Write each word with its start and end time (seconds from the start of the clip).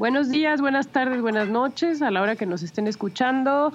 Buenos 0.00 0.30
días, 0.30 0.62
buenas 0.62 0.88
tardes, 0.88 1.20
buenas 1.20 1.50
noches, 1.50 2.00
a 2.00 2.10
la 2.10 2.22
hora 2.22 2.34
que 2.34 2.46
nos 2.46 2.62
estén 2.62 2.86
escuchando. 2.86 3.70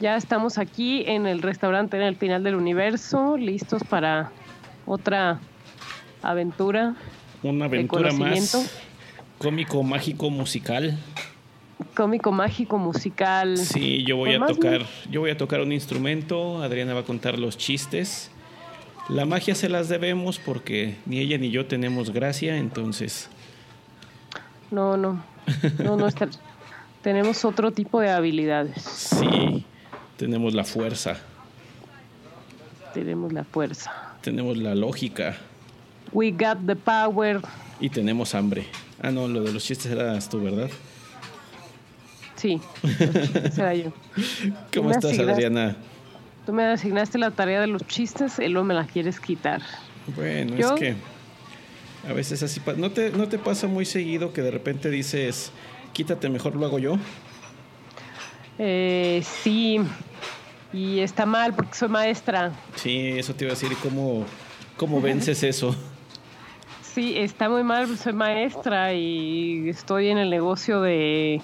Ya 0.00 0.16
estamos 0.16 0.56
aquí 0.56 1.04
en 1.06 1.26
el 1.26 1.42
restaurante 1.42 1.98
en 1.98 2.04
el 2.04 2.16
final 2.16 2.42
del 2.42 2.54
universo, 2.54 3.36
listos 3.36 3.84
para 3.84 4.32
otra 4.86 5.40
aventura. 6.22 6.94
Una 7.42 7.66
aventura 7.66 8.12
más 8.12 8.72
cómico, 9.36 9.82
mágico, 9.82 10.30
musical. 10.30 10.96
Cómico, 11.94 12.32
mágico, 12.32 12.78
musical. 12.78 13.58
Sí, 13.58 14.04
yo 14.04 14.16
voy 14.16 14.32
a 14.32 14.46
tocar, 14.46 14.86
yo 15.10 15.20
voy 15.20 15.32
a 15.32 15.36
tocar 15.36 15.60
un 15.60 15.72
instrumento, 15.72 16.62
Adriana 16.62 16.94
va 16.94 17.00
a 17.00 17.04
contar 17.04 17.38
los 17.38 17.58
chistes. 17.58 18.30
La 19.10 19.26
magia 19.26 19.54
se 19.54 19.68
las 19.68 19.90
debemos 19.90 20.38
porque 20.38 20.96
ni 21.04 21.18
ella 21.18 21.36
ni 21.36 21.50
yo 21.50 21.66
tenemos 21.66 22.10
gracia, 22.10 22.56
entonces 22.56 23.28
No, 24.70 24.96
no. 24.96 25.31
No, 25.82 25.96
no 25.96 26.06
está- 26.06 26.28
Tenemos 27.02 27.44
otro 27.44 27.70
tipo 27.72 28.00
de 28.00 28.10
habilidades. 28.10 28.82
sí, 28.82 29.64
tenemos 30.16 30.54
la 30.54 30.64
fuerza, 30.64 31.16
Tenemos 32.94 33.32
la 33.32 33.44
fuerza. 33.44 33.90
tenemos 34.22 34.56
la 34.56 34.74
lógica 34.74 35.36
We 36.12 36.30
got 36.30 36.58
the 36.66 36.76
power. 36.76 37.40
y 37.80 37.88
tenemos 37.88 38.34
hambre. 38.34 38.66
Ah, 39.00 39.10
no, 39.10 39.26
lo 39.26 39.42
de 39.42 39.52
los 39.52 39.64
chistes 39.64 39.90
eras 39.90 40.28
tú, 40.28 40.40
¿verdad? 40.42 40.68
Sí, 42.36 42.60
ese 42.82 43.60
era 43.60 43.74
yo. 43.74 43.92
¿Cómo 44.74 44.90
estás, 44.90 45.18
Adriana? 45.18 45.76
Tú 46.44 46.52
me 46.52 46.64
asignaste 46.64 47.18
la 47.18 47.30
tarea 47.30 47.60
de 47.60 47.66
los 47.68 47.86
chistes 47.86 48.38
y 48.38 48.48
luego 48.48 48.66
me 48.66 48.74
la 48.74 48.84
quieres 48.86 49.18
quitar. 49.20 49.62
Bueno, 50.16 50.56
¿Yo? 50.56 50.74
es 50.74 50.80
que 50.80 50.94
a 52.08 52.12
veces 52.12 52.42
así 52.42 52.60
¿No 52.76 52.90
te, 52.90 53.10
¿No 53.10 53.28
te 53.28 53.38
pasa 53.38 53.66
muy 53.66 53.84
seguido 53.84 54.32
que 54.32 54.42
de 54.42 54.50
repente 54.50 54.90
dices, 54.90 55.52
quítate, 55.92 56.28
mejor 56.28 56.56
lo 56.56 56.66
hago 56.66 56.78
yo? 56.78 56.98
Eh, 58.58 59.22
sí, 59.42 59.78
y 60.72 61.00
está 61.00 61.26
mal 61.26 61.54
porque 61.54 61.74
soy 61.74 61.88
maestra. 61.88 62.52
Sí, 62.76 63.14
eso 63.16 63.34
te 63.34 63.44
iba 63.44 63.52
a 63.52 63.54
decir, 63.54 63.76
¿cómo, 63.82 64.24
cómo 64.76 65.00
vences 65.00 65.42
eso? 65.42 65.74
Sí, 66.82 67.16
está 67.16 67.48
muy 67.48 67.62
mal, 67.62 67.86
porque 67.86 68.02
soy 68.02 68.12
maestra 68.12 68.92
y 68.92 69.68
estoy 69.68 70.08
en 70.08 70.18
el 70.18 70.28
negocio 70.28 70.82
de 70.82 71.40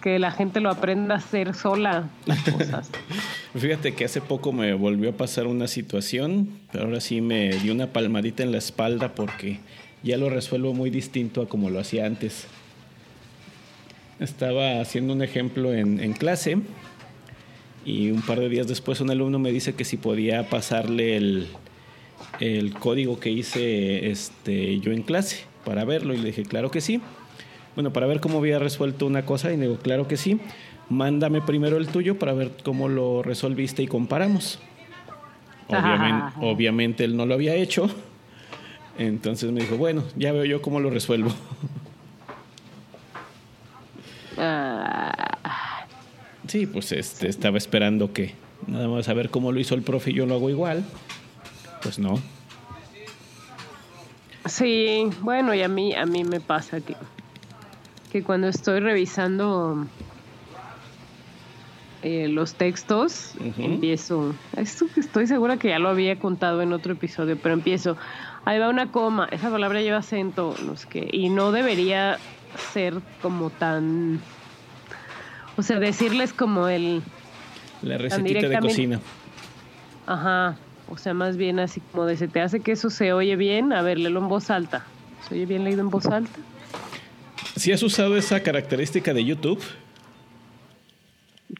que 0.00 0.18
la 0.18 0.30
gente 0.30 0.60
lo 0.60 0.70
aprenda 0.70 1.14
a 1.14 1.18
hacer 1.18 1.54
sola 1.54 2.08
cosas. 2.50 2.90
Fíjate 3.54 3.94
que 3.94 4.04
hace 4.04 4.20
poco 4.20 4.52
me 4.52 4.72
volvió 4.74 5.10
a 5.10 5.12
pasar 5.12 5.46
una 5.46 5.66
situación, 5.66 6.48
pero 6.72 6.84
ahora 6.84 7.00
sí 7.00 7.20
me 7.20 7.50
dio 7.58 7.72
una 7.72 7.88
palmadita 7.88 8.42
en 8.42 8.52
la 8.52 8.58
espalda 8.58 9.14
porque 9.14 9.60
ya 10.02 10.16
lo 10.16 10.30
resuelvo 10.30 10.74
muy 10.74 10.90
distinto 10.90 11.42
a 11.42 11.48
como 11.48 11.70
lo 11.70 11.80
hacía 11.80 12.06
antes. 12.06 12.46
Estaba 14.20 14.80
haciendo 14.80 15.12
un 15.12 15.22
ejemplo 15.22 15.72
en, 15.72 16.00
en 16.00 16.12
clase 16.12 16.58
y 17.84 18.10
un 18.10 18.22
par 18.22 18.40
de 18.40 18.48
días 18.48 18.66
después 18.66 19.00
un 19.00 19.10
alumno 19.10 19.38
me 19.38 19.52
dice 19.52 19.74
que 19.74 19.84
si 19.84 19.96
podía 19.96 20.48
pasarle 20.48 21.16
el, 21.16 21.48
el 22.40 22.74
código 22.74 23.18
que 23.18 23.30
hice 23.30 24.10
este, 24.10 24.78
yo 24.80 24.92
en 24.92 25.02
clase 25.02 25.44
para 25.64 25.84
verlo 25.84 26.14
y 26.14 26.18
le 26.18 26.26
dije, 26.28 26.42
claro 26.42 26.70
que 26.70 26.80
sí. 26.80 27.00
Bueno, 27.78 27.92
para 27.92 28.08
ver 28.08 28.18
cómo 28.18 28.38
había 28.38 28.58
resuelto 28.58 29.06
una 29.06 29.24
cosa 29.24 29.52
y 29.52 29.56
le 29.56 29.68
digo, 29.68 29.78
claro 29.78 30.08
que 30.08 30.16
sí. 30.16 30.40
Mándame 30.88 31.40
primero 31.40 31.76
el 31.76 31.86
tuyo 31.86 32.18
para 32.18 32.32
ver 32.32 32.50
cómo 32.64 32.88
lo 32.88 33.22
resolviste 33.22 33.84
y 33.84 33.86
comparamos. 33.86 34.58
Obviamente, 35.68 36.32
obviamente 36.40 37.04
él 37.04 37.16
no 37.16 37.24
lo 37.24 37.34
había 37.34 37.54
hecho. 37.54 37.88
Entonces 38.98 39.52
me 39.52 39.60
dijo, 39.60 39.76
bueno, 39.76 40.02
ya 40.16 40.32
veo 40.32 40.44
yo 40.44 40.60
cómo 40.60 40.80
lo 40.80 40.90
resuelvo. 40.90 41.30
Ah, 44.36 45.86
Sí, 46.48 46.66
pues 46.66 46.90
este, 46.90 47.28
estaba 47.28 47.58
esperando 47.58 48.12
que 48.12 48.34
nada 48.66 48.88
más 48.88 49.08
a 49.08 49.14
ver 49.14 49.30
cómo 49.30 49.52
lo 49.52 49.60
hizo 49.60 49.76
el 49.76 49.82
profe 49.82 50.10
y 50.10 50.14
yo 50.14 50.26
lo 50.26 50.34
hago 50.34 50.50
igual. 50.50 50.84
Pues 51.84 52.00
no. 52.00 52.20
sí, 54.46 55.08
bueno, 55.20 55.54
y 55.54 55.62
a 55.62 55.68
mí, 55.68 55.94
a 55.94 56.06
mí 56.06 56.24
me 56.24 56.40
pasa 56.40 56.80
que, 56.80 56.96
que 58.08 58.22
cuando 58.22 58.48
estoy 58.48 58.80
revisando 58.80 59.86
eh, 62.02 62.28
los 62.28 62.54
textos, 62.56 63.36
empiezo, 63.58 64.34
esto 64.56 64.86
que 64.94 65.00
estoy 65.00 65.26
segura 65.26 65.56
que 65.58 65.68
ya 65.68 65.78
lo 65.78 65.88
había 65.88 66.18
contado 66.18 66.62
en 66.62 66.72
otro 66.72 66.92
episodio, 66.92 67.40
pero 67.40 67.54
empiezo, 67.54 67.96
ahí 68.44 68.58
va 68.58 68.68
una 68.68 68.92
coma, 68.92 69.28
esa 69.32 69.50
palabra 69.50 69.82
lleva 69.82 69.98
acento, 69.98 70.56
no 70.62 70.76
sé 70.76 70.86
qué, 70.88 71.08
y 71.10 71.28
no 71.28 71.50
debería 71.50 72.20
ser 72.54 73.02
como 73.20 73.50
tan, 73.50 74.20
o 75.56 75.62
sea, 75.62 75.80
decirles 75.80 76.32
como 76.32 76.68
el, 76.68 77.02
La 77.80 77.98
recetita 77.98 78.48
de 78.48 78.58
cocina. 78.60 79.00
ajá, 80.06 80.56
o 80.86 80.96
sea, 80.96 81.14
más 81.14 81.36
bien 81.36 81.58
así 81.58 81.80
como 81.80 82.06
de, 82.06 82.16
¿se 82.16 82.28
te 82.28 82.40
hace 82.40 82.62
que 82.62 82.72
eso 82.72 82.90
se 82.90 83.12
oye 83.12 83.36
bien? 83.36 83.72
A 83.72 83.82
ver, 83.82 83.98
léelo 83.98 84.20
en 84.20 84.28
voz 84.28 84.50
alta. 84.50 84.86
¿Se 85.20 85.34
oye 85.34 85.46
bien 85.46 85.64
leído 85.64 85.80
en 85.80 85.90
voz 85.90 86.06
alta? 86.06 86.40
Si 87.58 87.72
has 87.72 87.82
usado 87.82 88.16
esa 88.16 88.40
característica 88.40 89.12
de 89.12 89.24
YouTube, 89.24 89.60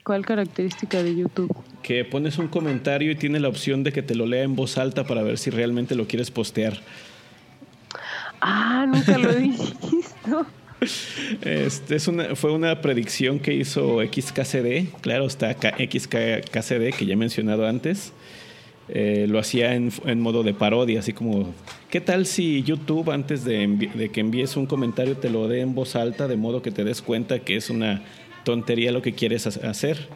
¿Cuál 0.05 0.25
característica 0.25 1.03
de 1.03 1.17
YouTube? 1.17 1.55
que 1.83 2.05
pones 2.05 2.39
un 2.39 2.47
comentario 2.49 3.11
y 3.11 3.17
tiene 3.17 3.41
la 3.41 3.49
opción 3.49 3.83
de 3.83 3.93
que 3.93 4.03
te 4.03 4.15
lo 4.15 4.27
lea 4.27 4.43
en 4.45 4.55
voz 4.55 4.79
alta 4.79 5.05
para 5.05 5.23
ver 5.23 5.39
si 5.39 5.51
realmente 5.51 5.97
lo 5.97 6.07
quieres 6.07 6.31
postear. 6.31 6.79
Ah, 8.41 8.87
nunca 8.87 9.19
lo 9.19 9.31
he 9.31 9.39
visto. 9.49 10.47
Este 11.41 11.97
es 11.97 12.07
una, 12.07 12.37
fue 12.37 12.53
una 12.53 12.81
predicción 12.81 13.41
que 13.41 13.55
hizo 13.55 13.99
XKCD. 14.01 15.01
Claro, 15.01 15.27
está 15.27 15.53
XKCD, 15.53 16.95
que 16.97 17.07
ya 17.07 17.15
he 17.15 17.17
mencionado 17.17 17.67
antes. 17.67 18.13
Eh, 18.91 19.27
lo 19.29 19.39
hacía 19.39 19.75
en, 19.75 19.91
modo 20.21 20.43
de 20.43 20.55
parodia, 20.55 21.01
así 21.01 21.13
como, 21.13 21.53
¿qué 21.91 22.01
tal 22.01 22.25
si 22.25 22.63
YouTube 22.63 23.11
antes 23.11 23.45
de, 23.45 23.67
de 23.95 24.09
que 24.11 24.21
envíes 24.21 24.57
un 24.57 24.65
comentario 24.65 25.17
te 25.19 25.29
lo 25.29 25.47
dé 25.47 25.61
en 25.61 25.75
voz 25.75 25.95
alta, 25.95 26.27
de 26.27 26.37
modo 26.37 26.63
que 26.63 26.71
te 26.71 26.85
des 26.85 27.03
cuenta 27.03 27.41
que 27.41 27.57
es 27.57 27.69
una 27.69 28.03
tontería 28.45 28.91
lo 28.91 29.03
que 29.03 29.13
quieres 29.13 29.47
ha- 29.47 29.69
hacer? 29.69 30.09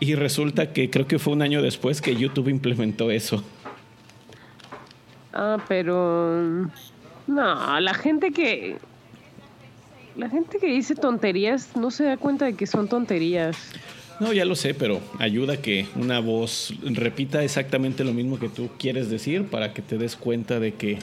Y 0.00 0.14
resulta 0.14 0.72
que 0.72 0.88
creo 0.88 1.06
que 1.06 1.18
fue 1.18 1.34
un 1.34 1.42
año 1.42 1.60
después 1.60 2.00
que 2.00 2.16
YouTube 2.16 2.48
implementó 2.48 3.10
eso. 3.10 3.44
Ah, 5.34 5.58
pero 5.68 6.68
no, 7.26 7.80
la 7.80 7.94
gente 7.94 8.32
que 8.32 8.76
la 10.16 10.28
gente 10.28 10.58
que 10.58 10.66
dice 10.66 10.94
tonterías 10.94 11.76
no 11.76 11.90
se 11.90 12.04
da 12.04 12.16
cuenta 12.16 12.46
de 12.46 12.54
que 12.54 12.66
son 12.66 12.88
tonterías. 12.88 13.56
No, 14.22 14.32
ya 14.32 14.44
lo 14.44 14.54
sé, 14.54 14.72
pero 14.72 15.00
ayuda 15.18 15.56
que 15.56 15.88
una 15.96 16.20
voz 16.20 16.72
repita 16.84 17.42
exactamente 17.42 18.04
lo 18.04 18.12
mismo 18.12 18.38
que 18.38 18.48
tú 18.48 18.70
quieres 18.78 19.10
decir 19.10 19.46
para 19.46 19.74
que 19.74 19.82
te 19.82 19.98
des 19.98 20.14
cuenta 20.14 20.60
de 20.60 20.74
que 20.74 21.00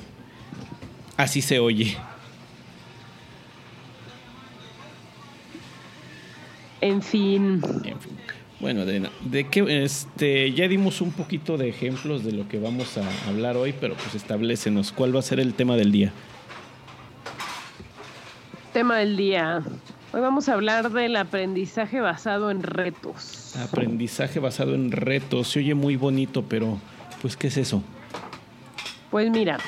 así 1.17 1.41
se 1.41 1.59
oye. 1.59 1.97
En 6.79 7.01
fin, 7.01 7.61
En 7.83 7.99
fin. 7.99 8.17
Bueno, 8.61 8.85
de, 8.85 9.09
de 9.25 9.47
que 9.49 9.83
este 9.83 10.53
ya 10.53 10.69
dimos 10.69 11.01
un 11.01 11.11
poquito 11.11 11.57
de 11.57 11.67
ejemplos 11.67 12.23
de 12.23 12.31
lo 12.31 12.47
que 12.47 12.57
vamos 12.57 12.97
a 12.97 13.27
hablar 13.27 13.57
hoy, 13.57 13.73
pero 13.77 13.95
pues 13.95 14.15
establecenos 14.15 14.93
cuál 14.93 15.13
va 15.13 15.19
a 15.19 15.23
ser 15.23 15.41
el 15.41 15.55
tema 15.55 15.75
del 15.75 15.91
día. 15.91 16.13
tema 18.71 18.99
del 18.99 19.17
día. 19.17 19.61
Hoy 20.11 20.21
vamos 20.21 20.49
a 20.49 20.53
hablar 20.53 20.91
del 20.91 21.15
aprendizaje 21.15 22.01
basado 22.01 22.49
en 22.49 22.63
retos. 22.63 23.55
Aprendizaje 23.57 24.39
basado 24.39 24.73
en 24.73 24.91
retos. 24.91 25.49
Se 25.49 25.59
oye 25.59 25.75
muy 25.75 25.97
bonito, 25.97 26.43
pero 26.49 26.79
pues 27.21 27.37
¿qué 27.37 27.47
es 27.47 27.57
eso? 27.57 27.83
Pues 29.11 29.29
mira, 29.29 29.59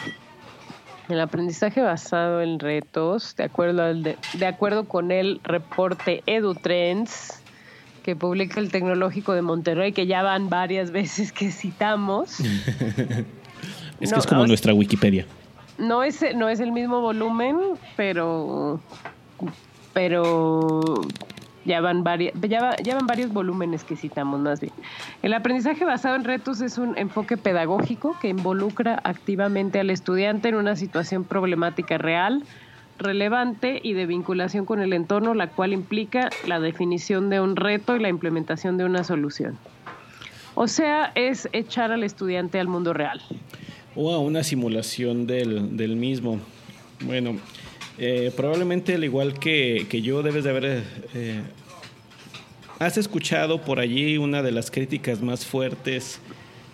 el 1.09 1.19
aprendizaje 1.19 1.81
basado 1.81 2.41
en 2.41 2.57
retos, 2.57 3.35
de 3.35 3.43
acuerdo, 3.43 3.83
al 3.83 4.01
de, 4.01 4.17
de 4.33 4.45
acuerdo 4.47 4.85
con 4.85 5.11
el 5.11 5.41
reporte 5.43 6.23
EduTrends, 6.25 7.41
que 8.01 8.15
publica 8.15 8.59
el 8.59 8.71
Tecnológico 8.71 9.33
de 9.33 9.43
Monterrey, 9.43 9.91
que 9.91 10.07
ya 10.07 10.23
van 10.23 10.49
varias 10.49 10.89
veces 10.91 11.31
que 11.31 11.51
citamos. 11.51 12.39
es 13.99 14.11
que 14.11 14.19
es 14.19 14.25
como 14.25 14.47
nuestra 14.47 14.73
Wikipedia. 14.73 15.27
No 15.77 16.01
es, 16.01 16.23
no 16.35 16.49
es 16.49 16.59
el 16.59 16.71
mismo 16.71 17.01
volumen, 17.01 17.57
pero, 17.95 18.81
pero 19.93 21.01
ya 21.65 21.81
van, 21.81 22.03
varias, 22.03 22.33
ya, 22.41 22.95
van 22.95 23.07
varios 23.07 23.31
volúmenes 23.31 23.83
que 23.83 23.95
citamos 23.95 24.39
más 24.39 24.59
bien. 24.59 24.73
El 25.21 25.33
aprendizaje 25.33 25.85
basado 25.85 26.15
en 26.15 26.23
retos 26.23 26.61
es 26.61 26.77
un 26.77 26.97
enfoque 26.97 27.37
pedagógico 27.37 28.17
que 28.19 28.29
involucra 28.29 28.99
activamente 29.03 29.79
al 29.79 29.89
estudiante 29.89 30.49
en 30.49 30.55
una 30.55 30.75
situación 30.75 31.23
problemática 31.23 31.97
real, 31.97 32.43
relevante 32.97 33.79
y 33.83 33.93
de 33.93 34.05
vinculación 34.05 34.65
con 34.65 34.81
el 34.81 34.93
entorno, 34.93 35.33
la 35.33 35.47
cual 35.47 35.73
implica 35.73 36.29
la 36.47 36.59
definición 36.59 37.29
de 37.29 37.39
un 37.39 37.55
reto 37.55 37.95
y 37.95 37.99
la 37.99 38.09
implementación 38.09 38.77
de 38.77 38.85
una 38.85 39.03
solución. 39.03 39.57
O 40.55 40.67
sea, 40.67 41.11
es 41.15 41.47
echar 41.53 41.91
al 41.91 42.03
estudiante 42.03 42.59
al 42.59 42.67
mundo 42.67 42.93
real. 42.93 43.21
O 43.95 44.11
a 44.13 44.19
una 44.19 44.43
simulación 44.43 45.27
del, 45.27 45.77
del 45.77 45.95
mismo. 45.95 46.39
Bueno, 47.01 47.37
eh, 47.97 48.31
probablemente 48.35 48.95
al 48.95 49.03
igual 49.03 49.39
que, 49.39 49.85
que, 49.89 50.01
yo 50.01 50.23
debes 50.23 50.43
de 50.43 50.49
haber... 50.49 50.83
Eh, 51.13 51.41
has 52.79 52.97
escuchado 52.97 53.61
por 53.61 53.79
allí 53.79 54.17
una 54.17 54.41
de 54.41 54.51
las 54.51 54.71
críticas 54.71 55.21
más 55.21 55.45
fuertes 55.45 56.19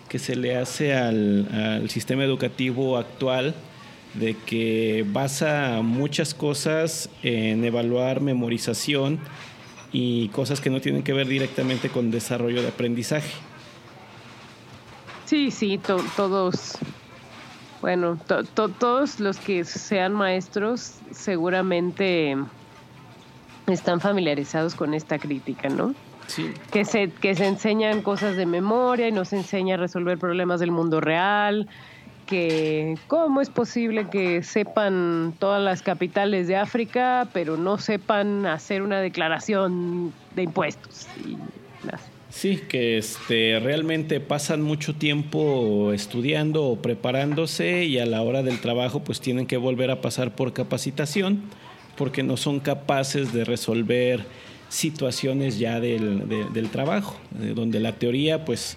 que 0.08 0.18
se 0.18 0.36
le 0.36 0.56
hace 0.56 0.94
al, 0.94 1.48
al 1.52 1.90
sistema 1.90 2.24
educativo 2.24 2.96
actual 2.96 3.54
de 4.14 4.34
que 4.34 5.04
basa 5.06 5.80
muchas 5.82 6.34
cosas 6.34 7.10
en 7.22 7.64
evaluar 7.64 8.20
memorización 8.20 9.20
y 9.92 10.28
cosas 10.28 10.60
que 10.60 10.70
no 10.70 10.80
tienen 10.80 11.02
que 11.02 11.12
ver 11.12 11.28
directamente 11.28 11.88
con 11.88 12.10
desarrollo 12.10 12.62
de 12.62 12.68
aprendizaje. 12.68 13.30
Sí, 15.24 15.50
sí, 15.50 15.78
todos, 16.16 16.78
bueno, 17.80 18.18
todos 18.54 19.20
los 19.20 19.38
que 19.38 19.64
sean 19.64 20.12
maestros 20.12 20.94
seguramente 21.12 22.36
están 23.66 24.00
familiarizados 24.00 24.74
con 24.74 24.94
esta 24.94 25.18
crítica, 25.18 25.68
¿no? 25.68 25.94
Sí. 26.26 26.52
Que 26.70 26.84
se, 26.84 27.10
que 27.10 27.34
se 27.34 27.46
enseñan 27.46 28.02
cosas 28.02 28.36
de 28.36 28.46
memoria 28.46 29.08
y 29.08 29.12
nos 29.12 29.32
enseña 29.32 29.74
a 29.74 29.78
resolver 29.78 30.18
problemas 30.18 30.60
del 30.60 30.70
mundo 30.70 31.00
real, 31.00 31.68
que 32.26 32.98
cómo 33.06 33.40
es 33.40 33.48
posible 33.48 34.08
que 34.10 34.42
sepan 34.42 35.34
todas 35.38 35.62
las 35.62 35.82
capitales 35.82 36.46
de 36.46 36.56
África, 36.56 37.28
pero 37.32 37.56
no 37.56 37.78
sepan 37.78 38.44
hacer 38.44 38.82
una 38.82 39.00
declaración 39.00 40.12
de 40.34 40.42
impuestos. 40.42 41.08
Sí, 42.30 42.60
que 42.68 42.98
este, 42.98 43.58
realmente 43.58 44.20
pasan 44.20 44.60
mucho 44.60 44.94
tiempo 44.94 45.92
estudiando 45.92 46.64
o 46.64 46.76
preparándose 46.76 47.84
y 47.84 47.98
a 47.98 48.06
la 48.06 48.22
hora 48.22 48.42
del 48.42 48.60
trabajo 48.60 49.02
pues 49.02 49.20
tienen 49.20 49.46
que 49.46 49.56
volver 49.56 49.90
a 49.90 50.02
pasar 50.02 50.34
por 50.36 50.52
capacitación 50.52 51.42
porque 51.96 52.22
no 52.22 52.36
son 52.36 52.60
capaces 52.60 53.32
de 53.32 53.44
resolver 53.44 54.24
situaciones 54.68 55.58
ya 55.58 55.80
del, 55.80 56.28
del 56.28 56.70
trabajo, 56.70 57.16
donde 57.30 57.80
la 57.80 57.92
teoría 57.92 58.44
pues 58.44 58.76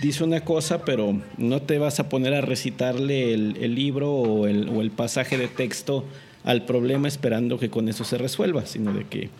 dice 0.00 0.24
una 0.24 0.44
cosa, 0.44 0.84
pero 0.84 1.20
no 1.36 1.62
te 1.62 1.78
vas 1.78 2.00
a 2.00 2.08
poner 2.08 2.34
a 2.34 2.40
recitarle 2.40 3.34
el, 3.34 3.74
libro 3.74 4.12
o 4.12 4.46
el, 4.46 4.90
pasaje 4.90 5.36
de 5.36 5.48
texto 5.48 6.04
al 6.44 6.64
problema 6.64 7.08
esperando 7.08 7.58
que 7.58 7.70
con 7.70 7.88
eso 7.88 8.04
se 8.04 8.18
resuelva, 8.18 8.66
sino 8.66 8.92
de 8.92 9.04
que 9.04 9.30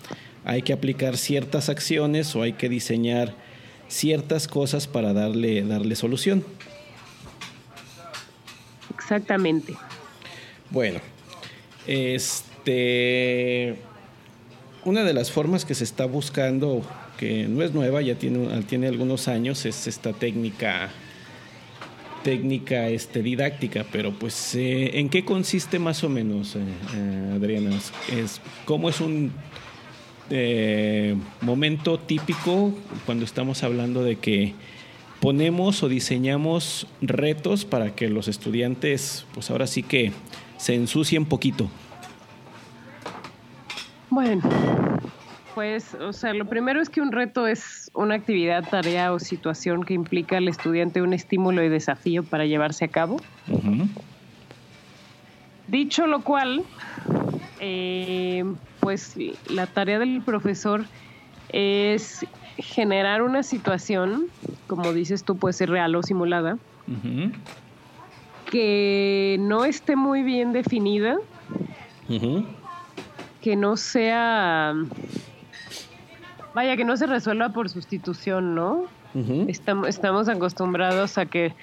hay 0.44 0.62
que 0.62 0.72
aplicar 0.72 1.16
ciertas 1.16 1.68
acciones 1.68 2.34
o 2.36 2.42
hay 2.42 2.52
que 2.52 2.68
diseñar 2.68 3.34
ciertas 3.92 4.48
cosas 4.48 4.86
para 4.86 5.12
darle, 5.12 5.62
darle 5.62 5.94
solución. 5.94 6.44
Exactamente. 8.94 9.76
Bueno, 10.70 11.00
este, 11.86 13.76
una 14.84 15.04
de 15.04 15.12
las 15.12 15.30
formas 15.30 15.64
que 15.64 15.74
se 15.74 15.84
está 15.84 16.06
buscando 16.06 16.82
que 17.18 17.46
no 17.46 17.62
es 17.62 17.72
nueva, 17.72 18.00
ya 18.00 18.14
tiene, 18.14 18.62
tiene 18.62 18.88
algunos 18.88 19.28
años, 19.28 19.66
es 19.66 19.86
esta 19.86 20.12
técnica 20.12 20.90
técnica 22.22 22.88
este, 22.88 23.20
didáctica, 23.20 23.84
pero 23.90 24.12
pues 24.12 24.54
eh, 24.54 24.98
¿en 24.98 25.08
qué 25.08 25.24
consiste 25.24 25.80
más 25.80 26.04
o 26.04 26.08
menos, 26.08 26.54
eh, 26.54 26.60
eh, 26.94 27.32
Adriana? 27.34 27.76
Es, 28.12 28.40
¿Cómo 28.64 28.88
es 28.88 29.00
un 29.00 29.32
momento 31.40 31.98
típico 31.98 32.72
cuando 33.06 33.24
estamos 33.24 33.62
hablando 33.62 34.02
de 34.02 34.16
que 34.16 34.54
ponemos 35.20 35.82
o 35.84 35.88
diseñamos 35.88 36.88
retos 37.00 37.64
para 37.64 37.94
que 37.94 38.08
los 38.08 38.26
estudiantes, 38.26 39.24
pues 39.34 39.50
ahora 39.50 39.66
sí 39.66 39.82
que 39.82 40.12
se 40.56 40.74
ensucien 40.74 41.26
poquito? 41.26 41.70
Bueno, 44.10 44.42
pues, 45.54 45.94
o 45.94 46.12
sea, 46.12 46.34
lo 46.34 46.46
primero 46.46 46.82
es 46.82 46.88
que 46.88 47.00
un 47.00 47.12
reto 47.12 47.46
es 47.46 47.90
una 47.94 48.14
actividad, 48.14 48.68
tarea 48.68 49.12
o 49.12 49.18
situación 49.18 49.84
que 49.84 49.94
implica 49.94 50.38
al 50.38 50.48
estudiante 50.48 51.02
un 51.02 51.12
estímulo 51.12 51.62
y 51.62 51.68
desafío 51.68 52.24
para 52.24 52.44
llevarse 52.44 52.84
a 52.84 52.88
cabo. 52.88 53.18
Dicho 55.68 56.06
lo 56.06 56.22
cual, 56.22 56.64
eh, 57.60 58.44
pues 58.82 59.16
la 59.48 59.68
tarea 59.68 60.00
del 60.00 60.22
profesor 60.22 60.84
es 61.50 62.26
generar 62.58 63.22
una 63.22 63.44
situación, 63.44 64.26
como 64.66 64.92
dices 64.92 65.22
tú, 65.22 65.36
puede 65.36 65.52
ser 65.52 65.70
real 65.70 65.94
o 65.94 66.02
simulada, 66.02 66.58
que 68.50 69.36
no 69.38 69.64
esté 69.64 69.94
muy 69.94 70.24
bien 70.24 70.52
definida, 70.52 71.16
que 73.40 73.54
no 73.56 73.76
sea 73.76 74.74
Vaya, 76.54 76.76
que 76.76 76.84
no 76.84 76.96
se 76.96 77.06
resuelva 77.06 77.50
por 77.50 77.70
sustitución, 77.70 78.54
¿no? 78.54 78.84
estamos, 79.46 79.88
estamos 79.88 80.28
acostumbrados 80.28 81.18
a 81.18 81.26
que 81.26 81.54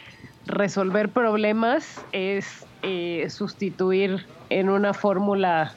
resolver 0.45 1.09
problemas 1.09 2.03
es 2.11 2.65
eh, 2.83 3.27
sustituir 3.29 4.25
en 4.49 4.69
una 4.69 4.93
fórmula 4.93 5.73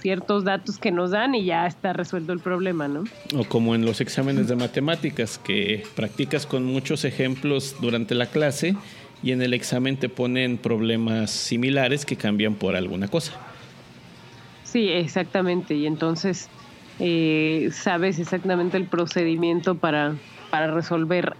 ciertos 0.00 0.44
datos 0.44 0.78
que 0.78 0.90
nos 0.90 1.10
dan 1.10 1.34
y 1.34 1.44
ya 1.44 1.66
está 1.66 1.92
resuelto 1.92 2.32
el 2.32 2.40
problema, 2.40 2.88
¿no? 2.88 3.04
O 3.36 3.44
como 3.44 3.74
en 3.74 3.84
los 3.84 4.00
exámenes 4.00 4.48
de 4.48 4.56
matemáticas, 4.56 5.38
que 5.38 5.84
practicas 5.94 6.46
con 6.46 6.64
muchos 6.64 7.04
ejemplos 7.04 7.76
durante 7.80 8.14
la 8.14 8.26
clase 8.26 8.76
y 9.22 9.32
en 9.32 9.42
el 9.42 9.54
examen 9.54 9.96
te 9.96 10.08
ponen 10.08 10.58
problemas 10.58 11.30
similares 11.30 12.04
que 12.06 12.16
cambian 12.16 12.54
por 12.54 12.76
alguna 12.76 13.08
cosa. 13.08 13.32
Sí, 14.64 14.88
exactamente. 14.90 15.74
Y 15.74 15.86
entonces 15.86 16.48
eh, 17.00 17.70
sabes 17.72 18.18
exactamente 18.18 18.76
el 18.76 18.84
procedimiento 18.84 19.76
para, 19.76 20.16
para 20.50 20.72
resolver 20.72 21.36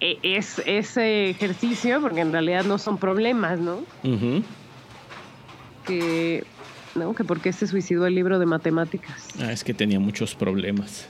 e, 0.00 0.18
es, 0.22 0.60
ese 0.66 1.30
ejercicio, 1.30 2.00
porque 2.00 2.20
en 2.20 2.32
realidad 2.32 2.64
no 2.64 2.78
son 2.78 2.98
problemas, 2.98 3.60
¿no? 3.60 3.80
Que, 5.86 6.44
¿no? 6.94 7.14
Que 7.14 7.24
porque 7.24 7.52
se 7.52 7.66
suicidó 7.66 8.06
el 8.06 8.14
libro 8.14 8.38
de 8.38 8.46
matemáticas. 8.46 9.28
Ah, 9.40 9.52
es 9.52 9.64
que 9.64 9.74
tenía 9.74 10.00
muchos 10.00 10.34
problemas. 10.34 11.06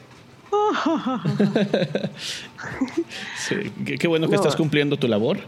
qué, 3.98 4.08
bueno 4.08 4.28
que 4.28 4.36
estás 4.36 4.56
cumpliendo 4.56 4.96
tu 4.96 5.08
labor. 5.08 5.38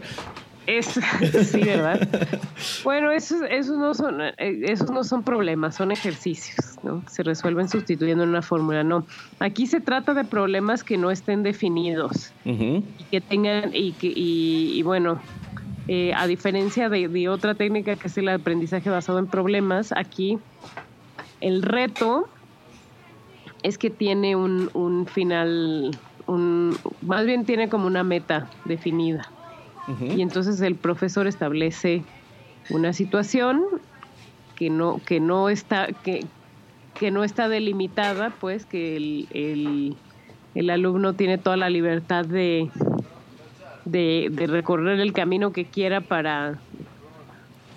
Es, 0.67 0.99
sí, 1.51 1.59
¿verdad? 1.59 2.07
bueno, 2.83 3.11
esos, 3.11 3.41
esos, 3.49 3.77
no 3.77 3.93
son, 3.93 4.19
eh, 4.21 4.33
esos 4.63 4.89
no 4.89 5.03
son 5.03 5.21
problemas, 5.21 5.75
son 5.75 5.91
ejercicios, 5.91 6.77
¿no? 6.81 7.03
Se 7.07 7.21
resuelven 7.21 7.69
sustituyendo 7.69 8.23
en 8.23 8.29
una 8.29 8.41
fórmula, 8.41 8.83
no. 8.83 9.05
Aquí 9.39 9.67
se 9.67 9.79
trata 9.79 10.15
de 10.15 10.23
problemas 10.23 10.83
que 10.83 10.97
no 10.97 11.11
estén 11.11 11.43
definidos 11.43 12.33
y 12.45 12.81
que 13.11 13.21
tengan, 13.21 13.69
y, 13.73 13.91
que, 13.91 14.11
y, 14.15 14.81
bueno, 14.81 15.21
eh, 15.87 16.13
a 16.15 16.27
diferencia 16.27 16.89
de, 16.89 17.29
otra 17.29 17.55
técnica 17.55 17.95
que 17.95 18.07
es 18.07 18.17
el 18.17 18.29
aprendizaje 18.29 18.89
basado 18.89 19.19
en 19.19 19.27
problemas, 19.27 19.91
aquí 19.91 20.39
el 21.41 21.61
reto 21.61 22.27
es 23.63 23.77
que 23.77 23.89
tiene 23.89 24.35
un, 24.35 24.69
un 24.73 25.05
final, 25.07 25.91
un, 26.27 26.75
más 27.01 27.25
bien 27.25 27.45
tiene 27.45 27.69
como 27.69 27.87
una 27.87 28.03
meta 28.03 28.49
definida. 28.65 29.29
Y 30.01 30.23
entonces 30.23 30.59
el 30.61 30.73
profesor 30.73 31.27
establece 31.27 32.03
una 32.71 32.91
situación 32.91 33.63
que 34.55 34.69
no, 34.71 34.99
que 35.05 35.19
no 35.19 35.49
está, 35.49 35.87
que, 35.87 36.25
que 36.97 37.11
no 37.11 37.23
está 37.23 37.49
delimitada, 37.49 38.31
pues 38.39 38.65
que 38.65 38.97
el, 38.97 39.95
el, 40.55 40.69
alumno 40.69 41.13
tiene 41.13 41.37
toda 41.37 41.57
la 41.57 41.69
libertad 41.69 42.25
de, 42.25 42.69
de, 43.85 44.29
recorrer 44.47 44.99
el 44.99 45.13
camino 45.13 45.53
que 45.53 45.65
quiera 45.65 46.01
para, 46.01 46.59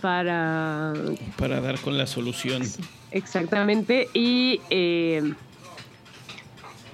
para... 0.01 0.95
Para 1.37 1.61
dar 1.61 1.79
con 1.81 1.97
la 1.97 2.07
solución. 2.07 2.63
Exactamente. 3.11 4.09
Y, 4.13 4.61
eh, 4.71 5.33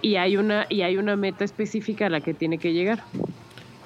y 0.02 0.16
hay 0.16 0.36
una 0.36 0.66
y 0.68 0.82
hay 0.82 0.98
una 0.98 1.16
meta 1.16 1.44
específica 1.44 2.06
a 2.06 2.10
la 2.10 2.20
que 2.20 2.34
tiene 2.34 2.58
que 2.58 2.72
llegar. 2.72 3.02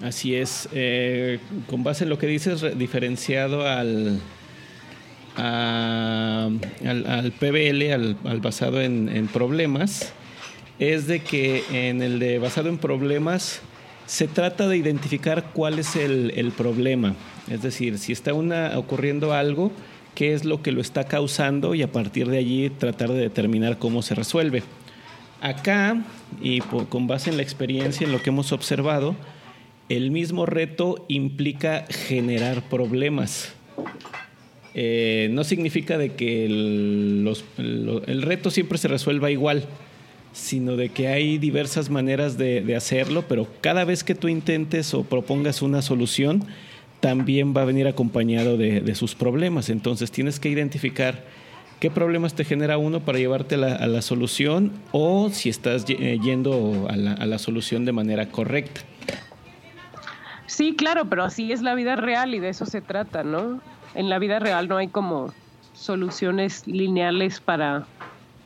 Así 0.02 0.34
es, 0.34 0.68
eh, 0.72 1.38
con 1.68 1.82
base 1.82 2.04
en 2.04 2.10
lo 2.10 2.18
que 2.18 2.26
dices, 2.28 2.78
diferenciado 2.78 3.66
al, 3.66 4.20
al, 5.34 7.32
PBL, 7.38 7.92
al, 7.92 8.40
basado 8.40 8.80
en, 8.80 9.28
problemas, 9.32 10.12
es 10.78 11.08
de 11.08 11.20
que 11.20 11.64
en 11.72 12.00
el 12.02 12.20
de 12.20 12.38
basado 12.38 12.68
en 12.68 12.78
problemas 12.78 13.60
se 14.08 14.26
trata 14.26 14.66
de 14.66 14.78
identificar 14.78 15.50
cuál 15.52 15.78
es 15.78 15.94
el, 15.94 16.52
problema. 16.56 17.14
Es 17.50 17.60
decir, 17.60 17.98
si 17.98 18.12
está 18.12 18.32
una, 18.32 18.78
ocurriendo 18.78 19.34
algo, 19.34 19.70
qué 20.14 20.32
es 20.32 20.46
lo 20.46 20.62
que 20.62 20.72
lo 20.72 20.80
está 20.80 21.04
causando 21.04 21.74
y 21.74 21.82
a 21.82 21.92
partir 21.92 22.26
de 22.26 22.38
allí 22.38 22.70
tratar 22.70 23.10
de 23.10 23.20
determinar 23.20 23.78
cómo 23.78 24.00
se 24.00 24.14
resuelve. 24.14 24.62
Acá, 25.42 26.02
y 26.40 26.60
con 26.60 27.06
base 27.06 27.28
en 27.28 27.36
la 27.36 27.42
experiencia, 27.42 28.06
en 28.06 28.12
lo 28.12 28.22
que 28.22 28.30
hemos 28.30 28.50
observado, 28.50 29.14
el 29.90 30.10
mismo 30.10 30.46
reto 30.46 31.04
implica 31.08 31.84
generar 31.90 32.62
problemas. 32.62 33.52
Eh, 34.72 35.28
no 35.32 35.44
significa 35.44 35.98
de 35.98 36.14
que 36.14 36.46
el, 36.46 38.22
reto 38.22 38.50
siempre 38.50 38.78
se 38.78 38.88
resuelva 38.88 39.30
igual, 39.30 39.66
sino 40.32 40.76
de 40.76 40.90
que 40.90 41.08
hay 41.08 41.38
diversas 41.38 41.90
maneras 41.90 42.38
de, 42.38 42.74
hacerlo, 42.76 43.24
pero 43.28 43.46
cada 43.60 43.84
vez 43.84 44.04
que 44.04 44.14
tú 44.14 44.28
intentes 44.28 44.94
o 44.94 45.04
propongas 45.04 45.62
una 45.62 45.82
solución, 45.82 46.44
también 47.00 47.54
va 47.56 47.62
a 47.62 47.64
venir 47.64 47.86
acompañado 47.86 48.56
de 48.56 48.94
sus 48.94 49.14
problemas. 49.14 49.70
Entonces 49.70 50.10
tienes 50.10 50.40
que 50.40 50.48
identificar 50.48 51.24
qué 51.80 51.90
problemas 51.90 52.34
te 52.34 52.44
genera 52.44 52.78
uno 52.78 53.00
para 53.00 53.18
llevarte 53.18 53.54
a 53.54 53.86
la 53.86 54.02
solución 54.02 54.72
o 54.92 55.30
si 55.30 55.48
estás 55.48 55.84
eh, 55.88 56.18
yendo 56.22 56.88
a 56.88 56.96
la, 56.96 57.38
solución 57.38 57.84
de 57.84 57.92
manera 57.92 58.30
correcta. 58.30 58.80
Sí, 60.46 60.74
claro, 60.74 61.04
pero 61.08 61.24
así 61.24 61.52
es 61.52 61.62
la 61.62 61.74
vida 61.74 61.94
real 61.96 62.34
y 62.34 62.40
de 62.40 62.48
eso 62.48 62.66
se 62.66 62.80
trata, 62.80 63.22
¿no? 63.22 63.60
En 63.94 64.08
la 64.08 64.18
vida 64.18 64.38
real 64.38 64.68
no 64.68 64.76
hay 64.76 64.88
como 64.88 65.32
soluciones 65.72 66.66
lineales 66.66 67.40
para, 67.40 67.86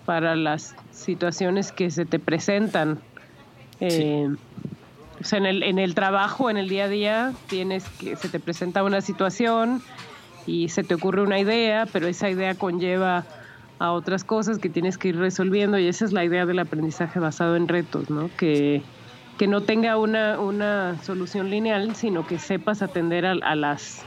para 0.04 0.36
las 0.36 0.74
situaciones 0.90 1.72
que 1.72 1.90
se 1.90 2.04
te 2.04 2.18
presentan. 2.18 3.00
Eh, 3.80 4.28
o 5.20 5.24
sea, 5.24 5.38
en 5.38 5.46
el, 5.46 5.62
en 5.62 5.78
el 5.78 5.94
trabajo, 5.94 6.50
en 6.50 6.56
el 6.56 6.68
día 6.68 6.84
a 6.84 6.88
día, 6.88 7.32
tienes 7.48 7.88
que 8.00 8.16
se 8.16 8.28
te 8.28 8.40
presenta 8.40 8.82
una 8.82 9.00
situación 9.00 9.82
y 10.46 10.68
se 10.68 10.82
te 10.82 10.94
ocurre 10.94 11.22
una 11.22 11.38
idea, 11.38 11.86
pero 11.92 12.08
esa 12.08 12.28
idea 12.28 12.54
conlleva 12.54 13.24
a 13.78 13.92
otras 13.92 14.24
cosas 14.24 14.58
que 14.58 14.68
tienes 14.68 14.98
que 14.98 15.08
ir 15.08 15.18
resolviendo 15.18 15.78
y 15.78 15.88
esa 15.88 16.04
es 16.04 16.12
la 16.12 16.24
idea 16.24 16.46
del 16.46 16.58
aprendizaje 16.58 17.18
basado 17.18 17.56
en 17.56 17.68
retos, 17.68 18.10
¿no? 18.10 18.30
Que, 18.36 18.82
que 19.38 19.46
no 19.46 19.62
tenga 19.62 19.96
una, 19.98 20.38
una 20.38 21.02
solución 21.02 21.50
lineal, 21.50 21.94
sino 21.96 22.26
que 22.26 22.38
sepas 22.38 22.82
atender 22.82 23.26
a, 23.26 23.54
las, 23.56 24.02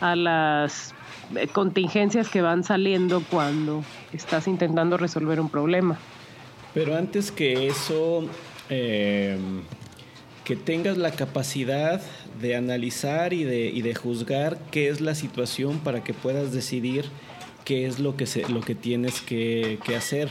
a 0.00 0.16
las 0.16 0.94
contingencias 1.52 2.28
que 2.28 2.42
van 2.42 2.64
saliendo 2.64 3.22
cuando 3.30 3.84
estás 4.12 4.48
intentando 4.48 4.96
resolver 4.96 5.40
un 5.40 5.48
problema. 5.48 5.98
Pero 6.74 6.96
antes 6.96 7.30
que 7.30 7.66
eso, 7.66 8.24
eh, 8.70 9.36
que 10.44 10.56
tengas 10.56 10.96
la 10.96 11.10
capacidad 11.10 12.00
de 12.40 12.56
analizar 12.56 13.32
y 13.32 13.44
de, 13.44 13.66
y 13.66 13.82
de 13.82 13.94
juzgar 13.94 14.58
qué 14.70 14.88
es 14.88 15.00
la 15.00 15.14
situación 15.14 15.78
para 15.78 16.02
que 16.02 16.14
puedas 16.14 16.52
decidir 16.52 17.04
qué 17.64 17.86
es 17.86 17.98
lo 17.98 18.16
que, 18.16 18.26
se, 18.26 18.48
lo 18.48 18.60
que 18.60 18.74
tienes 18.74 19.20
que, 19.20 19.78
que, 19.84 19.94
hacer. 19.94 20.30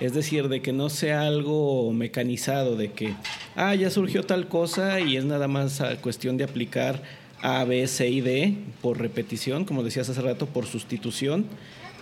Es 0.00 0.14
decir, 0.14 0.48
de 0.48 0.60
que 0.60 0.72
no 0.72 0.88
sea 0.88 1.22
algo 1.22 1.92
mecanizado, 1.92 2.76
de 2.76 2.92
que, 2.92 3.14
ah, 3.54 3.74
ya 3.74 3.90
surgió 3.90 4.24
tal 4.24 4.48
cosa 4.48 5.00
y 5.00 5.16
es 5.16 5.24
nada 5.24 5.48
más 5.48 5.82
cuestión 6.00 6.36
de 6.36 6.44
aplicar 6.44 7.02
A, 7.46 7.64
B, 7.64 7.86
C 7.86 8.08
y 8.08 8.20
D 8.20 8.54
por 8.82 8.98
repetición, 8.98 9.64
como 9.64 9.82
decías 9.82 10.08
hace 10.08 10.20
rato, 10.20 10.46
por 10.46 10.66
sustitución, 10.66 11.46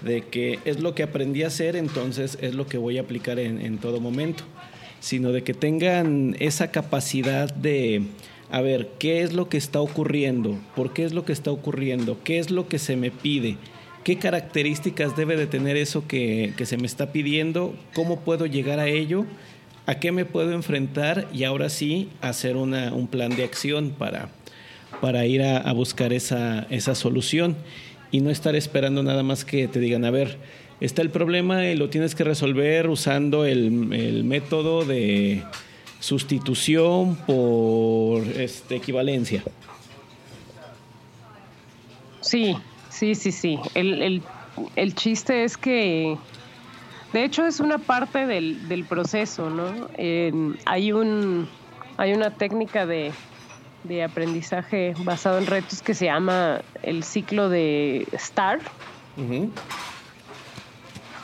de 0.02 0.22
que 0.22 0.58
es 0.64 0.80
lo 0.80 0.94
que 0.94 1.02
aprendí 1.02 1.42
a 1.42 1.48
hacer, 1.48 1.76
entonces 1.76 2.38
es 2.40 2.54
lo 2.54 2.66
que 2.66 2.78
voy 2.78 2.98
a 2.98 3.02
aplicar 3.02 3.38
en, 3.38 3.60
en 3.60 3.78
todo 3.78 4.00
momento 4.00 4.44
sino 5.04 5.32
de 5.32 5.42
que 5.42 5.52
tengan 5.52 6.34
esa 6.40 6.70
capacidad 6.70 7.52
de, 7.54 8.04
a 8.50 8.62
ver, 8.62 8.88
¿qué 8.98 9.20
es 9.20 9.34
lo 9.34 9.50
que 9.50 9.58
está 9.58 9.82
ocurriendo? 9.82 10.58
¿Por 10.74 10.94
qué 10.94 11.04
es 11.04 11.12
lo 11.12 11.26
que 11.26 11.34
está 11.34 11.50
ocurriendo? 11.50 12.18
¿Qué 12.24 12.38
es 12.38 12.50
lo 12.50 12.68
que 12.68 12.78
se 12.78 12.96
me 12.96 13.10
pide? 13.10 13.58
¿Qué 14.02 14.16
características 14.16 15.14
debe 15.14 15.36
de 15.36 15.46
tener 15.46 15.76
eso 15.76 16.08
que, 16.08 16.54
se 16.64 16.78
me 16.78 16.86
está 16.86 17.12
pidiendo? 17.12 17.74
¿Cómo 17.92 18.20
puedo 18.20 18.46
llegar 18.46 18.80
a 18.80 18.88
ello? 18.88 19.26
¿A 19.84 19.96
qué 19.96 20.10
me 20.10 20.24
puedo 20.24 20.52
enfrentar? 20.52 21.28
Y 21.34 21.44
ahora 21.44 21.68
sí, 21.68 22.08
hacer 22.22 22.56
una, 22.56 22.94
un 22.94 23.06
plan 23.06 23.36
de 23.36 23.44
acción 23.44 23.90
para, 23.90 24.30
para 25.00 25.26
ir 25.26 25.42
a, 25.42 25.72
buscar 25.72 26.12
esa, 26.12 26.66
esa 26.70 26.94
solución 26.94 27.56
y 28.10 28.20
no 28.20 28.30
estar 28.30 28.54
esperando 28.54 29.02
nada 29.02 29.22
más 29.22 29.44
que 29.44 29.66
te 29.68 29.80
digan, 29.80 30.04
a 30.04 30.10
ver, 30.10 30.38
está 30.80 31.02
el 31.02 31.10
problema 31.10 31.66
y 31.66 31.76
lo 31.76 31.88
tienes 31.90 32.14
que 32.14 32.24
resolver 32.24 32.88
usando 32.88 33.44
el, 33.44 34.22
método 34.24 34.84
de 34.84 35.42
sustitución 36.00 37.16
por 37.26 38.22
este, 38.22 38.76
equivalencia. 38.76 39.42
Sí, 42.20 42.56
sí, 42.90 43.14
sí, 43.14 43.32
sí. 43.32 43.58
El, 43.74 44.22
chiste 44.94 45.44
es 45.44 45.56
que, 45.56 46.16
de 47.12 47.24
hecho, 47.24 47.46
es 47.46 47.60
una 47.60 47.78
parte 47.78 48.26
del, 48.26 48.84
proceso, 48.88 49.50
¿no? 49.50 49.88
hay, 50.66 50.92
un, 50.92 51.48
hay 51.96 52.12
una 52.12 52.30
técnica 52.30 52.86
de, 52.86 53.12
aprendizaje 54.04 54.94
basado 54.98 55.38
en 55.38 55.46
retos 55.46 55.82
que 55.82 55.94
se 55.94 56.06
llama 56.06 56.62
el 56.82 57.04
ciclo 57.04 57.48
de 57.48 58.06
STAR 58.16 58.60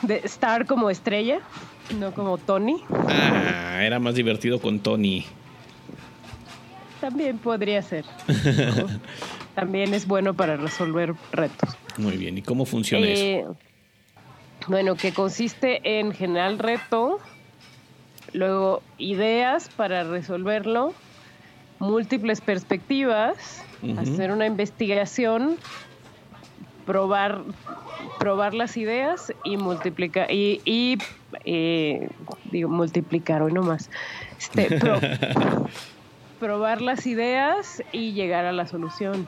de 0.01 0.21
Star 0.23 0.65
como 0.65 0.89
estrella, 0.89 1.39
no 1.97 2.13
como 2.13 2.37
Tony. 2.37 2.83
Ah, 3.07 3.83
era 3.83 3.99
más 3.99 4.15
divertido 4.15 4.59
con 4.59 4.79
Tony. 4.79 5.25
También 6.99 7.37
podría 7.37 7.81
ser. 7.81 8.05
También 9.55 9.93
es 9.93 10.07
bueno 10.07 10.33
para 10.33 10.55
resolver 10.55 11.13
retos. 11.31 11.77
Muy 11.97 12.17
bien, 12.17 12.37
¿y 12.37 12.41
cómo 12.41 12.65
funciona 12.65 13.07
eso? 13.07 13.23
Eh, 13.23 13.45
bueno, 14.67 14.95
que 14.95 15.13
consiste 15.13 15.99
en 15.99 16.13
generar 16.13 16.57
reto, 16.57 17.19
luego 18.33 18.81
ideas 18.97 19.69
para 19.75 20.03
resolverlo, 20.03 20.93
múltiples 21.81 22.41
perspectivas, 22.41 23.65
hacer 23.97 24.31
una 24.31 24.45
investigación, 24.45 25.57
probar 26.85 27.43
probar 28.19 28.53
las 28.53 28.77
ideas 28.77 29.33
y 29.43 29.57
multiplicar 29.57 30.31
y, 30.31 30.61
y 30.63 30.97
eh, 31.43 32.07
digo 32.51 32.69
multiplicar 32.69 33.41
hoy 33.41 33.51
nomás. 33.51 33.89
Este, 34.37 34.79
probar 36.39 36.81
las 36.81 37.07
ideas 37.07 37.83
y 37.91 38.13
llegar 38.13 38.45
a 38.45 38.51
la 38.51 38.67
solución 38.67 39.27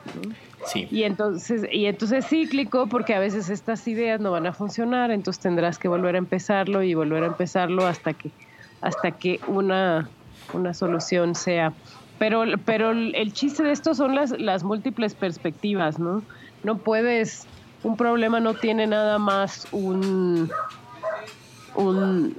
sí. 0.64 0.88
y 0.90 1.04
entonces 1.04 1.62
y 1.72 1.86
entonces 1.86 2.24
es 2.24 2.30
cíclico 2.30 2.88
porque 2.88 3.14
a 3.14 3.20
veces 3.20 3.50
estas 3.50 3.86
ideas 3.86 4.20
no 4.20 4.32
van 4.32 4.46
a 4.46 4.52
funcionar 4.52 5.12
entonces 5.12 5.40
tendrás 5.40 5.78
que 5.78 5.86
volver 5.86 6.16
a 6.16 6.18
empezarlo 6.18 6.82
y 6.82 6.94
volver 6.94 7.22
a 7.22 7.26
empezarlo 7.26 7.86
hasta 7.86 8.14
que 8.14 8.30
hasta 8.80 9.12
que 9.12 9.38
una 9.46 10.08
una 10.52 10.74
solución 10.74 11.36
sea 11.36 11.72
pero 12.18 12.44
pero 12.64 12.92
el 12.92 13.32
chiste 13.32 13.62
de 13.62 13.72
esto 13.72 13.94
son 13.94 14.14
las 14.14 14.30
las 14.38 14.62
múltiples 14.64 15.14
perspectivas 15.14 15.98
no 15.98 16.22
no 16.62 16.78
puedes 16.78 17.46
un 17.84 17.96
problema 17.96 18.40
no 18.40 18.54
tiene 18.54 18.86
nada 18.86 19.18
más 19.18 19.68
un... 19.70 20.50
un 21.76 22.36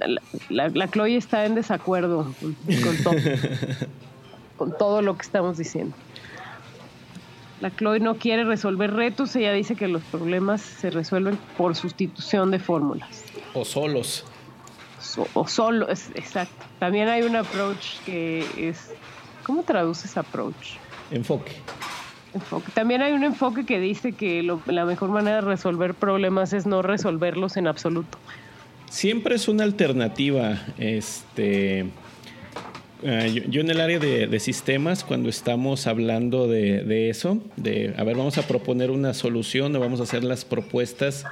la, 0.50 0.68
la, 0.68 0.88
Chloe 0.88 1.16
está 1.16 1.46
en 1.46 1.54
desacuerdo 1.54 2.34
con, 2.40 2.96
todo, 3.02 3.14
con 4.58 4.76
todo 4.76 5.02
lo 5.02 5.16
que 5.16 5.22
estamos 5.22 5.56
diciendo. 5.56 5.96
La 7.60 7.70
Chloe 7.70 8.00
no 8.00 8.16
quiere 8.16 8.44
resolver 8.44 8.92
retos, 8.92 9.34
ella 9.36 9.52
dice 9.52 9.76
que 9.76 9.88
los 9.88 10.02
problemas 10.02 10.60
se 10.60 10.90
resuelven 10.90 11.38
por 11.56 11.74
sustitución 11.74 12.50
de 12.50 12.58
fórmulas. 12.58 13.24
O 13.54 13.64
solos. 13.64 14.24
o 15.32 15.48
solo, 15.48 15.88
exacto. 15.88 16.66
También 16.78 17.08
hay 17.08 17.22
un 17.22 17.36
approach 17.36 17.98
que 18.04 18.44
es... 18.58 18.90
¿Cómo 19.46 19.62
traduces 19.62 20.16
approach? 20.16 20.74
Enfoque. 21.12 21.52
También 22.74 23.00
hay 23.00 23.12
un 23.12 23.22
enfoque 23.22 23.64
que 23.64 23.78
dice 23.78 24.12
que 24.12 24.42
la 24.42 24.84
mejor 24.84 25.10
manera 25.10 25.36
de 25.36 25.42
resolver 25.42 25.94
problemas 25.94 26.52
es 26.52 26.66
no 26.66 26.82
resolverlos 26.82 27.56
en 27.56 27.68
absoluto. 27.68 28.18
Siempre 28.90 29.36
es 29.36 29.46
una 29.46 29.62
alternativa. 29.62 30.58
Este, 30.78 31.86
eh, 33.04 33.44
yo, 33.48 33.60
en 33.60 33.70
el 33.70 33.80
área 33.80 34.00
de, 34.00 34.40
sistemas, 34.40 35.04
cuando 35.04 35.28
estamos 35.28 35.86
hablando 35.86 36.48
de, 36.48 37.08
eso, 37.08 37.38
de, 37.54 37.94
a 37.96 38.02
ver, 38.02 38.16
vamos 38.16 38.38
a 38.38 38.42
proponer 38.42 38.90
una 38.90 39.14
solución 39.14 39.76
o 39.76 39.78
vamos 39.78 40.00
a 40.00 40.02
hacer 40.02 40.24
las 40.24 40.44
propuestas 40.44 41.24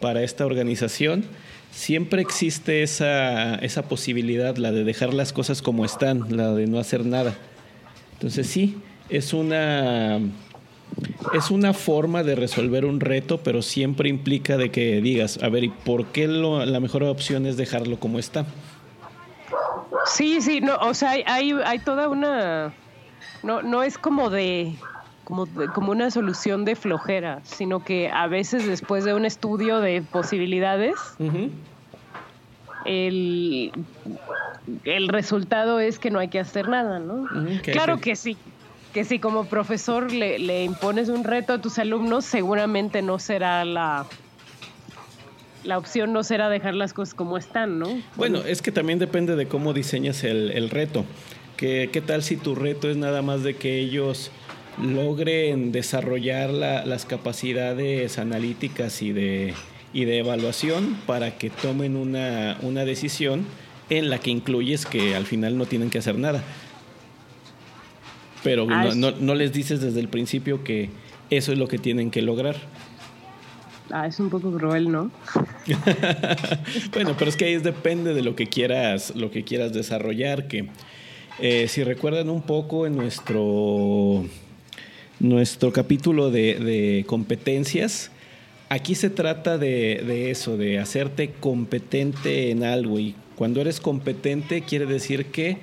para 0.00 0.22
esta 0.22 0.44
organización, 0.44 1.24
siempre 1.72 2.20
existe 2.20 2.82
esa, 2.82 3.54
esa 3.54 3.88
posibilidad, 3.88 4.54
la 4.58 4.70
de 4.70 4.84
dejar 4.84 5.14
las 5.14 5.32
cosas 5.32 5.62
como 5.62 5.86
están, 5.86 6.36
la 6.36 6.52
de 6.52 6.66
no 6.66 6.78
hacer 6.78 7.06
nada. 7.06 7.34
Entonces 8.24 8.46
sí, 8.46 8.80
es 9.10 9.34
una 9.34 10.18
es 11.34 11.50
una 11.50 11.74
forma 11.74 12.22
de 12.22 12.34
resolver 12.34 12.86
un 12.86 13.00
reto, 13.00 13.40
pero 13.42 13.60
siempre 13.60 14.08
implica 14.08 14.56
de 14.56 14.70
que 14.70 15.02
digas, 15.02 15.42
a 15.42 15.50
ver, 15.50 15.64
¿y 15.64 15.68
por 15.68 16.06
qué 16.06 16.26
lo, 16.26 16.64
la 16.64 16.80
mejor 16.80 17.02
opción 17.02 17.44
es 17.44 17.58
dejarlo 17.58 18.00
como 18.00 18.18
está? 18.18 18.46
Sí, 20.06 20.40
sí, 20.40 20.62
no, 20.62 20.76
o 20.76 20.94
sea, 20.94 21.10
hay, 21.10 21.52
hay 21.52 21.78
toda 21.80 22.08
una, 22.08 22.72
no, 23.42 23.60
no 23.60 23.82
es 23.82 23.98
como 23.98 24.30
de, 24.30 24.74
como, 25.24 25.46
como 25.74 25.92
una 25.92 26.10
solución 26.10 26.64
de 26.64 26.76
flojera, 26.76 27.40
sino 27.44 27.84
que 27.84 28.08
a 28.10 28.26
veces 28.26 28.66
después 28.66 29.04
de 29.04 29.12
un 29.12 29.26
estudio 29.26 29.80
de 29.80 30.00
posibilidades, 30.00 30.94
el, 32.84 33.72
el 34.84 35.08
resultado 35.08 35.80
es 35.80 35.98
que 35.98 36.10
no 36.10 36.18
hay 36.18 36.28
que 36.28 36.40
hacer 36.40 36.68
nada, 36.68 36.98
¿no? 36.98 37.26
claro 37.62 37.98
que 38.00 38.16
sí, 38.16 38.36
que 38.92 39.04
si 39.04 39.18
como 39.18 39.46
profesor 39.46 40.12
le, 40.12 40.38
le, 40.38 40.64
impones 40.64 41.08
un 41.08 41.24
reto 41.24 41.52
a 41.54 41.60
tus 41.60 41.78
alumnos, 41.78 42.24
seguramente 42.24 43.02
no 43.02 43.18
será 43.18 43.64
la, 43.64 44.06
la 45.64 45.78
opción 45.78 46.12
no 46.12 46.22
será 46.22 46.48
dejar 46.48 46.74
las 46.74 46.92
cosas 46.92 47.14
como 47.14 47.36
están, 47.36 47.78
¿no? 47.78 47.88
Bueno, 48.16 48.38
es 48.46 48.62
que 48.62 48.70
también 48.70 48.98
depende 48.98 49.36
de 49.36 49.46
cómo 49.46 49.72
diseñas 49.72 50.22
el, 50.24 50.50
el 50.52 50.70
reto. 50.70 51.04
¿Qué, 51.56 51.88
¿Qué, 51.92 52.00
tal 52.00 52.22
si 52.22 52.36
tu 52.36 52.54
reto 52.54 52.90
es 52.90 52.96
nada 52.96 53.22
más 53.22 53.42
de 53.42 53.54
que 53.54 53.78
ellos 53.78 54.30
logren 54.82 55.72
desarrollar 55.72 56.50
la, 56.50 56.84
las 56.84 57.04
capacidades 57.04 58.18
analíticas 58.18 59.02
y 59.02 59.12
de, 59.12 59.54
y 59.94 60.04
de 60.04 60.18
evaluación 60.18 60.98
para 61.06 61.38
que 61.38 61.48
tomen 61.48 61.96
una, 61.96 62.58
una 62.60 62.84
decisión 62.84 63.46
en 63.88 64.10
la 64.10 64.18
que 64.18 64.30
incluyes 64.30 64.84
que 64.84 65.14
al 65.14 65.24
final 65.24 65.56
no 65.56 65.64
tienen 65.64 65.88
que 65.88 65.98
hacer 65.98 66.18
nada? 66.18 66.42
Pero 68.42 68.66
no, 68.66 68.94
no, 68.94 69.12
no 69.12 69.34
les 69.34 69.54
dices 69.54 69.80
desde 69.80 70.00
el 70.00 70.08
principio 70.08 70.62
que 70.62 70.90
eso 71.30 71.52
es 71.52 71.58
lo 71.58 71.66
que 71.68 71.78
tienen 71.78 72.10
que 72.10 72.20
lograr. 72.20 72.56
Ah, 73.90 74.06
es 74.06 74.18
un 74.18 74.30
poco 74.30 74.52
cruel, 74.52 74.90
¿no? 74.90 75.10
bueno, 76.92 77.14
pero 77.18 77.28
es 77.28 77.36
que 77.36 77.44
ahí 77.44 77.56
depende 77.56 78.14
de 78.14 78.22
lo 78.22 78.34
que 78.34 78.46
quieras, 78.46 79.14
lo 79.14 79.30
que 79.30 79.44
quieras 79.44 79.72
desarrollar. 79.72 80.48
Que 80.48 80.68
eh, 81.38 81.68
si 81.68 81.84
recuerdan 81.84 82.30
un 82.30 82.42
poco 82.42 82.86
en 82.86 82.96
nuestro 82.96 84.24
nuestro 85.20 85.72
capítulo 85.72 86.30
de, 86.30 87.04
competencias, 87.06 88.10
aquí 88.74 88.96
se 88.96 89.08
trata 89.08 89.56
de, 89.56 90.30
eso, 90.30 90.56
de 90.56 90.80
hacerte 90.80 91.30
competente 91.38 92.50
en 92.50 92.64
algo. 92.64 92.98
Y 92.98 93.14
cuando 93.36 93.60
eres 93.60 93.80
competente 93.80 94.62
quiere 94.62 94.86
decir 94.86 95.26
que 95.26 95.58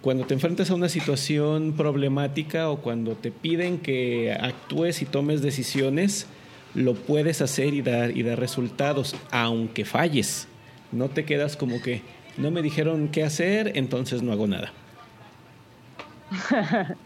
cuando 0.00 0.24
te 0.24 0.34
enfrentas 0.34 0.70
a 0.70 0.74
una 0.74 0.88
situación 0.88 1.72
problemática 1.72 2.70
o 2.70 2.78
cuando 2.78 3.14
te 3.14 3.32
piden 3.32 3.78
que 3.78 4.32
actúes 4.32 5.02
y 5.02 5.04
tomes 5.04 5.42
decisiones, 5.42 6.28
lo 6.74 6.94
puedes 6.94 7.42
hacer 7.42 7.74
y 7.74 7.82
dar, 7.82 8.16
y 8.16 8.22
dar 8.22 8.38
resultados, 8.38 9.16
aunque 9.32 9.84
falles. 9.84 10.46
No 10.92 11.08
te 11.08 11.24
quedas 11.24 11.56
como 11.56 11.82
que 11.82 12.02
no 12.36 12.52
me 12.52 12.62
dijeron 12.62 13.08
qué 13.08 13.24
hacer, 13.24 13.72
entonces 13.74 14.22
no 14.22 14.30
hago 14.30 14.46
nada. 14.46 14.72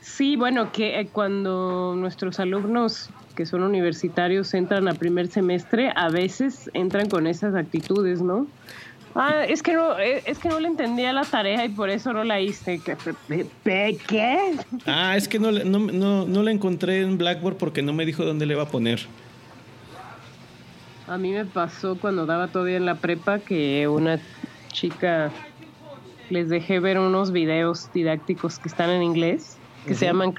sí, 0.00 0.36
bueno, 0.36 0.72
que 0.72 1.00
eh, 1.00 1.08
cuando 1.12 1.94
nuestros 1.96 2.40
alumnos 2.40 3.10
que 3.36 3.46
son 3.46 3.62
universitarios 3.62 4.52
entran 4.54 4.88
a 4.88 4.94
primer 4.94 5.28
semestre, 5.28 5.92
a 5.94 6.08
veces 6.08 6.68
entran 6.74 7.08
con 7.08 7.28
esas 7.28 7.54
actitudes, 7.54 8.20
¿no? 8.20 8.48
Ah, 9.14 9.44
es 9.48 9.62
que 9.62 9.72
no, 9.72 9.98
eh, 9.98 10.22
es 10.26 10.38
que 10.38 10.48
no 10.48 10.60
le 10.60 10.68
entendía 10.68 11.12
la 11.12 11.24
tarea 11.24 11.64
y 11.64 11.68
por 11.70 11.88
eso 11.88 12.12
no 12.12 12.24
la 12.24 12.40
hice. 12.40 12.80
¿Qué? 13.64 14.56
Ah, 14.84 15.16
es 15.16 15.28
que 15.28 15.38
no, 15.38 15.52
no, 15.52 15.78
no, 15.78 16.26
no 16.26 16.42
la 16.42 16.50
encontré 16.50 17.00
en 17.00 17.16
Blackboard 17.16 17.56
porque 17.56 17.82
no 17.82 17.94
me 17.94 18.04
dijo 18.04 18.24
dónde 18.24 18.44
le 18.44 18.54
iba 18.54 18.64
a 18.64 18.68
poner. 18.68 19.00
A 21.06 21.16
mí 21.16 21.32
me 21.32 21.44
pasó 21.44 21.96
cuando 21.96 22.26
daba 22.26 22.48
todavía 22.48 22.76
en 22.76 22.84
la 22.84 22.96
prepa 22.96 23.38
que 23.38 23.86
una 23.88 24.18
chica 24.72 25.30
les 26.28 26.48
dejé 26.48 26.80
ver 26.80 26.98
unos 26.98 27.30
videos 27.30 27.90
didácticos 27.94 28.58
que 28.58 28.68
están 28.68 28.90
en 28.90 29.02
inglés, 29.02 29.56
que 29.86 29.94
se 29.94 30.06
llaman 30.06 30.34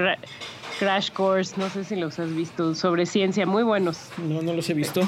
Crash 0.80 1.12
Course, 1.12 1.56
no 1.58 1.70
sé 1.70 1.84
si 1.84 1.96
los 1.96 2.20
has 2.20 2.34
visto, 2.34 2.76
sobre 2.76 3.06
ciencia, 3.06 3.46
muy 3.46 3.64
buenos. 3.64 4.10
No, 4.18 4.42
no 4.42 4.54
los 4.54 4.70
he 4.70 4.74
visto. 4.74 5.02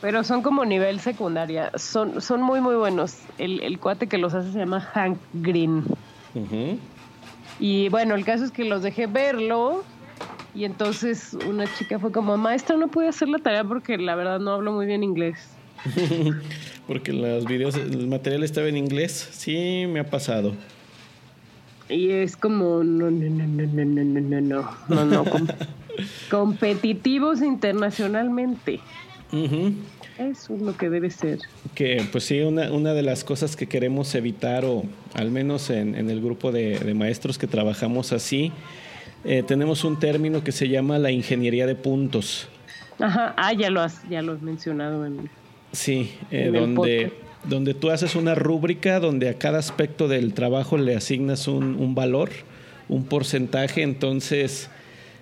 Pero 0.00 0.24
son 0.24 0.42
como 0.42 0.64
nivel 0.64 0.98
secundaria. 0.98 1.70
Son, 1.76 2.20
son 2.20 2.42
muy, 2.42 2.60
muy 2.60 2.74
buenos. 2.74 3.18
El, 3.38 3.60
el 3.60 3.78
cuate 3.78 4.08
que 4.08 4.18
los 4.18 4.34
hace 4.34 4.52
se 4.52 4.58
llama 4.58 4.80
Hank 4.80 5.16
Green. 5.34 5.84
Y 7.60 7.88
bueno, 7.90 8.16
el 8.16 8.24
caso 8.24 8.44
es 8.44 8.50
que 8.50 8.64
los 8.64 8.82
dejé 8.82 9.06
verlo. 9.06 9.84
Y 10.54 10.64
entonces 10.64 11.36
una 11.48 11.72
chica 11.78 12.00
fue 12.00 12.10
como, 12.10 12.36
maestra, 12.36 12.76
no 12.76 12.88
pude 12.88 13.08
hacer 13.08 13.28
la 13.28 13.38
tarea 13.38 13.62
porque 13.62 13.96
la 13.96 14.16
verdad 14.16 14.40
no 14.40 14.50
hablo 14.52 14.72
muy 14.72 14.86
bien 14.86 15.04
inglés. 15.04 15.36
porque 16.88 17.12
los 17.12 17.44
videos, 17.44 17.76
el 17.76 18.08
material 18.08 18.42
estaba 18.42 18.66
en 18.66 18.76
inglés. 18.76 19.28
Sí, 19.30 19.84
me 19.88 20.00
ha 20.00 20.04
pasado. 20.04 20.54
Y 21.88 22.10
es 22.10 22.36
como, 22.36 22.82
no, 22.82 23.10
no, 23.10 23.28
no, 23.28 23.46
no, 23.46 23.66
no, 23.66 23.94
no, 23.94 24.04
no, 24.04 24.40
no, 24.40 25.04
no, 25.04 25.04
no, 25.04 25.24
competitivos 26.30 27.42
internacionalmente. 27.42 28.80
Eso 30.18 30.54
es 30.54 30.60
lo 30.60 30.76
que 30.76 30.90
debe 30.90 31.10
ser. 31.10 31.38
Que 31.74 32.06
pues 32.12 32.24
sí, 32.24 32.40
una, 32.40 32.70
una 32.72 32.94
de 32.94 33.02
las 33.02 33.24
cosas 33.24 33.56
que 33.56 33.66
queremos 33.66 34.14
evitar, 34.14 34.64
o 34.64 34.84
al 35.14 35.30
menos 35.30 35.70
en, 35.70 35.94
el 35.94 36.20
grupo 36.20 36.52
de, 36.52 36.94
maestros 36.94 37.38
que 37.38 37.46
trabajamos 37.46 38.12
así, 38.12 38.52
eh, 39.24 39.42
tenemos 39.46 39.84
un 39.84 39.98
término 39.98 40.44
que 40.44 40.52
se 40.52 40.68
llama 40.68 40.98
la 40.98 41.10
ingeniería 41.10 41.66
de 41.66 41.74
puntos. 41.74 42.48
Ajá, 42.98 43.34
ah, 43.36 43.52
ya 43.52 43.70
lo 43.70 43.80
has, 43.80 44.06
ya 44.08 44.22
lo 44.22 44.32
has 44.32 44.42
mencionado 44.42 45.06
en 45.06 45.30
Sí, 45.72 46.12
eh, 46.30 46.50
donde, 46.52 47.12
donde 47.44 47.74
tú 47.74 47.90
haces 47.90 48.14
una 48.14 48.34
rúbrica 48.34 49.00
donde 49.00 49.28
a 49.28 49.34
cada 49.34 49.58
aspecto 49.58 50.08
del 50.08 50.34
trabajo 50.34 50.78
le 50.78 50.96
asignas 50.96 51.48
un, 51.48 51.94
valor, 51.94 52.30
un 52.88 53.04
porcentaje, 53.04 53.82
entonces 53.82 54.68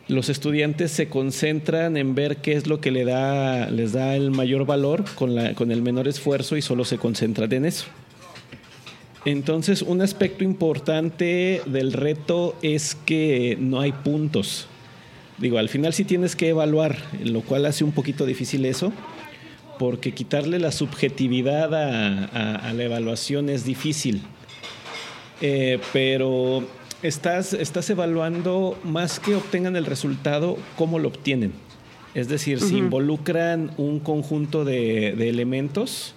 los 0.08 0.28
estudiantes 0.28 0.90
se 0.90 1.08
concentran 1.08 1.96
en 1.96 2.14
ver 2.14 2.38
qué 2.38 2.52
es 2.52 2.66
lo 2.66 2.80
que 2.80 2.90
le 2.90 3.04
da, 3.04 3.70
les 3.70 3.92
da 3.92 4.16
el 4.16 4.30
mayor 4.30 4.66
valor 4.66 5.04
con, 5.14 5.34
la, 5.34 5.54
con 5.54 5.70
el 5.70 5.82
menor 5.82 6.08
esfuerzo 6.08 6.56
y 6.56 6.62
solo 6.62 6.84
se 6.84 6.98
concentran 6.98 7.52
en 7.52 7.64
eso. 7.64 7.86
Entonces, 9.24 9.82
un 9.82 10.00
aspecto 10.00 10.44
importante 10.44 11.60
del 11.66 11.92
reto 11.92 12.56
es 12.62 12.94
que 12.94 13.56
no 13.60 13.80
hay 13.80 13.92
puntos. 13.92 14.66
Digo, 15.36 15.58
al 15.58 15.68
final 15.68 15.92
sí 15.92 16.04
tienes 16.04 16.36
que 16.36 16.48
evaluar, 16.48 16.96
lo 17.22 17.42
cual 17.42 17.66
hace 17.66 17.84
un 17.84 17.92
poquito 17.92 18.24
difícil 18.24 18.64
eso, 18.64 18.92
porque 19.80 20.12
quitarle 20.12 20.58
la 20.58 20.72
subjetividad 20.72 21.74
a, 21.74 22.70
la 22.74 22.84
evaluación 22.84 23.48
es 23.48 23.64
difícil. 23.64 24.20
Eh, 25.40 25.80
pero 25.94 26.68
estás, 27.02 27.54
estás 27.54 27.88
evaluando 27.88 28.78
más 28.84 29.18
que 29.20 29.34
obtengan 29.34 29.76
el 29.76 29.86
resultado, 29.86 30.58
cómo 30.76 30.98
lo 30.98 31.08
obtienen. 31.08 31.54
Es 32.14 32.28
decir, 32.28 32.60
si 32.60 32.76
involucran 32.76 33.70
un 33.78 34.00
conjunto 34.00 34.66
de, 34.66 35.12
elementos 35.30 36.14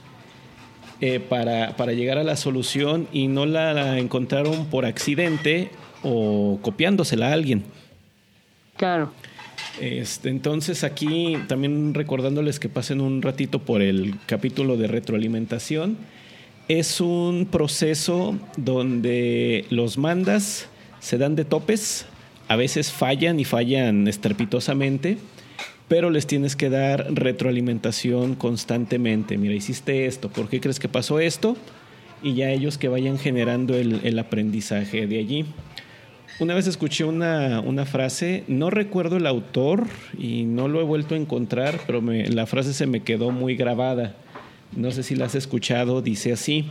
eh, 0.99 1.21
para, 1.21 1.93
llegar 1.93 2.17
a 2.17 2.25
la 2.25 2.35
solución 2.35 3.07
y 3.13 3.29
no 3.29 3.45
la 3.45 3.97
encontraron 3.97 4.65
por 4.65 4.85
accidente 4.85 5.71
o 6.03 6.59
copiándosela 6.61 7.29
a 7.29 7.31
alguien. 7.31 7.63
Claro. 8.75 9.13
Este, 9.79 10.29
entonces 10.29 10.83
aquí 10.83 11.37
también 11.47 11.93
recordándoles 11.93 12.59
que 12.59 12.69
pasen 12.69 13.01
un 13.01 13.21
ratito 13.21 13.59
por 13.59 13.81
el 13.81 14.15
capítulo 14.25 14.77
de 14.77 14.87
retroalimentación. 14.87 15.97
Es 16.67 17.01
un 17.01 17.47
proceso 17.51 18.37
donde 18.55 19.65
los 19.69 19.97
mandas 19.97 20.67
se 20.99 21.17
dan 21.17 21.35
de 21.35 21.43
topes, 21.43 22.05
a 22.47 22.55
veces 22.55 22.91
fallan 22.91 23.39
y 23.39 23.45
fallan 23.45 24.07
estrepitosamente, 24.07 25.17
pero 25.87 26.09
les 26.09 26.27
tienes 26.27 26.55
que 26.55 26.69
dar 26.69 27.07
retroalimentación 27.13 28.35
constantemente. 28.35 29.37
Mira, 29.37 29.53
hiciste 29.53 30.05
esto, 30.05 30.29
¿por 30.29 30.49
qué 30.49 30.61
crees 30.61 30.79
que 30.79 30.87
pasó 30.87 31.19
esto? 31.19 31.57
Y 32.21 32.35
ya 32.35 32.51
ellos 32.51 32.77
que 32.77 32.87
vayan 32.87 33.19
generando 33.19 33.75
el, 33.75 34.17
aprendizaje 34.17 35.07
de 35.07 35.19
allí. 35.19 35.45
Una 36.39 36.55
vez 36.55 36.67
escuché 36.67 37.03
una, 37.03 37.85
frase, 37.85 38.43
no 38.47 38.69
recuerdo 38.69 39.17
el 39.17 39.27
autor 39.27 39.85
y 40.17 40.43
no 40.43 40.67
lo 40.67 40.81
he 40.81 40.83
vuelto 40.83 41.13
a 41.13 41.17
encontrar, 41.17 41.79
pero 41.85 42.01
la 42.01 42.45
frase 42.47 42.73
se 42.73 42.87
me 42.87 43.01
quedó 43.01 43.31
muy 43.31 43.55
grabada. 43.55 44.15
No 44.75 44.91
sé 44.91 45.03
si 45.03 45.15
la 45.15 45.25
has 45.25 45.35
escuchado, 45.35 46.01
dice 46.01 46.33
así, 46.33 46.65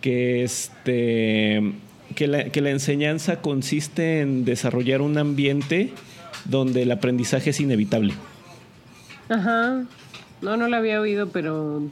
que 0.00 0.44
este 0.44 1.72
que 2.14 2.26
la, 2.26 2.70
enseñanza 2.70 3.40
consiste 3.42 4.20
en 4.20 4.44
desarrollar 4.44 5.02
un 5.02 5.18
ambiente 5.18 5.92
donde 6.46 6.82
el 6.82 6.90
aprendizaje 6.90 7.50
es 7.50 7.60
inevitable. 7.60 8.14
Ajá. 9.28 9.84
No, 10.40 10.56
no 10.56 10.68
lo 10.68 10.76
había 10.76 11.00
oído, 11.00 11.28
pero 11.28 11.82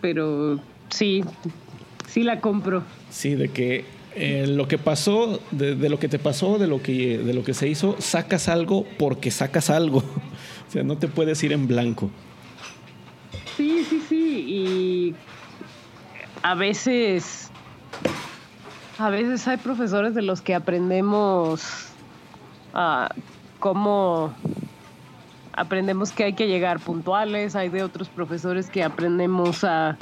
pero 0.00 0.60
sí, 0.90 1.24
sí 2.08 2.24
la 2.24 2.40
compro. 2.40 2.82
Sí, 3.10 3.36
de 3.36 3.48
que 3.48 3.84
eh, 4.16 4.46
lo 4.46 4.68
que 4.68 4.78
pasó, 4.78 5.40
de, 5.50 5.74
lo 5.88 5.98
que 5.98 6.08
te 6.08 6.18
pasó, 6.18 6.58
de 6.58 6.66
lo 6.66 6.82
que, 6.82 7.18
de 7.18 7.34
lo 7.34 7.44
que 7.44 7.54
se 7.54 7.68
hizo, 7.68 7.96
sacas 7.98 8.48
algo 8.48 8.86
porque 8.98 9.30
sacas 9.30 9.70
algo. 9.70 9.98
o 10.68 10.70
sea, 10.70 10.82
no 10.82 10.98
te 10.98 11.08
puedes 11.08 11.42
ir 11.42 11.52
en 11.52 11.66
blanco. 11.66 12.10
Sí, 13.56 13.84
sí, 13.88 14.02
sí. 14.08 14.44
Y 14.48 15.14
a 16.42 16.54
veces, 16.54 17.50
a 18.98 19.10
veces 19.10 19.46
hay 19.48 19.56
profesores 19.56 20.14
de 20.14 20.22
los 20.22 20.40
que 20.40 20.54
aprendemos 20.54 21.88
uh, 22.74 23.08
cómo 23.58 24.34
aprendemos 25.52 26.12
que 26.12 26.24
hay 26.24 26.32
que 26.34 26.46
llegar 26.46 26.80
puntuales, 26.80 27.56
hay 27.56 27.68
de 27.68 27.82
otros 27.82 28.08
profesores 28.08 28.68
que 28.68 28.82
aprendemos 28.82 29.64
a, 29.64 29.96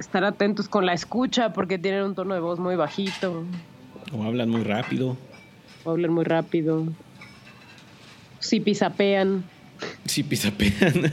estar 0.00 0.24
atentos 0.24 0.68
con 0.68 0.86
la 0.86 0.92
escucha 0.92 1.52
porque 1.52 1.78
tienen 1.78 2.02
un 2.04 2.14
tono 2.14 2.34
de 2.34 2.40
voz 2.40 2.58
muy 2.58 2.76
bajito. 2.76 3.44
O 4.12 4.22
hablan 4.24 4.50
muy 4.50 4.62
rápido. 4.62 5.16
O 5.84 5.90
hablan 5.90 6.12
muy 6.12 6.24
rápido. 6.24 6.84
Si 8.40 8.60
pisapean. 8.60 9.44
Si 10.04 10.22
pisapean. 10.22 11.12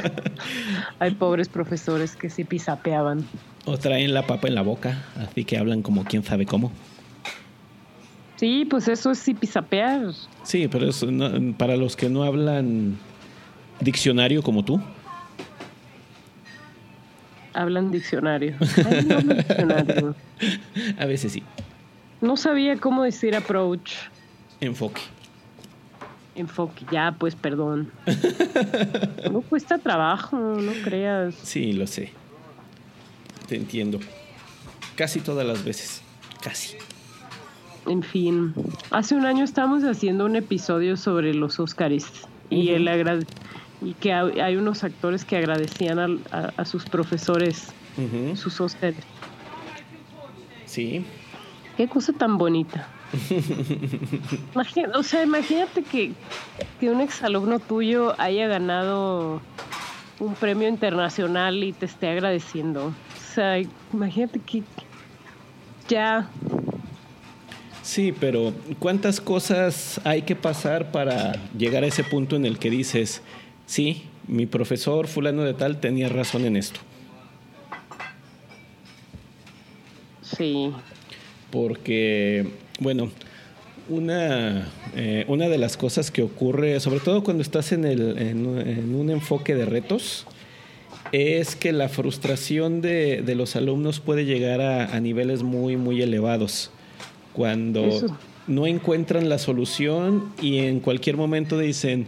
hay 0.98 1.10
pobres 1.12 1.48
profesores 1.48 2.16
que 2.16 2.30
sí 2.30 2.44
pisapeaban. 2.44 3.24
O 3.64 3.76
traen 3.78 4.14
la 4.14 4.26
papa 4.26 4.48
en 4.48 4.54
la 4.54 4.62
boca, 4.62 5.04
así 5.16 5.44
que 5.44 5.58
hablan 5.58 5.82
como 5.82 6.04
quién 6.04 6.22
sabe 6.22 6.46
cómo. 6.46 6.72
Sí, 8.36 8.64
pues 8.64 8.88
eso 8.88 9.10
es 9.10 9.18
sí 9.18 9.34
pisapear. 9.34 10.12
Sí, 10.44 10.66
pero 10.68 10.88
eso 10.88 11.10
no, 11.10 11.54
para 11.58 11.76
los 11.76 11.94
que 11.94 12.08
no 12.08 12.22
hablan 12.22 12.98
diccionario 13.80 14.42
como 14.42 14.64
tú. 14.64 14.80
Hablan 17.52 17.90
diccionario. 17.90 18.54
Ay, 18.76 19.04
no 19.06 19.16
hablan 19.16 19.36
diccionario. 19.36 20.14
A 20.98 21.06
veces 21.06 21.32
sí. 21.32 21.42
No 22.20 22.36
sabía 22.36 22.76
cómo 22.76 23.02
decir 23.02 23.34
approach. 23.34 23.92
Enfoque. 24.60 25.00
Enfoque, 26.34 26.84
ya, 26.92 27.14
pues 27.18 27.34
perdón. 27.34 27.90
no 29.32 29.40
cuesta 29.42 29.78
trabajo, 29.78 30.36
no 30.36 30.72
creas. 30.84 31.34
Sí, 31.42 31.72
lo 31.72 31.86
sé. 31.86 32.12
Te 33.48 33.56
entiendo. 33.56 33.98
Casi 34.96 35.20
todas 35.20 35.46
las 35.46 35.64
veces. 35.64 36.02
Casi. 36.42 36.76
En 37.86 38.02
fin, 38.02 38.54
hace 38.90 39.14
un 39.14 39.24
año 39.24 39.42
estábamos 39.42 39.82
haciendo 39.84 40.26
un 40.26 40.36
episodio 40.36 40.96
sobre 40.96 41.34
los 41.34 41.58
Óscares 41.58 42.06
y 42.50 42.70
él 42.70 42.86
agrade 42.86 43.26
y 43.82 43.94
que 43.94 44.12
hay 44.12 44.56
unos 44.56 44.84
actores 44.84 45.24
que 45.24 45.36
agradecían 45.36 45.98
a, 45.98 46.08
a, 46.36 46.52
a 46.56 46.64
sus 46.64 46.84
profesores 46.84 47.68
uh 47.96 48.02
-huh. 48.02 48.36
sus 48.36 48.60
Óscares. 48.60 49.04
Sí. 50.66 51.04
Qué 51.76 51.88
cosa 51.88 52.12
tan 52.12 52.38
bonita. 52.38 52.88
Imagina, 54.54 54.90
o 54.94 55.02
sea, 55.02 55.22
imagínate 55.24 55.82
que, 55.82 56.12
que 56.78 56.90
un 56.90 57.00
exalumno 57.00 57.58
tuyo 57.58 58.14
haya 58.18 58.46
ganado 58.46 59.40
un 60.20 60.34
premio 60.34 60.68
internacional 60.68 61.64
y 61.64 61.72
te 61.72 61.86
esté 61.86 62.08
agradeciendo. 62.08 62.86
O 62.88 63.34
sea, 63.34 63.58
imagínate 63.92 64.38
que 64.38 64.62
ya 65.88 66.28
Sí, 67.82 68.12
pero 68.12 68.52
¿cuántas 68.78 69.20
cosas 69.20 70.00
hay 70.04 70.22
que 70.22 70.36
pasar 70.36 70.92
para 70.92 71.32
llegar 71.56 71.82
a 71.82 71.86
ese 71.86 72.04
punto 72.04 72.36
en 72.36 72.44
el 72.44 72.58
que 72.58 72.70
dices, 72.70 73.22
sí, 73.70 74.02
mi 74.26 74.46
profesor 74.46 75.06
fulano 75.06 75.44
de 75.44 75.54
tal 75.54 75.78
tenía 75.78 76.08
razón 76.08 76.44
en 76.44 76.56
esto? 76.56 76.80
Sí. 80.22 80.72
Porque, 81.50 82.48
bueno, 82.80 83.10
una, 83.88 84.68
eh, 84.96 85.24
una 85.28 85.48
de 85.48 85.58
las 85.58 85.76
cosas 85.76 86.10
que 86.10 86.22
ocurre, 86.22 86.80
sobre 86.80 86.98
todo 87.00 87.22
cuando 87.22 87.42
estás 87.42 87.70
en, 87.72 87.84
el, 87.84 88.18
en, 88.18 88.58
en 88.58 88.94
un 88.94 89.10
enfoque 89.10 89.54
de 89.54 89.66
retos, 89.66 90.26
es 91.12 91.54
que 91.56 91.72
la 91.72 91.88
frustración 91.88 92.80
de, 92.80 93.22
de 93.22 93.34
los 93.36 93.54
alumnos 93.56 94.00
puede 94.00 94.24
llegar 94.24 94.60
a, 94.60 94.94
a 94.94 95.00
niveles 95.00 95.42
muy, 95.42 95.76
muy 95.76 96.02
elevados 96.02 96.70
cuando 97.32 97.86
Eso. 97.86 98.18
no 98.48 98.66
encuentran 98.66 99.28
la 99.28 99.38
solución 99.38 100.32
y 100.42 100.58
en 100.58 100.80
cualquier 100.80 101.16
momento 101.16 101.58
dicen, 101.58 102.06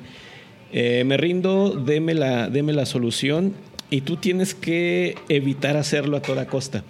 eh, 0.72 1.04
me 1.04 1.16
rindo, 1.16 1.70
deme 1.70 2.14
la, 2.14 2.48
deme 2.48 2.72
la 2.72 2.86
solución 2.86 3.54
y 3.90 4.00
tú 4.00 4.16
tienes 4.16 4.54
que 4.54 5.16
evitar 5.28 5.76
hacerlo 5.76 6.16
a 6.16 6.22
toda 6.22 6.46
costa. 6.46 6.82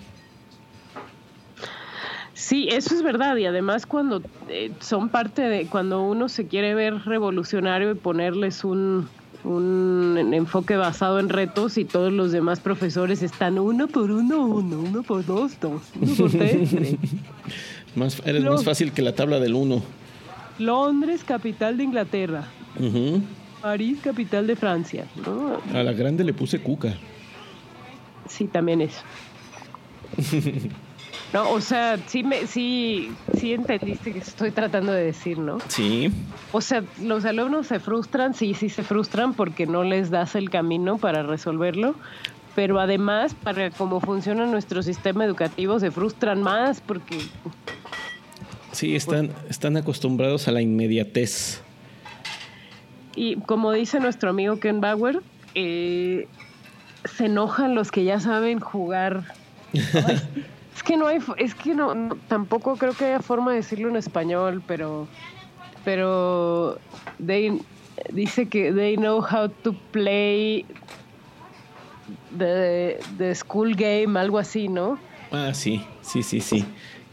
Sí, 2.35 2.69
eso 2.71 2.95
es 2.95 3.03
verdad 3.03 3.37
y 3.37 3.47
además 3.47 3.87
cuando 3.87 4.23
eh, 4.49 4.71
son 4.81 5.09
parte 5.09 5.43
de, 5.43 5.67
cuando 5.67 6.03
uno 6.03 6.29
se 6.29 6.47
quiere 6.47 6.75
ver 6.75 6.95
revolucionario 7.05 7.91
y 7.91 7.95
ponerles 7.95 8.65
un, 8.65 9.09
un 9.45 10.31
enfoque 10.33 10.77
basado 10.77 11.19
en 11.19 11.29
retos 11.29 11.79
y 11.79 11.85
todos 11.85 12.13
los 12.13 12.33
demás 12.33 12.61
profesores 12.61 13.23
están 13.23 13.59
uno 13.59 13.89
por 13.89 14.11
uno, 14.11 14.47
uno, 14.47 14.81
uno 14.81 15.03
por 15.03 15.25
dos, 15.25 15.59
dos, 15.61 15.83
uno 16.01 16.15
por 16.15 16.31
tres. 16.31 16.71
tres. 16.75 16.97
Más, 17.95 18.23
eres 18.25 18.45
más 18.45 18.65
fácil 18.65 18.93
que 18.93 19.03
la 19.03 19.15
tabla 19.15 19.39
del 19.39 19.55
1. 19.55 19.83
Londres, 20.59 21.25
capital 21.25 21.77
de 21.77 21.85
Inglaterra. 21.85 22.45
Uh 22.79 22.85
-huh. 22.85 23.23
París, 23.63 23.99
capital 24.03 24.47
de 24.47 24.57
Francia. 24.57 25.07
¿no? 25.25 25.61
A 25.73 25.83
la 25.83 25.93
grande 25.93 26.25
le 26.25 26.35
puse 26.35 26.59
cuca. 26.59 26.95
Sí, 28.29 28.47
también 28.47 28.81
eso. 28.81 29.01
no, 31.33 31.51
o 31.51 31.61
sea, 31.61 31.99
sí, 32.07 32.23
me, 32.23 32.47
sí, 32.47 33.13
sí 33.39 33.53
entendiste 33.53 34.13
que 34.13 34.19
estoy 34.19 34.51
tratando 34.51 34.93
de 34.93 35.05
decir, 35.05 35.39
¿no? 35.39 35.59
Sí. 35.69 36.11
O 36.51 36.61
sea, 36.61 36.85
los 37.01 37.25
alumnos 37.25 37.69
se 37.69 37.81
frustran, 37.81 38.35
sí, 38.35 38.55
sí 38.55 38.69
se 38.69 38.83
frustran 38.83 39.35
porque 39.35 39.67
no 39.67 39.85
les 39.85 40.11
das 40.11 40.35
el 40.35 40.51
camino 40.51 40.99
para 40.99 41.23
resolverlo, 41.23 41.95
pero 42.55 42.81
además 42.81 43.35
para 43.35 43.71
cómo 43.71 44.01
funciona 44.01 44.45
nuestro 44.47 44.83
sistema 44.83 45.25
educativo 45.25 45.81
se 45.81 45.91
frustran 45.91 46.43
más 46.43 46.81
porque 46.81 47.19
Sí, 48.73 48.97
están, 48.97 49.31
están 49.51 49.77
acostumbrados 49.77 50.49
a 50.49 50.53
la 50.53 50.63
inmediatez. 50.63 51.61
Y 53.15 53.37
como 53.37 53.73
dice 53.73 54.01
nuestro 54.01 54.31
amigo 54.31 54.59
Ken 54.59 54.81
Bauer, 54.81 55.21
eh, 55.55 56.29
se 57.05 57.27
enojan 57.27 57.75
los 57.75 57.91
que 57.91 58.05
ya 58.05 58.21
saben 58.21 58.61
jugar. 58.61 59.25
Es 60.75 60.83
que 60.83 60.97
no 60.97 61.07
hay, 61.07 61.19
es 61.37 61.55
que 61.55 61.75
no, 61.75 61.95
no, 61.95 62.17
tampoco 62.29 62.77
creo 62.77 62.95
que 62.95 63.05
haya 63.05 63.21
forma 63.21 63.51
de 63.51 63.59
decirlo 63.59 63.91
en 63.91 63.97
español, 63.97 64.63
pero, 64.67 65.07
pero 65.85 66.79
they, 67.25 67.61
dice 68.11 68.49
que 68.49 68.73
they 68.73 68.97
know 68.97 69.21
how 69.21 69.51
to 69.51 69.75
play 69.93 70.65
the, 72.37 72.99
the 73.19 73.35
school 73.35 73.77
game, 73.77 74.19
algo 74.19 74.39
así, 74.39 74.67
¿no? 74.67 74.99
Ah, 75.31 75.53
sí, 75.53 75.85
sí, 76.01 76.23
sí, 76.23 76.41
sí 76.41 76.65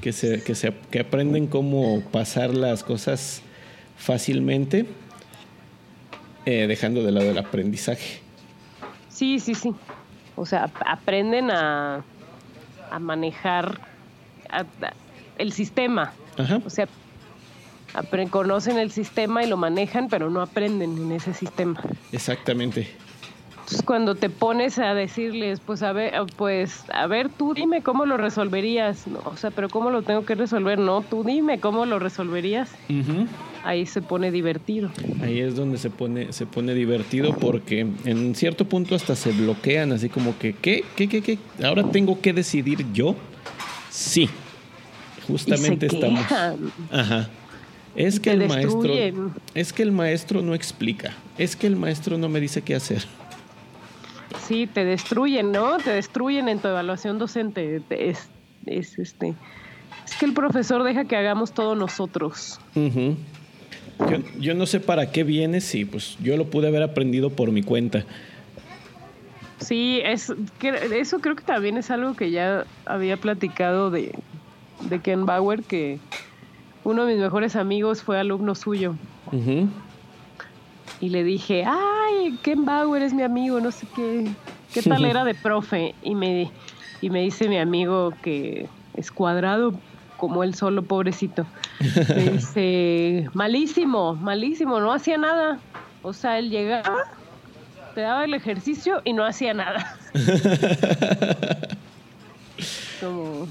que, 0.01 0.13
se, 0.13 0.41
que, 0.41 0.55
se, 0.55 0.73
que 0.89 0.99
aprenden 0.99 1.47
cómo 1.47 2.01
pasar 2.11 2.53
las 2.53 2.83
cosas 2.83 3.41
fácilmente, 3.97 4.85
eh, 6.49 6.65
dejando 6.65 7.03
de 7.03 7.11
lado 7.11 7.29
el 7.29 7.37
aprendizaje. 7.37 8.21
Sí, 9.07 9.39
sí, 9.39 9.53
sí. 9.53 9.69
O 10.35 10.47
sea, 10.47 10.71
aprenden 10.85 11.51
a, 11.51 12.03
a 12.89 12.99
manejar 12.99 13.79
a, 14.49 14.61
a, 14.61 14.65
el 15.37 15.51
sistema. 15.51 16.11
Ajá. 16.37 16.59
O 16.65 16.69
sea, 16.71 16.87
conocen 18.31 18.79
el 18.79 18.91
sistema 18.91 19.43
y 19.43 19.47
lo 19.47 19.57
manejan, 19.57 20.07
pero 20.07 20.31
no 20.31 20.41
aprenden 20.41 20.97
en 20.97 21.11
ese 21.11 21.33
sistema. 21.35 21.79
Exactamente. 22.11 22.87
Entonces, 23.69 23.85
cuando 23.85 24.15
te 24.15 24.31
pones 24.31 24.79
a 24.79 24.95
decirles, 24.95 25.59
pues 25.63 25.83
a 25.83 25.93
ver, 25.93 26.13
pues 26.37 26.85
a 26.91 27.05
ver, 27.05 27.29
tú 27.29 27.53
dime 27.53 27.83
cómo 27.83 28.07
lo 28.07 28.17
resolverías, 28.17 29.05
no, 29.05 29.19
o 29.23 29.37
sea, 29.37 29.51
pero 29.51 29.69
cómo 29.69 29.91
lo 29.91 30.01
tengo 30.01 30.25
que 30.25 30.33
resolver, 30.33 30.79
no, 30.79 31.03
tú 31.03 31.23
dime 31.23 31.59
cómo 31.59 31.85
lo 31.85 31.99
resolverías. 31.99 32.71
Uh 32.89 32.93
-huh. 32.93 33.27
Ahí 33.63 33.85
se 33.85 34.01
pone 34.01 34.31
divertido. 34.31 34.89
Ahí 35.21 35.39
es 35.39 35.55
donde 35.55 35.77
se 35.77 35.91
pone 35.91 36.33
se 36.33 36.47
pone 36.47 36.73
divertido 36.73 37.35
porque 37.37 37.85
en 38.05 38.33
cierto 38.33 38.65
punto 38.65 38.95
hasta 38.95 39.15
se 39.15 39.33
bloquean, 39.33 39.91
así 39.91 40.09
como 40.09 40.35
que 40.39 40.53
¿qué? 40.53 40.83
¿Qué 40.95 41.07
qué 41.07 41.21
qué? 41.21 41.37
Ahora 41.63 41.83
tengo 41.83 42.19
que 42.21 42.33
decidir 42.33 42.83
yo. 42.91 43.15
Sí. 43.91 44.29
Justamente 45.27 45.85
y 45.85 45.89
se 45.89 45.95
estamos. 45.95 46.21
Quejan. 46.21 46.71
Ajá. 46.91 47.29
Es 47.95 48.19
que 48.19 48.31
el 48.31 48.39
destruyen. 48.39 49.15
maestro 49.15 49.41
es 49.53 49.73
que 49.73 49.83
el 49.83 49.91
maestro 49.91 50.41
no 50.41 50.55
explica. 50.55 51.13
Es 51.37 51.55
que 51.55 51.67
el 51.67 51.75
maestro 51.75 52.17
no 52.17 52.29
me 52.29 52.39
dice 52.39 52.63
qué 52.63 52.73
hacer 52.73 53.05
sí, 54.37 54.67
te 54.67 54.85
destruyen, 54.85 55.51
¿no? 55.51 55.77
Te 55.77 55.91
destruyen 55.91 56.49
en 56.49 56.59
tu 56.59 56.67
evaluación 56.67 57.17
docente. 57.17 57.81
Es, 57.89 58.29
es, 58.65 58.99
este, 58.99 59.33
es 60.05 60.15
que 60.15 60.25
el 60.25 60.33
profesor 60.33 60.83
deja 60.83 61.05
que 61.05 61.15
hagamos 61.15 61.53
todo 61.53 61.75
nosotros. 61.75 62.59
Uh 62.75 62.79
-huh. 62.79 63.15
yo, 64.11 64.17
yo, 64.39 64.53
no 64.53 64.65
sé 64.65 64.79
para 64.79 65.11
qué 65.11 65.23
viene, 65.23 65.61
sí, 65.61 65.85
pues 65.85 66.17
yo 66.21 66.37
lo 66.37 66.45
pude 66.45 66.67
haber 66.67 66.83
aprendido 66.83 67.29
por 67.29 67.51
mi 67.51 67.63
cuenta. 67.63 68.05
Sí, 69.59 69.99
es, 70.03 70.33
eso 70.61 71.19
creo 71.19 71.35
que 71.35 71.43
también 71.43 71.77
es 71.77 71.91
algo 71.91 72.15
que 72.15 72.31
ya 72.31 72.65
había 72.85 73.17
platicado 73.17 73.91
de, 73.91 74.13
de 74.89 74.99
Ken 75.01 75.25
Bauer, 75.25 75.63
que 75.63 75.99
uno 76.83 77.05
de 77.05 77.13
mis 77.13 77.21
mejores 77.21 77.55
amigos 77.55 78.01
fue 78.01 78.17
alumno 78.17 78.55
suyo. 78.55 78.95
Y 81.01 81.09
le 81.09 81.23
dije, 81.23 81.63
ay, 81.65 82.37
Ken 82.43 82.65
Bauer 82.65 83.01
es 83.01 83.13
mi 83.13 83.23
amigo, 83.23 83.59
no 83.61 83.71
sé 83.71 83.87
qué, 83.95 84.27
qué 84.73 84.81
tal 84.81 85.05
era 85.05 85.23
de 85.23 85.33
profe. 85.33 85.95
Y 86.03 86.15
me, 86.15 86.51
y 87.01 87.09
me 87.09 87.21
dice 87.21 87.47
mi 87.47 87.57
amigo 87.57 88.13
que 88.21 88.67
es 88.95 89.11
cuadrado 89.11 89.73
como 90.17 90.43
él 90.43 90.53
solo, 90.53 90.83
pobrecito. 90.83 91.45
Me 91.79 92.29
dice, 92.33 93.29
malísimo, 93.33 94.15
malísimo, 94.15 94.79
no 94.79 94.91
hacía 94.91 95.17
nada. 95.17 95.59
O 96.01 96.13
sea, 96.13 96.37
él 96.37 96.49
llegaba, 96.49 97.05
te 97.95 98.01
daba 98.01 98.25
el 98.25 98.33
ejercicio 98.33 99.01
y 99.05 99.13
no 99.13 99.25
hacía 99.25 99.53
nada. 99.53 99.97
como, 103.01 103.47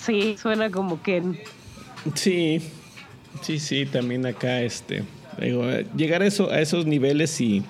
sí, 0.00 0.36
suena 0.38 0.70
como 0.70 1.02
Ken. 1.02 1.38
Sí, 2.14 2.62
sí, 3.42 3.58
sí, 3.58 3.86
también 3.86 4.24
acá 4.24 4.60
este, 4.60 5.04
digo, 5.40 5.64
llegar 5.96 6.22
a, 6.22 6.26
eso, 6.26 6.50
a 6.50 6.60
esos 6.60 6.86
niveles 6.86 7.40
y 7.40 7.62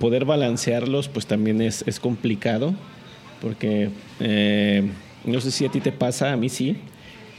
poder 0.00 0.24
balancearlos, 0.24 1.08
pues 1.08 1.26
también 1.26 1.60
es, 1.60 1.84
es 1.86 2.00
complicado, 2.00 2.74
porque 3.40 3.90
eh, 4.20 4.88
no 5.24 5.40
sé 5.40 5.50
si 5.50 5.64
a 5.66 5.70
ti 5.70 5.80
te 5.80 5.92
pasa, 5.92 6.32
a 6.32 6.36
mí 6.36 6.48
sí. 6.48 6.76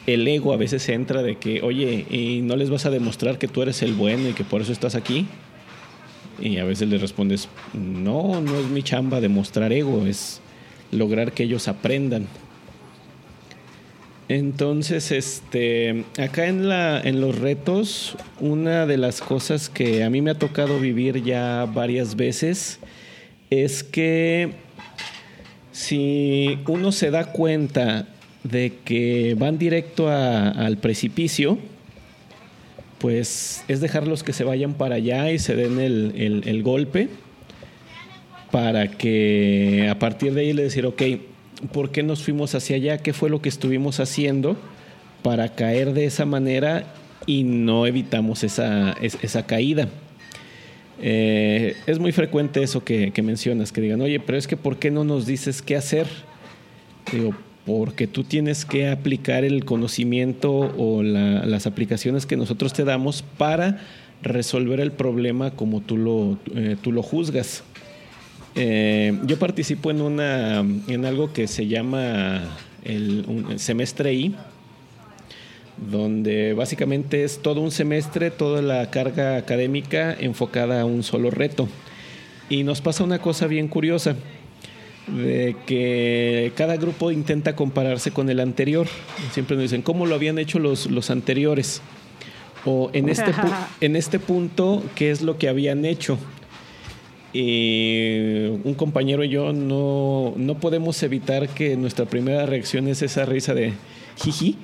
El 0.06 0.28
ego 0.28 0.54
a 0.54 0.58
veces 0.58 0.88
entra 0.90 1.22
de 1.22 1.38
que, 1.38 1.62
oye, 1.62 2.06
y 2.10 2.42
no 2.42 2.56
les 2.56 2.70
vas 2.70 2.86
a 2.86 2.90
demostrar 2.90 3.38
que 3.38 3.48
tú 3.48 3.62
eres 3.62 3.82
el 3.82 3.94
bueno 3.94 4.30
y 4.30 4.34
que 4.34 4.44
por 4.44 4.62
eso 4.62 4.72
estás 4.72 4.96
aquí. 4.96 5.28
Y 6.40 6.58
a 6.60 6.64
veces 6.64 6.88
le 6.88 6.98
respondes, 6.98 7.50
no, 7.74 8.40
no 8.42 8.60
es 8.60 8.68
mi 8.68 8.84
chamba 8.84 9.20
demostrar 9.20 9.74
ego, 9.74 10.06
es 10.06 10.40
lograr 10.92 11.34
que 11.34 11.44
ellos 11.44 11.68
aprendan. 11.68 12.28
Entonces, 14.30 15.12
este, 15.12 16.04
acá 16.18 16.48
en, 16.48 16.68
la, 16.68 17.00
en 17.00 17.22
los 17.22 17.38
retos, 17.40 18.18
una 18.42 18.86
de 18.86 18.98
las 18.98 19.22
cosas 19.22 19.70
que 19.70 20.04
a 20.04 20.10
mí 20.10 20.22
me 20.22 20.32
ha 20.32 20.40
tocado 20.40 20.80
vivir 20.80 21.24
ya 21.24 21.66
varias 21.66 22.16
veces 22.18 22.80
es 23.50 23.84
que 23.84 24.52
si 25.72 26.60
uno 26.68 26.92
se 26.92 27.10
da 27.10 27.32
cuenta 27.32 28.08
de 28.44 28.74
que 28.84 29.36
van 29.38 29.58
directo 29.58 30.10
al 30.10 30.78
precipicio, 30.78 31.58
pues 32.98 33.64
es 33.70 33.80
dejarlos 33.80 34.24
que 34.24 34.34
se 34.34 34.44
vayan 34.44 34.74
para 34.74 34.96
allá 34.96 35.32
y 35.32 35.40
se 35.40 35.56
den 35.56 35.80
el, 35.80 36.44
el 36.46 36.64
golpe 36.64 37.08
para 38.52 38.90
que 38.90 39.88
a 39.90 40.00
partir 40.00 40.34
de 40.34 40.42
ahí 40.42 40.54
le 40.54 40.64
decir, 40.64 40.86
ok, 40.86 41.02
por 41.72 41.92
qué 41.92 42.04
nos 42.04 42.24
fuimos 42.24 42.56
hacia 42.56 42.76
allá, 42.76 42.98
qué 43.00 43.14
fue 43.14 43.30
lo 43.30 43.42
que 43.42 43.50
estuvimos 43.50 44.00
haciendo 44.00 44.58
para 45.24 45.56
caer 45.56 45.94
de 45.94 46.06
esa 46.06 46.26
manera 46.26 46.86
y 47.26 47.44
no 47.44 47.86
evitamos 47.86 48.44
esa, 48.44 48.94
esa 49.02 49.46
caída. 49.46 49.90
Eh, 51.00 51.76
es 51.86 52.00
muy 52.00 52.12
frecuente 52.12 52.64
eso 52.64 52.84
que, 52.84 53.12
mencionas, 53.24 53.72
que 53.72 53.82
digan, 53.82 54.02
oye, 54.02 54.20
pero 54.20 54.38
es 54.38 54.48
que 54.48 54.58
¿por 54.58 54.78
qué 54.78 54.92
no 54.92 55.04
nos 55.04 55.26
dices 55.26 55.62
qué 55.62 55.76
hacer? 55.76 56.08
Digo, 57.12 57.36
porque 57.66 58.08
tú 58.08 58.24
tienes 58.24 58.66
que 58.66 58.90
aplicar 58.90 59.44
el 59.44 59.66
conocimiento 59.66 60.52
o 60.52 61.04
las 61.04 61.68
aplicaciones 61.68 62.26
que 62.26 62.38
nosotros 62.38 62.74
te 62.74 62.84
damos 62.84 63.24
para 63.38 63.82
resolver 64.24 64.80
el 64.80 64.92
problema 64.92 65.52
como 65.52 65.82
tú 65.82 65.98
lo, 65.98 66.38
eh, 66.56 66.78
tú 66.82 66.92
lo 66.92 67.04
juzgas. 67.04 67.64
Eh, 68.60 69.16
yo 69.24 69.38
participo 69.38 69.92
en, 69.92 70.02
una, 70.02 70.62
en 70.62 71.06
algo 71.06 71.32
que 71.32 71.48
se 71.48 71.68
llama 71.68 72.58
el, 72.84 73.24
semestre 73.58 74.16
I, 74.16 74.36
donde 75.92 76.54
básicamente 76.54 77.24
es 77.24 77.40
todo 77.44 77.62
un 77.62 77.70
semestre, 77.70 78.32
toda 78.32 78.64
la 78.64 78.90
carga 78.90 79.38
académica 79.38 80.18
enfocada 80.20 80.82
a 80.82 80.86
un 80.86 81.04
solo 81.04 81.30
reto. 81.30 81.68
Y 82.50 82.64
nos 82.64 82.82
pasa 82.82 83.04
una 83.04 83.20
cosa 83.20 83.46
bien 83.46 83.68
curiosa, 83.68 84.16
de 85.06 85.56
que 85.68 86.52
cada 86.56 86.78
grupo 86.78 87.12
intenta 87.12 87.56
compararse 87.56 88.10
con 88.10 88.28
el 88.32 88.40
anterior. 88.40 88.88
Siempre 89.34 89.56
nos 89.56 89.64
dicen, 89.64 89.84
¿cómo 89.84 90.08
lo 90.08 90.16
habían 90.16 90.40
hecho 90.40 90.58
los, 90.58 90.90
los 90.90 91.12
anteriores? 91.12 91.84
O 92.66 92.90
en 92.94 93.08
este, 93.08 93.32
en 93.82 93.96
este 93.96 94.18
punto, 94.18 94.84
¿qué 94.96 95.12
es 95.12 95.22
lo 95.22 95.38
que 95.38 95.48
habían 95.48 95.86
hecho? 95.86 96.18
Y 97.40 98.48
un 98.64 98.74
compañero 98.74 99.24
y 99.24 99.30
yo 99.30 99.54
no, 99.54 100.34
podemos 100.60 101.04
evitar 101.04 101.48
que 101.50 101.78
nuestra 101.78 102.06
primera 102.06 102.48
reacción 102.48 102.88
es 102.88 103.04
esa 103.04 103.26
risa 103.26 103.54
de 103.54 103.74
jiji. 104.24 104.58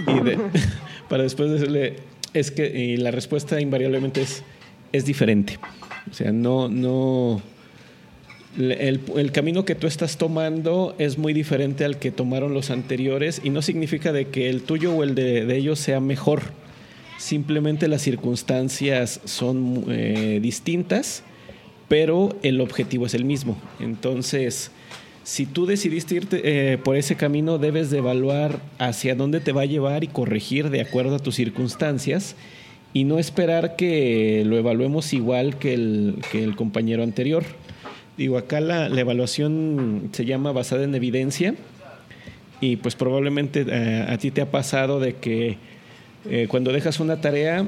Y 0.00 0.20
para 1.08 1.22
después 1.22 1.52
decirle, 1.52 1.98
es 2.32 2.50
que 2.50 2.96
la 2.98 3.12
respuesta 3.12 3.60
invariablemente 3.60 4.22
es, 4.22 4.42
es 4.90 5.04
diferente. 5.04 5.60
O 6.10 6.14
sea, 6.14 6.32
no, 6.32 6.68
no. 6.68 7.40
El, 8.58 9.30
camino 9.30 9.64
que 9.64 9.76
tú 9.76 9.86
estás 9.86 10.18
tomando 10.18 10.96
es 10.98 11.18
muy 11.18 11.32
diferente 11.32 11.84
al 11.84 12.00
que 12.00 12.10
tomaron 12.10 12.52
los 12.52 12.70
anteriores 12.70 13.40
y 13.44 13.50
no 13.50 13.62
significa 13.62 14.12
de 14.12 14.26
que 14.26 14.50
el 14.50 14.62
tuyo 14.62 14.92
o 14.92 15.04
el 15.04 15.14
de, 15.14 15.56
ellos 15.56 15.78
sea 15.78 16.00
mejor. 16.00 16.42
Simplemente 17.16 17.86
las 17.86 18.02
circunstancias 18.02 19.20
son 19.24 19.84
eh, 19.88 20.40
distintas 20.42 21.22
pero 21.88 22.36
el 22.42 22.60
objetivo 22.60 23.06
es 23.06 23.14
el 23.14 23.24
mismo. 23.24 23.56
Entonces, 23.80 24.70
si 25.24 25.46
tú 25.46 25.64
decidiste 25.64 26.14
irte 26.14 26.40
eh, 26.72 26.78
por 26.78 26.96
ese 26.96 27.16
camino, 27.16 27.58
debes 27.58 27.90
de 27.90 27.98
evaluar 27.98 28.60
hacia 28.78 29.14
dónde 29.14 29.40
te 29.40 29.52
va 29.52 29.62
a 29.62 29.66
llevar 29.66 30.04
y 30.04 30.08
corregir 30.08 30.70
de 30.70 30.82
acuerdo 30.82 31.16
a 31.16 31.18
tus 31.18 31.34
circunstancias 31.34 32.36
y 32.92 33.04
no 33.04 33.18
esperar 33.18 33.74
que 33.76 34.42
lo 34.46 34.56
evaluemos 34.58 35.12
igual 35.14 35.58
que 35.58 35.74
el, 35.74 36.54
compañero 36.56 37.02
anterior. 37.02 37.44
Digo, 38.16 38.38
acá 38.38 38.60
la, 38.60 38.86
evaluación 38.86 40.10
se 40.12 40.26
llama 40.26 40.52
basada 40.52 40.84
en 40.84 40.94
evidencia 40.94 41.54
y 42.60 42.76
pues 42.76 42.94
probablemente 42.94 43.64
eh, 43.66 44.06
a 44.06 44.16
ti 44.18 44.30
te 44.30 44.42
ha 44.42 44.50
pasado 44.50 45.00
de 45.00 45.16
que 45.16 45.56
eh, 46.30 46.46
cuando 46.48 46.70
dejas 46.70 47.00
una 47.00 47.20
tarea, 47.20 47.66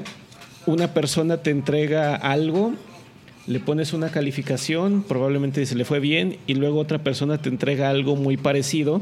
una 0.67 0.93
persona 0.93 1.37
te 1.37 1.49
entrega 1.49 2.15
algo 2.15 2.73
le 3.47 3.59
pones 3.61 3.93
una 3.93 4.09
calificación, 4.09 5.03
probablemente 5.07 5.65
se 5.65 5.75
le 5.75 5.85
fue 5.85 5.99
bien, 5.99 6.37
y 6.47 6.55
luego 6.55 6.79
otra 6.79 6.99
persona 6.99 7.41
te 7.41 7.49
entrega 7.49 7.89
algo 7.89 8.15
muy 8.17 8.35
parecido. 8.35 9.01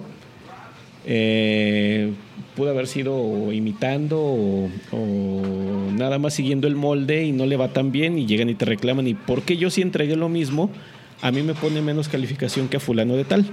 Eh, 1.07 2.13
pudo 2.55 2.69
haber 2.69 2.87
sido 2.87 3.51
imitando 3.51 4.19
o, 4.19 4.69
nada 5.91 6.17
más 6.19 6.33
siguiendo 6.33 6.67
el 6.67 6.75
molde 6.75 7.25
y 7.25 7.31
no 7.31 7.45
le 7.45 7.57
va 7.57 7.67
tan 7.69 7.91
bien 7.91 8.17
y 8.17 8.25
llegan 8.25 8.49
y 8.49 8.55
te 8.55 8.65
reclaman 8.65 9.07
y 9.07 9.13
¿por 9.13 9.43
qué 9.43 9.57
yo 9.57 9.69
si 9.69 9.83
entregué 9.83 10.15
lo 10.15 10.29
mismo? 10.29 10.71
A 11.21 11.31
mí 11.31 11.43
me 11.43 11.53
pone 11.53 11.81
menos 11.81 12.07
calificación 12.07 12.69
que 12.69 12.77
a 12.77 12.79
fulano 12.79 13.15
de 13.15 13.25
tal. 13.25 13.45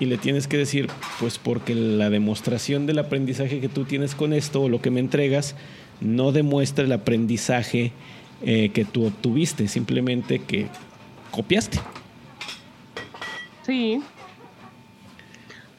Y 0.00 0.06
le 0.06 0.18
tienes 0.18 0.48
que 0.48 0.56
decir, 0.56 0.88
pues 1.20 1.38
porque 1.38 1.74
la 1.74 2.10
demostración 2.10 2.86
del 2.86 2.98
aprendizaje 2.98 3.60
que 3.60 3.68
tú 3.68 3.84
tienes 3.84 4.14
con 4.14 4.32
esto 4.32 4.62
o 4.62 4.68
lo 4.68 4.80
que 4.80 4.90
me 4.90 5.00
entregas 5.00 5.54
no 6.00 6.32
demuestra 6.32 6.84
el 6.84 6.92
aprendizaje 6.92 7.92
eh, 8.42 8.70
que 8.70 8.84
tú 8.84 9.06
obtuviste, 9.06 9.68
simplemente 9.68 10.38
que 10.40 10.68
copiaste. 11.30 11.80
Sí. 13.64 14.02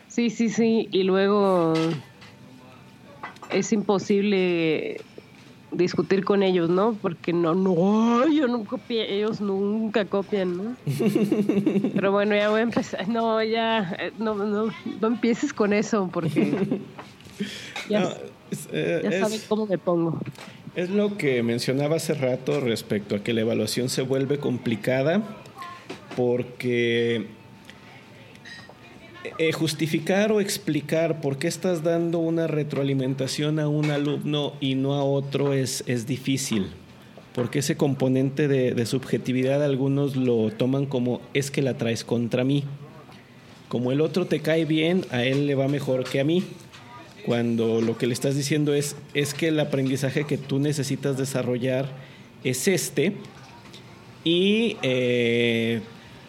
Sí, 0.07 0.29
sí, 0.29 0.49
sí. 0.49 0.87
Y 0.91 1.03
luego 1.03 1.73
es 3.51 3.71
imposible 3.73 4.97
discutir 5.71 6.23
con 6.23 6.43
ellos, 6.43 6.69
¿no? 6.69 6.93
Porque 7.01 7.33
no, 7.33 7.53
no, 7.53 8.27
yo 8.27 8.47
no 8.47 8.63
copié, 8.63 9.13
ellos 9.13 9.41
nunca 9.41 10.05
copian, 10.05 10.57
¿no? 10.57 10.75
Pero 11.93 12.11
bueno, 12.11 12.35
ya 12.35 12.49
voy 12.49 12.61
a 12.61 12.63
empezar. 12.63 13.07
No, 13.07 13.43
ya, 13.43 13.95
eh, 13.99 14.11
no, 14.17 14.35
no, 14.35 14.71
no 15.01 15.07
empieces 15.07 15.53
con 15.53 15.73
eso 15.73 16.09
porque 16.11 16.79
ya, 17.89 18.15
eh, 18.71 19.19
sabes 19.21 19.45
cómo 19.47 19.67
me 19.67 19.77
pongo. 19.77 20.19
Es 20.75 20.89
lo 20.89 21.17
que 21.17 21.41
mencionaba 21.41 21.95
hace 21.95 22.13
rato 22.13 22.59
respecto 22.59 23.15
a 23.15 23.23
que 23.23 23.33
la 23.33 23.41
evaluación 23.41 23.87
se 23.87 24.01
vuelve 24.01 24.39
complicada 24.39 25.23
porque 26.17 27.27
eh, 29.37 29.53
justificar 29.53 30.33
o 30.33 30.41
explicar 30.41 31.21
por 31.21 31.37
qué 31.37 31.47
estás 31.47 31.81
dando 31.81 32.19
una 32.19 32.47
retroalimentación 32.47 33.59
a 33.59 33.69
un 33.69 33.89
alumno 33.89 34.51
y 34.59 34.75
no 34.75 34.95
a 34.95 35.05
otro 35.05 35.53
es, 35.53 35.85
es 35.87 36.07
difícil. 36.07 36.67
Porque 37.33 37.59
ese 37.59 37.77
componente 37.77 38.49
de, 38.49 38.73
de 38.73 38.85
subjetividad 38.85 39.63
algunos 39.63 40.17
lo 40.17 40.51
toman 40.51 40.87
como 40.87 41.21
es 41.33 41.51
que 41.51 41.61
la 41.61 41.77
traes 41.77 42.03
contra 42.03 42.43
mí. 42.43 42.65
Como 43.69 43.93
el 43.93 44.01
otro 44.01 44.25
te 44.25 44.41
cae 44.41 44.65
bien, 44.65 45.05
a 45.09 45.23
él 45.23 45.47
le 45.47 45.55
va 45.55 45.69
mejor 45.69 46.03
que 46.03 46.19
a 46.19 46.25
mí 46.25 46.43
cuando 47.25 47.81
lo 47.81 47.97
que 47.97 48.07
le 48.07 48.13
estás 48.13 48.35
diciendo 48.35 48.73
es, 48.73 48.95
es 49.13 49.33
que 49.33 49.47
el 49.49 49.59
aprendizaje 49.59 50.25
que 50.25 50.37
tú 50.37 50.59
necesitas 50.59 51.17
desarrollar 51.17 51.89
es 52.43 52.67
este 52.67 53.13
y 54.23 54.77
eh, 54.81 55.81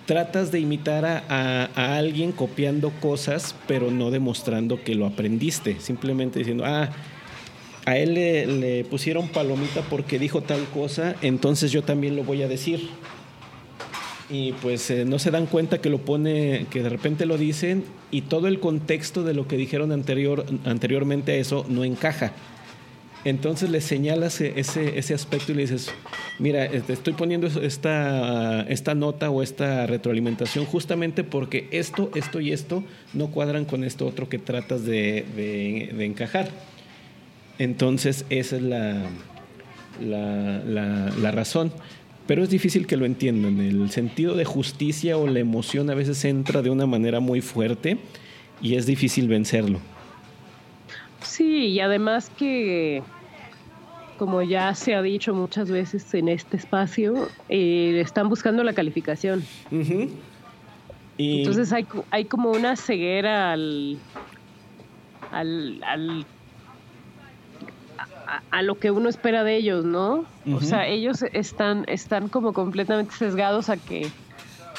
tratas 0.07 0.53
de 0.53 0.61
imitar 0.61 1.05
a, 1.05 1.19
a- 1.29 1.97
alguien 1.99 2.33
copiando 2.33 2.91
cosas, 3.01 3.55
pero 3.67 3.91
no 3.91 4.11
demostrando 4.11 4.83
que 4.83 4.95
lo 4.95 5.07
aprendiste. 5.07 5.77
Simplemente 5.81 6.39
diciendo, 6.39 6.65
ah, 6.67 6.91
a 7.85 7.97
él 7.99 8.15
le 8.15 8.85
pusieron 8.85 9.29
palomita 9.29 9.81
porque 9.83 10.19
dijo 10.19 10.43
tal 10.43 10.65
cosa, 10.75 11.15
entonces 11.23 11.71
yo 11.73 11.83
también 11.83 12.17
lo 12.17 12.25
voy 12.25 12.43
a 12.43 12.49
decir. 12.49 12.89
Y 14.29 14.53
pues 14.55 14.91
eh, 14.91 15.05
no 15.05 15.19
se 15.21 15.31
dan 15.31 15.47
cuenta 15.47 15.81
que 15.81 15.89
lo 15.89 15.99
pone, 15.99 16.67
que 16.71 16.83
de 16.83 16.89
repente 16.89 17.27
lo 17.27 17.39
dicen 17.39 17.85
y 18.11 18.23
todo 18.23 18.49
el 18.49 18.59
contexto 18.59 19.23
de 19.23 19.35
lo 19.35 19.47
que 19.47 19.57
dijeron 19.57 19.93
anterior, 19.93 20.45
anteriormente 20.65 21.33
a 21.33 21.37
eso 21.37 21.65
no 21.69 21.85
encaja. 21.85 22.33
Entonces 23.25 23.71
le 23.71 23.81
señalas 23.81 24.41
e- 24.41 24.55
ese, 24.57 24.99
ese 24.99 25.15
aspecto 25.15 25.53
y 25.53 25.55
le 25.57 25.62
dices, 25.62 25.93
mira, 26.41 26.65
eh, 26.65 26.83
estoy 26.89 27.12
poniendo 27.12 27.47
esta, 27.47 28.62
esta 28.62 28.95
nota 28.97 29.31
o 29.31 29.43
esta 29.45 29.87
retroalimentación 29.87 30.65
justamente 30.65 31.23
porque 31.25 31.69
esto, 31.71 32.11
esto 32.17 32.41
y 32.41 32.53
esto 32.53 32.83
no 33.15 33.29
cuadran 33.29 33.65
con 33.65 33.85
esto 33.85 34.07
otro 34.07 34.29
que 34.29 34.39
tratas 34.39 34.85
de, 34.85 35.25
de- 35.37 36.05
encajar. 36.05 36.49
Entonces 37.59 38.25
esa 38.29 38.57
es 38.57 38.62
la, 38.62 39.03
la- 40.01 41.11
la 41.21 41.31
razón. 41.31 41.73
Pero 42.27 42.43
es 42.43 42.51
difícil 42.51 42.87
que 42.87 42.97
lo 42.97 43.07
entiendan. 43.07 43.61
El 43.61 43.91
sentido 43.91 44.35
de 44.35 44.45
justicia 44.45 45.17
o 45.17 45.27
la 45.29 45.39
emoción 45.39 45.91
a 45.91 45.95
veces 45.95 46.25
entra 46.25 46.61
de 46.62 46.71
una 46.71 46.87
manera 46.87 47.21
muy 47.21 47.41
fuerte 47.41 47.99
y 48.61 48.75
es 48.75 48.87
difícil 48.87 49.29
vencerlo. 49.29 49.79
Sí, 51.23 51.67
y 51.67 51.81
además 51.81 52.31
que, 52.37 53.03
como 54.19 54.43
ya 54.43 54.75
se 54.75 54.95
ha 54.95 55.03
dicho 55.03 55.35
muchas 55.35 55.71
veces 55.71 56.12
en 56.15 56.29
este 56.29 56.57
espacio, 56.57 57.29
eh, 57.49 58.01
están 58.01 58.29
buscando 58.29 58.65
la 58.65 58.73
calificación. 58.73 59.45
Y 61.19 61.39
Entonces 61.41 61.73
hay, 61.73 61.87
hay 62.11 62.25
como 62.27 62.51
una 62.51 62.77
ceguera 62.77 63.53
al, 63.53 63.99
al, 65.33 65.81
al- 65.85 66.27
a, 68.27 68.43
a 68.51 68.62
lo 68.62 68.79
que 68.79 68.91
uno 68.91 69.09
espera 69.09 69.45
de 69.45 69.57
ellos, 69.57 69.85
¿no? 69.85 70.25
O 70.53 70.61
sea, 70.61 70.87
ellos 70.87 71.23
están, 71.33 71.85
están 71.89 72.29
como 72.29 72.53
completamente 72.53 73.15
sesgados 73.15 73.69
a 73.69 73.77
que 73.77 74.09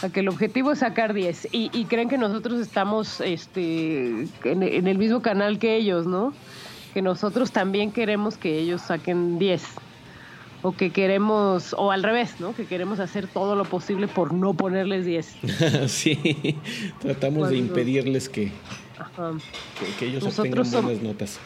a 0.04 0.10
que 0.10 0.20
el 0.20 0.28
objetivo 0.30 0.72
es 0.72 0.80
sacar 0.80 1.14
10 1.16 1.48
y, 1.52 1.72
y 1.74 1.86
creen 1.86 2.08
que 2.08 2.20
nosotros 2.20 2.60
estamos 2.62 3.20
este, 3.20 4.28
en, 4.44 4.62
en 4.62 4.88
el 4.88 4.98
mismo 5.00 5.24
canal 5.24 5.58
que 5.58 5.76
ellos, 5.76 6.06
¿no? 6.06 6.34
Que 6.94 7.02
nosotros 7.02 7.52
también 7.52 7.92
queremos 7.92 8.38
que 8.38 8.60
ellos 8.60 8.82
saquen 8.82 9.40
10 9.40 9.64
o 10.62 10.72
que 10.74 10.92
queremos, 10.92 11.74
o 11.78 11.92
al 11.92 12.04
revés, 12.04 12.36
¿no? 12.40 12.54
Que 12.54 12.66
queremos 12.66 13.00
hacer 13.00 13.26
todo 13.28 13.56
lo 13.56 13.66
posible 13.66 14.08
por 14.08 14.34
no 14.34 14.54
ponerles 14.54 15.04
10. 15.06 15.36
sí, 15.88 16.56
tratamos 17.00 17.50
de 17.50 17.58
impedirles 17.58 18.30
que, 18.30 18.52
que- 19.80 19.96
que 19.98 20.06
ellos 20.08 20.24
obtengan 20.42 20.64
buenas 20.84 21.02
notas. 21.04 21.40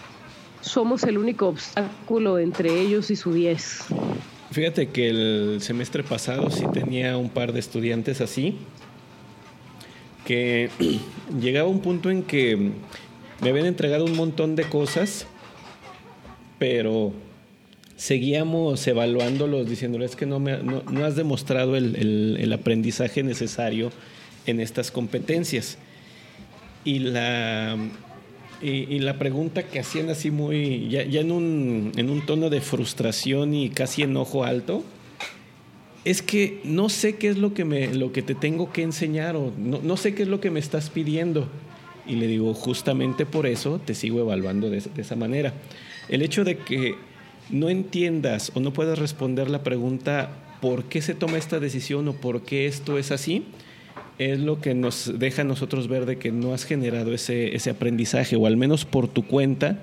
Somos 0.61 1.03
el 1.03 1.17
único 1.17 1.47
obstáculo 1.47 2.37
entre 2.39 2.79
ellos 2.81 3.09
y 3.11 3.15
su 3.15 3.33
10. 3.33 3.85
Fíjate 4.51 4.89
que 4.89 5.09
el 5.09 5.57
semestre 5.61 6.03
pasado 6.03 6.49
sí 6.51 6.65
tenía 6.73 7.17
un 7.17 7.29
par 7.29 7.51
de 7.53 7.59
estudiantes 7.59 8.21
así, 8.21 8.57
que 10.25 10.69
llegaba 11.41 11.67
un 11.69 11.81
punto 11.81 12.09
en 12.11 12.23
que 12.23 12.71
me 13.41 13.49
habían 13.49 13.65
entregado 13.65 14.05
un 14.05 14.15
montón 14.15 14.55
de 14.55 14.63
cosas, 14.65 15.25
pero 16.59 17.11
seguíamos 17.95 18.85
evaluándolos, 18.87 19.67
diciéndoles 19.69 20.15
que 20.15 20.25
no, 20.25 20.39
me, 20.39 20.57
no, 20.61 21.05
has 21.05 21.15
demostrado 21.15 21.75
el- 21.75 22.37
el 22.39 22.53
aprendizaje 22.53 23.23
necesario 23.23 23.91
en 24.45 24.59
estas 24.59 24.91
competencias. 24.91 25.77
Y 26.83 26.99
la, 26.99 27.77
y, 28.61 28.99
la 28.99 29.17
pregunta 29.17 29.63
que 29.63 29.79
hacían 29.79 30.09
así 30.09 30.29
muy, 30.29 30.87
ya, 30.89 31.03
ya 31.03 31.21
en, 31.21 31.31
un, 31.31 31.91
en 31.95 32.09
un 32.09 32.25
tono 32.25 32.49
de 32.49 32.61
frustración 32.61 33.53
y 33.53 33.69
casi 33.69 34.03
enojo 34.03 34.43
alto, 34.43 34.83
es 36.05 36.21
que 36.21 36.61
no 36.63 36.89
sé 36.89 37.15
qué 37.15 37.29
es 37.29 37.37
lo 37.37 37.53
que, 37.53 37.65
me, 37.65 37.93
lo 37.93 38.11
que 38.11 38.21
te 38.21 38.35
tengo 38.35 38.71
que 38.71 38.83
enseñar 38.83 39.35
o 39.35 39.51
no, 39.57 39.79
no 39.81 39.97
sé 39.97 40.13
qué 40.13 40.23
es 40.23 40.29
lo 40.29 40.39
que 40.39 40.51
me 40.51 40.59
estás 40.59 40.89
pidiendo. 40.89 41.47
Y 42.07 42.15
le 42.15 42.27
digo, 42.27 42.53
justamente 42.53 43.25
por 43.25 43.45
eso 43.45 43.79
te 43.79 43.93
sigo 43.93 44.19
evaluando 44.19 44.69
de, 44.69 44.81
de 44.81 45.01
esa 45.01 45.15
manera. 45.15 45.53
El 46.09 46.21
hecho 46.21 46.43
de 46.43 46.57
que 46.57 46.95
no 47.49 47.69
entiendas 47.69 48.51
o 48.55 48.59
no 48.59 48.73
puedas 48.73 48.97
responder 48.97 49.49
la 49.49 49.63
pregunta 49.63 50.57
por 50.61 50.85
qué 50.85 51.01
se 51.01 51.15
toma 51.15 51.37
esta 51.37 51.59
decisión 51.59 52.07
o 52.07 52.13
por 52.13 52.43
qué 52.43 52.65
esto 52.67 52.97
es 52.97 53.11
así, 53.11 53.45
es 54.29 54.39
lo 54.39 54.59
que 54.61 54.73
nos 54.73 55.11
deja 55.17 55.41
a 55.41 55.45
nosotros 55.45 55.87
ver 55.87 56.05
de 56.05 56.17
que 56.17 56.31
no 56.31 56.53
has 56.53 56.63
generado 56.65 57.13
ese, 57.13 57.55
ese 57.55 57.69
aprendizaje 57.71 58.35
o 58.35 58.45
al 58.45 58.57
menos 58.57 58.85
por 58.85 59.07
tu 59.07 59.23
cuenta 59.25 59.79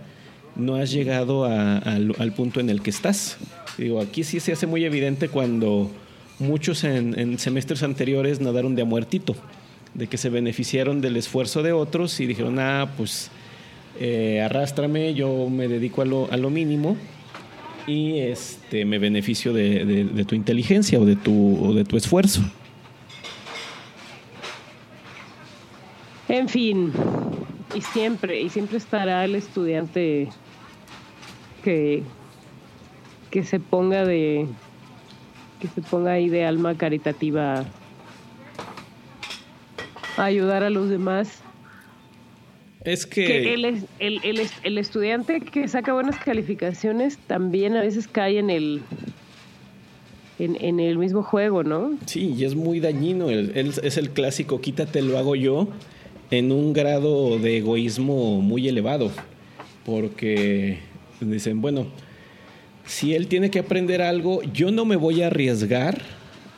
no 0.57 0.74
has 0.77 0.90
llegado 0.90 1.44
a- 1.44 1.79
al, 1.79 2.14
punto 2.33 2.61
en 2.61 2.68
el 2.70 2.81
que 2.83 2.90
estás. 2.90 3.37
Digo, 3.79 4.01
aquí 4.01 4.24
sí 4.24 4.40
se 4.40 4.53
hace 4.53 4.66
muy 4.66 4.85
evidente 4.85 5.29
cuando 5.29 5.90
muchos 6.38 6.85
en, 6.85 7.18
en 7.18 7.38
semestres 7.38 7.83
anteriores 7.83 8.40
nadaron 8.40 8.74
de 8.74 8.83
a 8.83 8.85
muertito, 8.85 9.37
de 9.94 10.07
que 10.09 10.16
se 10.18 10.31
beneficiaron 10.31 11.01
del 11.01 11.16
esfuerzo 11.16 11.62
de 11.62 11.72
otros 11.72 12.18
y 12.20 12.27
dijeron, 12.27 12.59
ah, 12.59 12.90
pues 12.96 13.31
eh, 14.01 14.40
arrástrame, 14.44 15.14
yo 15.14 15.48
me 15.51 15.68
dedico 15.68 16.03
a 16.03 16.05
lo, 16.05 16.31
a 16.31 16.37
lo 16.37 16.51
mínimo 16.51 16.96
y 17.87 18.18
este, 18.18 18.85
me 18.85 18.98
beneficio 18.98 19.53
de, 19.53 19.85
de- 19.85 20.05
de 20.05 20.24
tu 20.24 20.35
inteligencia 20.35 20.98
o 21.01 21.05
de 21.05 21.16
tu, 21.16 21.59
o 21.64 21.72
de 21.74 21.85
tu 21.85 21.96
esfuerzo. 21.96 22.42
En 26.28 26.48
fin, 26.48 26.92
y 27.74 27.80
siempre, 27.80 28.40
y 28.40 28.48
siempre 28.50 28.76
estará 28.78 29.24
el 29.24 29.34
estudiante 29.34 30.28
que, 31.64 32.02
que 33.30 33.44
se 33.44 33.60
ponga 33.60 34.04
de 34.04 34.46
que 35.60 35.68
se 35.68 35.80
ponga 35.82 36.12
ahí 36.12 36.28
de 36.28 36.44
alma 36.44 36.76
caritativa 36.76 37.64
a 40.16 40.24
ayudar 40.24 40.62
a 40.62 40.70
los 40.70 40.88
demás. 40.88 41.40
Es 42.84 43.06
Que 43.06 43.24
que... 43.26 43.54
el, 43.54 43.64
el, 43.64 44.20
el, 44.22 44.40
es- 44.40 44.52
el 44.62 44.78
estudiante 44.78 45.40
que 45.40 45.66
saca 45.66 45.92
buenas 45.94 46.16
calificaciones 46.18 47.18
también 47.18 47.76
a 47.76 47.80
veces 47.80 48.06
cae 48.06 48.38
en 48.38 48.50
el 48.50 48.82
en, 50.38 50.56
en 50.64 50.78
el 50.78 50.96
mismo 50.98 51.24
juego, 51.24 51.64
¿no? 51.64 51.98
Sí, 52.06 52.32
y 52.38 52.44
es 52.44 52.54
muy 52.54 52.78
dañino. 52.78 53.28
Es 53.30 53.96
el 53.96 54.10
clásico, 54.10 54.60
quítate, 54.60 55.02
lo 55.02 55.18
hago 55.18 55.34
yo, 55.34 55.66
en 56.30 56.52
un 56.52 56.72
grado 56.72 57.38
de 57.38 57.58
egoísmo 57.58 58.40
muy 58.40 58.68
elevado. 58.68 59.10
Porque 59.84 60.78
dicen, 61.20 61.60
bueno, 61.60 61.86
si 62.84 63.14
él 63.14 63.28
tiene 63.28 63.50
que 63.50 63.58
aprender 63.58 64.02
algo, 64.02 64.42
yo 64.42 64.70
no 64.70 64.84
me 64.84 64.96
voy 64.96 65.22
a 65.22 65.28
arriesgar 65.28 66.02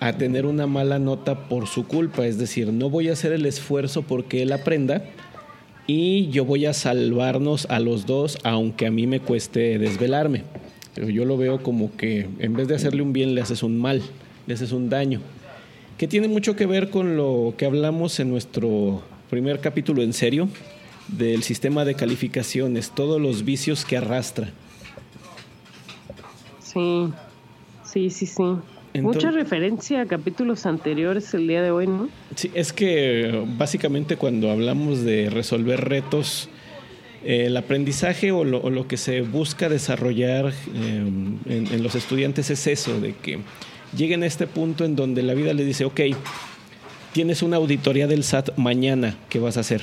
a 0.00 0.14
tener 0.14 0.46
una 0.46 0.66
mala 0.66 0.98
nota 0.98 1.48
por 1.48 1.66
su 1.66 1.86
culpa. 1.86 2.26
Es 2.26 2.38
decir, 2.38 2.72
no 2.72 2.90
voy 2.90 3.08
a 3.08 3.12
hacer 3.12 3.32
el 3.32 3.46
esfuerzo 3.46 4.02
porque 4.02 4.42
él 4.42 4.52
aprenda 4.52 5.04
y 5.86 6.28
yo 6.30 6.44
voy 6.44 6.66
a 6.66 6.72
salvarnos 6.72 7.66
a 7.66 7.80
los 7.80 8.06
dos, 8.06 8.38
aunque 8.44 8.86
a 8.86 8.90
mí 8.90 9.06
me 9.06 9.20
cueste 9.20 9.78
desvelarme. 9.78 10.44
Pero 10.94 11.08
yo 11.08 11.24
lo 11.24 11.36
veo 11.36 11.62
como 11.62 11.96
que 11.96 12.28
en 12.38 12.54
vez 12.54 12.68
de 12.68 12.74
hacerle 12.74 13.02
un 13.02 13.12
bien, 13.12 13.34
le 13.34 13.40
haces 13.40 13.62
un 13.62 13.78
mal, 13.78 14.02
le 14.46 14.54
haces 14.54 14.72
un 14.72 14.88
daño. 14.88 15.20
Que 15.98 16.08
tiene 16.08 16.28
mucho 16.28 16.56
que 16.56 16.66
ver 16.66 16.90
con 16.90 17.16
lo 17.16 17.54
que 17.56 17.66
hablamos 17.66 18.20
en 18.20 18.30
nuestro 18.30 19.02
primer 19.30 19.60
capítulo 19.60 20.02
en 20.02 20.12
serio 20.12 20.48
del 21.08 21.42
sistema 21.42 21.84
de 21.84 21.94
calificaciones, 21.94 22.90
todos 22.90 23.20
los 23.20 23.44
vicios 23.44 23.84
que 23.84 23.96
arrastra. 23.96 24.50
Sí, 26.62 27.08
sí, 27.84 28.10
sí, 28.10 28.26
sí. 28.26 28.42
Entonces- 28.92 29.22
Mucha 29.24 29.30
referencia 29.30 30.00
a 30.02 30.06
capítulos 30.06 30.66
anteriores 30.66 31.32
el 31.34 31.46
día 31.46 31.62
de 31.62 31.70
hoy, 31.70 31.86
¿no? 31.86 32.08
Sí, 32.34 32.50
es 32.54 32.72
que 32.72 33.44
básicamente 33.56 34.16
cuando 34.16 34.50
hablamos 34.50 35.02
de 35.04 35.30
resolver 35.30 35.80
retos, 35.80 36.48
eh, 37.24 37.46
el 37.46 37.56
aprendizaje 37.56 38.32
o 38.32 38.44
lo, 38.44 38.60
o 38.60 38.70
lo 38.70 38.88
que 38.88 38.96
se 38.96 39.20
busca 39.22 39.68
desarrollar 39.68 40.46
eh, 40.74 41.04
en, 41.46 41.68
en 41.70 41.82
los 41.82 41.94
estudiantes 41.94 42.50
es 42.50 42.66
eso, 42.66 43.00
de 43.00 43.14
que 43.14 43.38
lleguen 43.96 44.22
a 44.24 44.26
este 44.26 44.46
punto 44.48 44.84
en 44.84 44.96
donde 44.96 45.22
la 45.22 45.34
vida 45.34 45.52
les 45.54 45.66
dice, 45.66 45.84
ok, 45.84 46.00
tienes 47.12 47.42
una 47.42 47.56
auditoría 47.56 48.06
del 48.06 48.24
SAT 48.24 48.56
mañana, 48.56 49.16
¿qué 49.28 49.38
vas 49.38 49.56
a 49.56 49.60
hacer? 49.60 49.82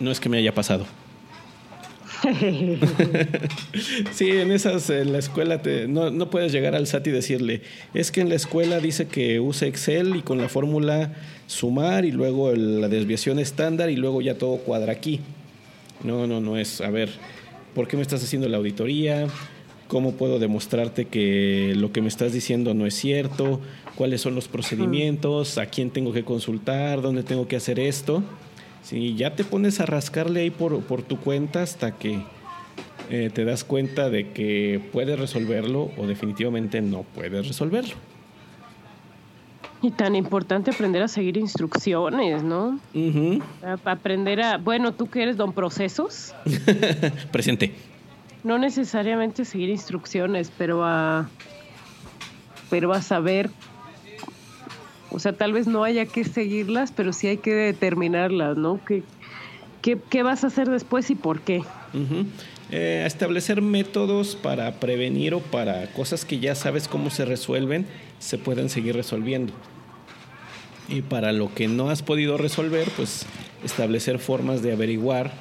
No 0.00 0.10
es 0.10 0.20
que 0.20 0.28
me 0.28 0.38
haya 0.38 0.54
pasado. 0.54 0.86
Sí, 4.12 4.30
en 4.30 4.50
esas, 4.52 4.88
en 4.90 5.12
la 5.12 5.18
escuela 5.18 5.60
te- 5.60 5.86
no, 5.86 6.10
no 6.10 6.30
puedes 6.30 6.50
llegar 6.50 6.74
al 6.74 6.86
SAT 6.86 7.08
y 7.08 7.10
decirle, 7.10 7.62
es 7.92 8.10
que 8.10 8.22
en 8.22 8.30
la 8.30 8.34
escuela 8.34 8.80
dice 8.80 9.06
que 9.06 9.38
use 9.38 9.66
Excel 9.66 10.16
y 10.16 10.22
con 10.22 10.38
la 10.38 10.48
fórmula 10.48 11.12
sumar 11.46 12.04
y 12.06 12.12
luego 12.12 12.50
el- 12.50 12.80
la 12.80 12.88
desviación 12.88 13.38
estándar 13.38 13.90
y 13.90 13.96
luego 13.96 14.22
ya 14.22 14.36
todo 14.38 14.56
cuadra 14.58 14.92
aquí. 14.92 15.20
No, 16.02 16.26
no, 16.26 16.40
no 16.40 16.56
es, 16.56 16.80
a 16.80 16.88
ver, 16.90 17.10
¿por 17.74 17.86
qué 17.86 17.96
me 17.96 18.02
estás 18.02 18.24
haciendo 18.24 18.48
la 18.48 18.56
auditoría? 18.56 19.26
Cómo 19.88 20.12
puedo 20.12 20.38
demostrarte 20.38 21.06
que 21.06 21.74
lo 21.76 21.92
que 21.92 22.02
me 22.02 22.08
estás 22.08 22.32
diciendo 22.32 22.74
no 22.74 22.86
es 22.86 22.94
cierto, 22.94 23.60
cuáles 23.94 24.20
son 24.20 24.34
los 24.34 24.48
procedimientos, 24.48 25.58
a 25.58 25.66
quién 25.66 25.90
tengo 25.90 26.12
que 26.12 26.24
consultar, 26.24 27.02
dónde 27.02 27.22
tengo 27.22 27.48
que 27.48 27.56
hacer 27.56 27.78
esto. 27.78 28.22
Si 28.82 29.14
ya 29.14 29.34
te 29.34 29.44
pones 29.44 29.80
a 29.80 29.86
rascarle 29.86 30.40
ahí 30.40 30.50
por, 30.50 30.80
por 30.82 31.02
tu 31.02 31.18
cuenta 31.18 31.62
hasta 31.62 31.92
que 31.98 32.22
eh, 33.10 33.30
te 33.32 33.44
das 33.44 33.64
cuenta 33.64 34.10
de 34.10 34.30
que 34.32 34.80
puedes 34.92 35.18
resolverlo 35.18 35.90
o 35.96 36.06
definitivamente 36.06 36.80
no 36.80 37.02
puedes 37.02 37.46
resolverlo. 37.46 37.94
Y 39.82 39.90
tan 39.90 40.16
importante 40.16 40.70
aprender 40.70 41.02
a 41.02 41.08
seguir 41.08 41.36
instrucciones, 41.36 42.42
¿no? 42.42 42.80
Aprender 43.84 44.40
a, 44.40 44.56
bueno, 44.58 44.92
tú 44.92 45.08
que 45.08 45.22
eres 45.22 45.36
don 45.36 45.52
procesos. 45.52 46.34
Presente. 47.30 47.72
No 48.46 48.58
necesariamente 48.58 49.44
seguir 49.44 49.70
instrucciones, 49.70 50.52
pero 50.56 50.84
a, 50.84 51.28
pero 52.70 52.92
a 52.92 53.02
saber, 53.02 53.50
o 55.10 55.18
sea, 55.18 55.32
tal 55.32 55.52
vez 55.52 55.66
no 55.66 55.82
haya 55.82 56.06
que 56.06 56.22
seguirlas, 56.22 56.92
pero 56.92 57.12
sí 57.12 57.26
hay 57.26 57.38
que 57.38 57.52
determinarlas, 57.52 58.56
¿no? 58.56 58.78
¿Qué, 58.86 59.02
qué, 59.82 60.22
vas 60.22 60.44
a 60.44 60.46
hacer 60.46 60.70
después 60.70 61.10
y 61.10 61.16
por 61.16 61.40
qué? 61.40 61.64
Eh, 62.70 63.02
establecer 63.04 63.62
métodos 63.62 64.36
para 64.36 64.78
prevenir 64.78 65.34
o 65.34 65.40
para 65.40 65.92
cosas 65.92 66.24
que 66.24 66.38
ya 66.38 66.54
sabes 66.54 66.86
cómo 66.86 67.10
se 67.10 67.24
resuelven, 67.24 67.84
se 68.20 68.38
pueden 68.38 68.68
seguir 68.68 68.94
resolviendo. 68.94 69.52
Y 70.88 71.02
para 71.02 71.32
lo 71.32 71.52
que 71.52 71.66
no 71.66 71.90
has 71.90 72.02
podido 72.02 72.38
resolver, 72.38 72.88
pues 72.96 73.26
establecer 73.64 74.20
formas 74.20 74.62
de 74.62 74.70
averiguar 74.70 75.32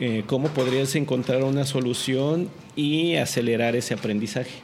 eh, 0.00 0.24
cómo 0.26 0.48
podrías 0.48 0.94
encontrar 0.96 1.42
una 1.44 1.64
solución 1.64 2.48
y 2.76 3.16
acelerar 3.16 3.76
ese 3.76 3.94
aprendizaje. 3.94 4.62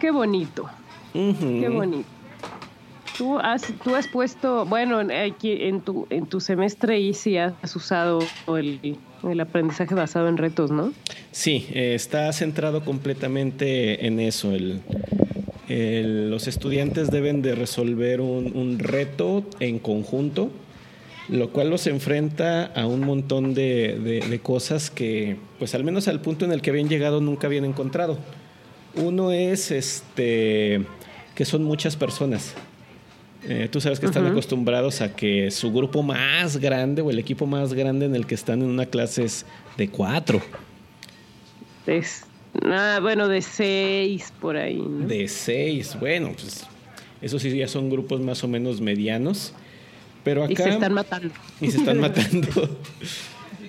Qué 0.00 0.10
bonito. 0.10 0.68
Qué 1.12 1.68
bonito. 1.68 2.08
Tú 3.16 3.38
has, 3.38 3.72
tú 3.84 3.94
has 3.94 4.08
puesto, 4.08 4.66
bueno, 4.66 4.98
aquí 4.98 5.52
en 5.52 5.80
tu, 5.80 6.06
en 6.10 6.26
tu 6.26 6.40
semestre 6.40 6.98
y 6.98 7.14
sí 7.14 7.36
has 7.36 7.76
usado 7.76 8.18
el, 8.48 8.98
el 9.30 9.40
aprendizaje 9.40 9.94
basado 9.94 10.28
en 10.28 10.36
retos, 10.36 10.70
¿no? 10.70 10.92
Sí, 11.30 11.66
eh, 11.72 11.94
está 11.94 12.32
centrado 12.32 12.84
completamente 12.84 14.06
en 14.06 14.20
eso. 14.20 14.52
El, 14.52 14.80
los 16.30 16.46
estudiantes 16.46 17.10
deben 17.10 17.42
de 17.42 17.54
resolver 17.54 18.20
un, 18.20 18.78
reto 18.78 19.44
en 19.60 19.78
conjunto, 19.78 20.50
lo 21.28 21.50
cual 21.50 21.70
los 21.70 21.86
enfrenta 21.86 22.66
a 22.66 22.86
un 22.86 23.00
montón 23.00 23.54
de, 23.54 24.40
cosas 24.42 24.90
que, 24.90 25.36
pues 25.58 25.74
al 25.74 25.84
menos 25.84 26.08
al 26.08 26.20
punto 26.20 26.44
en 26.44 26.52
el 26.52 26.60
que 26.60 26.70
habían 26.70 26.88
llegado, 26.88 27.20
nunca 27.20 27.46
habían 27.46 27.64
encontrado. 27.64 28.18
Uno 28.94 29.32
es 29.32 29.70
este 29.70 30.82
que 31.34 31.44
son 31.44 31.64
muchas 31.64 31.96
personas. 31.96 32.54
Eh, 33.46 33.68
tú 33.70 33.80
sabes 33.80 34.00
que 34.00 34.06
están 34.06 34.26
acostumbrados 34.26 35.00
a 35.00 35.14
que 35.14 35.50
su 35.50 35.72
grupo 35.72 36.02
más 36.02 36.56
grande 36.56 37.02
o 37.02 37.10
el 37.10 37.18
equipo 37.18 37.46
más 37.46 37.74
grande 37.74 38.06
en 38.06 38.14
el 38.14 38.26
que 38.26 38.34
están 38.34 38.62
en 38.62 38.68
una 38.68 38.86
clase 38.86 39.24
es 39.24 39.44
de 39.76 39.88
cuatro. 39.88 40.40
Es, 41.86 42.24
ah, 42.64 43.00
bueno, 43.02 43.28
de 43.28 43.42
seis 43.42 44.32
por 44.40 44.56
ahí. 44.56 44.82
De 45.06 45.28
seis, 45.28 45.96
bueno, 45.98 46.32
pues 46.32 46.66
eso 47.20 47.38
sí 47.38 47.54
ya 47.54 47.68
son 47.68 47.90
grupos 47.90 48.20
más 48.20 48.42
o 48.44 48.48
menos 48.48 48.80
medianos. 48.80 49.52
Pero 50.24 50.44
acá. 50.44 50.52
Y 50.52 50.56
se 50.56 50.68
están 50.70 50.94
matando. 50.94 51.34
Y 51.60 51.70
se 51.70 51.76
están 51.78 52.00
matando. 52.00 52.78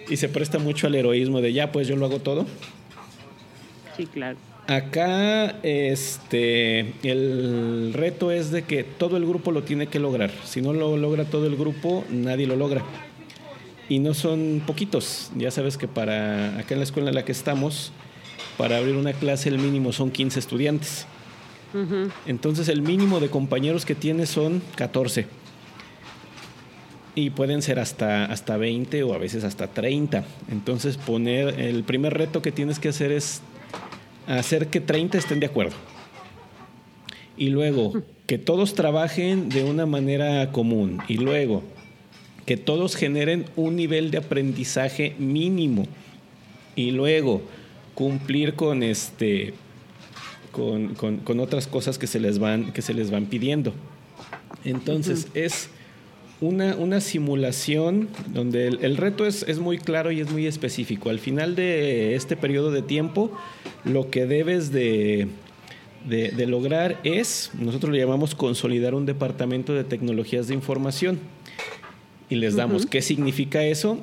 y 0.10 0.18
se 0.18 0.30
presta 0.30 0.58
mucho 0.58 0.88
al 0.88 0.96
heroísmo 0.96 1.42
de 1.42 1.54
ya, 1.54 1.72
pues 1.72 1.88
yo 1.88 1.96
lo 1.96 2.06
hago 2.06 2.20
todo. 2.20 2.46
Sí, 3.96 4.06
claro. 4.08 4.38
Acá 4.68 5.60
este 5.62 6.94
el 7.04 7.92
reto 7.94 8.32
es 8.32 8.50
de 8.50 8.64
que 8.64 8.84
todo 8.84 9.16
el 9.16 9.26
grupo 9.26 9.52
lo 9.52 9.62
tiene 9.64 9.88
que 9.88 10.00
lograr. 10.00 10.32
Si 10.44 10.62
no 10.62 10.74
lo 10.74 10.98
logra 10.98 11.26
todo 11.26 11.46
el 11.46 11.56
grupo, 11.56 12.04
nadie 12.10 12.48
lo 12.48 12.56
logra. 12.56 12.84
Y 13.90 14.00
no 14.00 14.16
son 14.16 14.64
poquitos. 14.66 15.32
Ya 15.36 15.52
sabes 15.52 15.78
que 15.78 15.88
para 15.88 16.58
acá 16.58 16.74
en 16.74 16.80
la 16.80 16.84
escuela 16.84 17.10
en 17.10 17.16
la 17.16 17.24
que 17.24 17.32
estamos, 17.32 17.92
para 18.58 18.78
abrir 18.78 18.96
una 18.96 19.14
clase 19.14 19.50
el 19.50 19.60
mínimo 19.60 19.92
son 19.92 20.10
15 20.10 20.40
estudiantes. 20.40 21.06
Entonces 22.26 22.70
el 22.70 22.82
mínimo 22.82 23.20
de 23.20 23.30
compañeros 23.30 23.86
que 23.86 23.96
tienes 23.96 24.30
son 24.30 24.64
14. 24.76 25.28
Y 27.16 27.30
pueden 27.30 27.62
ser 27.62 27.80
hasta, 27.80 28.26
hasta 28.26 28.58
20 28.58 29.04
o 29.04 29.14
a 29.14 29.18
veces 29.18 29.46
hasta 29.46 29.68
30. 29.68 30.26
Entonces 30.52 30.98
poner 30.98 31.60
el 31.60 31.84
primer 31.86 32.14
reto 32.14 32.42
que 32.42 32.52
tienes 32.52 32.78
que 32.78 32.90
hacer 32.90 33.12
es 33.14 33.42
hacer 34.28 34.68
que 34.68 34.82
30 34.82 35.18
estén 35.18 35.40
de 35.40 35.46
acuerdo. 35.46 35.76
Y 37.38 37.50
luego, 37.50 37.94
que 38.28 38.38
todos 38.38 38.76
trabajen 38.76 39.50
de 39.50 39.64
una 39.64 39.86
manera 39.86 40.52
común. 40.52 41.00
Y 41.08 41.18
luego, 41.18 41.64
que 42.46 42.58
todos 42.58 42.96
generen 42.96 43.46
un 43.56 43.76
nivel 43.76 44.12
de 44.12 44.20
aprendizaje 44.20 45.16
mínimo. 45.18 45.88
Y 46.76 46.92
luego, 46.92 47.42
cumplir 47.94 48.56
con 48.56 48.84
este. 48.84 49.54
Con, 50.52 51.40
otras 51.40 51.68
cosas 51.68 51.98
que 51.98 52.08
se 52.08 52.20
les 52.20 52.40
van, 52.40 52.72
que 52.72 52.82
se 52.82 52.94
les 52.94 53.12
van 53.12 53.26
pidiendo. 53.26 53.74
Entonces, 54.64 55.28
es 55.34 55.70
una, 56.42 56.76
una, 56.76 57.00
simulación 57.00 58.10
donde 58.28 58.68
el, 58.68 58.98
reto 58.98 59.26
es, 59.26 59.44
es, 59.44 59.60
muy 59.60 59.78
claro 59.78 60.12
y 60.12 60.20
es 60.20 60.30
muy 60.30 60.48
específico. 60.48 61.10
Al 61.10 61.20
final 61.20 61.56
de 61.56 62.16
este 62.16 62.36
periodo 62.36 62.72
de 62.72 62.82
tiempo, 62.82 63.32
lo 63.84 64.10
que 64.10 64.26
debes 64.26 64.72
de, 64.72 65.28
de, 66.06 66.46
lograr 66.46 67.00
es, 67.04 67.52
nosotros 67.58 67.92
le 67.94 68.00
llamamos 68.00 68.36
consolidar 68.36 68.94
un 68.94 69.06
departamento 69.06 69.74
de 69.74 69.84
tecnologías 69.84 70.48
de 70.48 70.54
información. 70.54 71.20
Y 72.30 72.36
les 72.36 72.56
damos, 72.56 72.86
¿qué 72.86 73.02
significa 73.02 73.64
eso? 73.64 74.00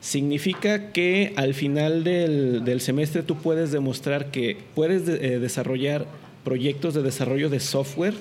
Significa 0.00 0.92
que 0.92 1.32
al 1.36 1.54
final 1.54 2.04
del, 2.04 2.64
del 2.64 2.80
semestre 2.80 3.22
tú 3.22 3.36
puedes 3.36 3.72
demostrar 3.72 4.30
que 4.30 4.58
puedes 4.74 5.08
eh, 5.08 5.38
desarrollar 5.38 6.06
proyectos 6.44 6.92
de 6.92 7.02
desarrollo 7.02 7.48
de 7.48 7.58
software 7.58 8.14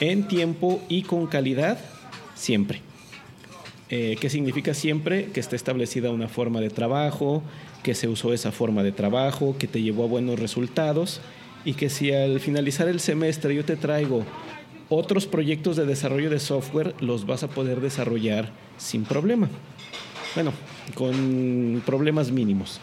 en 0.00 0.26
tiempo 0.28 0.82
y 0.88 1.02
con 1.02 1.26
calidad 1.26 1.78
siempre. 2.40 2.80
Eh, 3.90 4.16
¿Qué 4.20 4.30
significa 4.30 4.72
siempre? 4.72 5.26
Que 5.26 5.40
esté 5.40 5.56
establecida 5.56 6.10
una 6.10 6.28
forma 6.28 6.60
de 6.60 6.70
trabajo, 6.70 7.42
que 7.82 7.94
se 7.94 8.08
usó 8.08 8.32
esa 8.32 8.52
forma 8.52 8.82
de 8.82 8.92
trabajo, 8.92 9.56
que 9.58 9.66
te 9.66 9.82
llevó 9.82 10.04
a 10.04 10.08
buenos 10.08 10.38
resultados 10.38 11.20
y 11.64 11.74
que 11.74 11.90
si 11.90 12.12
al 12.12 12.40
finalizar 12.40 12.88
el 12.88 13.00
semestre 13.00 13.54
yo 13.54 13.64
te 13.64 13.76
traigo 13.76 14.24
otros 14.88 15.26
proyectos 15.26 15.76
de 15.76 15.86
desarrollo 15.86 16.30
de 16.30 16.40
software, 16.40 16.94
los 17.00 17.26
vas 17.26 17.42
a 17.42 17.48
poder 17.48 17.80
desarrollar 17.80 18.50
sin 18.78 19.04
problema. 19.04 19.48
Bueno, 20.34 20.52
con 20.94 21.82
problemas 21.84 22.30
mínimos. 22.30 22.80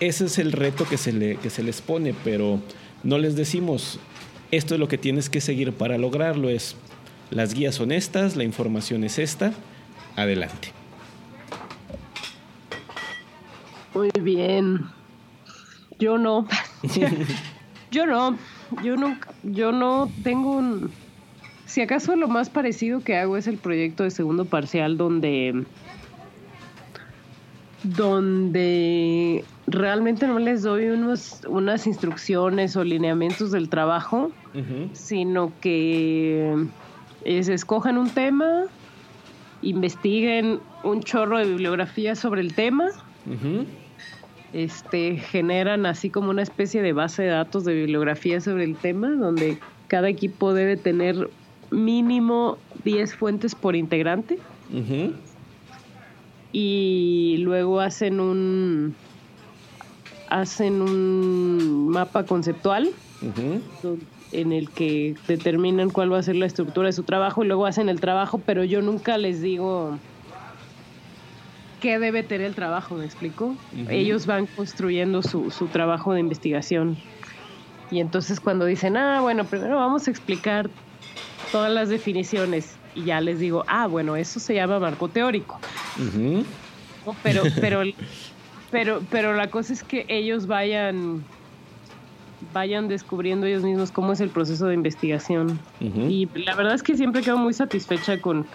Ese 0.00 0.26
es 0.26 0.38
el 0.38 0.52
reto 0.52 0.86
que 0.88 0.96
se, 0.96 1.12
le, 1.12 1.36
que 1.36 1.50
se 1.50 1.62
les 1.62 1.80
pone, 1.80 2.14
pero 2.24 2.60
no 3.02 3.18
les 3.18 3.36
decimos, 3.36 3.98
esto 4.50 4.74
es 4.74 4.80
lo 4.80 4.88
que 4.88 4.98
tienes 4.98 5.30
que 5.30 5.40
seguir 5.40 5.72
para 5.72 5.98
lograrlo, 5.98 6.48
es 6.48 6.76
las 7.34 7.52
guías 7.52 7.74
son 7.74 7.92
estas, 7.92 8.36
la 8.36 8.44
información 8.44 9.02
es 9.04 9.18
esta, 9.18 9.52
adelante. 10.16 10.72
Muy 13.92 14.10
bien. 14.20 14.86
Yo 15.98 16.16
no. 16.16 16.46
yo 17.90 18.06
no. 18.06 18.38
Yo 18.82 18.96
no, 18.96 19.18
yo 19.42 19.72
no 19.72 20.10
tengo 20.22 20.52
un... 20.56 20.90
Si 21.66 21.80
acaso 21.80 22.16
lo 22.16 22.28
más 22.28 22.50
parecido 22.50 23.00
que 23.00 23.16
hago 23.16 23.36
es 23.36 23.46
el 23.46 23.58
proyecto 23.58 24.04
de 24.04 24.10
segundo 24.10 24.44
parcial 24.44 24.96
donde 24.96 25.64
donde 27.84 29.44
realmente 29.66 30.26
no 30.26 30.38
les 30.38 30.62
doy 30.62 30.86
unos, 30.86 31.42
unas 31.48 31.86
instrucciones 31.86 32.76
o 32.76 32.84
lineamientos 32.84 33.50
del 33.50 33.68
trabajo, 33.68 34.32
sino 34.94 35.52
que 35.60 36.66
es, 37.24 37.48
escojan 37.48 37.98
un 37.98 38.10
tema, 38.10 38.64
investiguen 39.62 40.60
un 40.82 41.02
chorro 41.02 41.38
de 41.38 41.46
bibliografía 41.46 42.14
sobre 42.14 42.40
el 42.40 42.54
tema, 42.54 42.86
este, 44.52 45.16
generan 45.16 45.86
así 45.86 46.10
como 46.10 46.30
una 46.30 46.42
especie 46.42 46.82
de 46.82 46.92
base 46.92 47.22
de 47.22 47.28
datos 47.28 47.64
de 47.64 47.74
bibliografía 47.74 48.40
sobre 48.40 48.64
el 48.64 48.76
tema, 48.76 49.10
donde 49.10 49.58
cada 49.88 50.08
equipo 50.08 50.54
debe 50.54 50.76
tener 50.76 51.30
mínimo 51.70 52.58
10 52.84 53.14
fuentes 53.14 53.54
por 53.54 53.74
integrante. 53.74 54.38
Y 56.52 57.36
luego 57.38 57.80
hacen 57.80 58.20
un 58.20 58.94
hacen 60.28 60.82
un 60.82 61.88
mapa 61.88 62.24
conceptual 62.24 62.90
en 64.40 64.52
el 64.52 64.70
que 64.70 65.14
determinan 65.28 65.90
cuál 65.90 66.12
va 66.12 66.18
a 66.18 66.22
ser 66.22 66.36
la 66.36 66.46
estructura 66.46 66.86
de 66.86 66.92
su 66.92 67.02
trabajo 67.02 67.44
y 67.44 67.46
luego 67.46 67.66
hacen 67.66 67.88
el 67.88 68.00
trabajo, 68.00 68.40
pero 68.44 68.64
yo 68.64 68.82
nunca 68.82 69.18
les 69.18 69.40
digo 69.40 69.98
qué 71.80 71.98
debe 71.98 72.22
tener 72.22 72.46
el 72.46 72.54
trabajo, 72.54 72.94
¿me 72.94 73.04
explico? 73.04 73.54
Ellos 73.90 74.24
van 74.24 74.46
construyendo 74.46 75.22
su, 75.22 75.50
su 75.50 75.66
trabajo 75.66 76.14
de 76.14 76.20
investigación. 76.20 76.96
Y 77.90 78.00
entonces 78.00 78.40
cuando 78.40 78.64
dicen, 78.64 78.96
ah, 78.96 79.20
bueno, 79.20 79.44
primero 79.44 79.76
vamos 79.76 80.08
a 80.08 80.10
explicar 80.10 80.70
todas 81.52 81.70
las 81.70 81.90
definiciones 81.90 82.74
y 82.94 83.04
ya 83.04 83.20
les 83.20 83.38
digo, 83.38 83.64
ah, 83.68 83.86
bueno, 83.86 84.16
eso 84.16 84.40
se 84.40 84.54
llama 84.54 84.78
marco 84.78 85.08
teórico. 85.08 85.60
Pero, 87.22 87.42
pero, 87.60 87.82
pero, 88.70 89.02
pero 89.10 89.34
la 89.34 89.50
cosa 89.50 89.74
es 89.74 89.84
que 89.84 90.06
ellos 90.08 90.46
vayan 90.46 91.22
vayan 92.54 92.88
descubriendo 92.88 93.46
ellos 93.46 93.62
mismos 93.62 93.90
cómo 93.90 94.12
es 94.12 94.20
el 94.20 94.30
proceso 94.30 94.66
de 94.66 94.74
investigación. 94.74 95.58
Y 95.80 96.26
la 96.34 96.54
verdad 96.54 96.74
es 96.74 96.82
que 96.82 96.96
siempre 96.96 97.20
quedo 97.20 97.36
muy 97.36 97.52
satisfecha 97.52 98.20
con, 98.22 98.46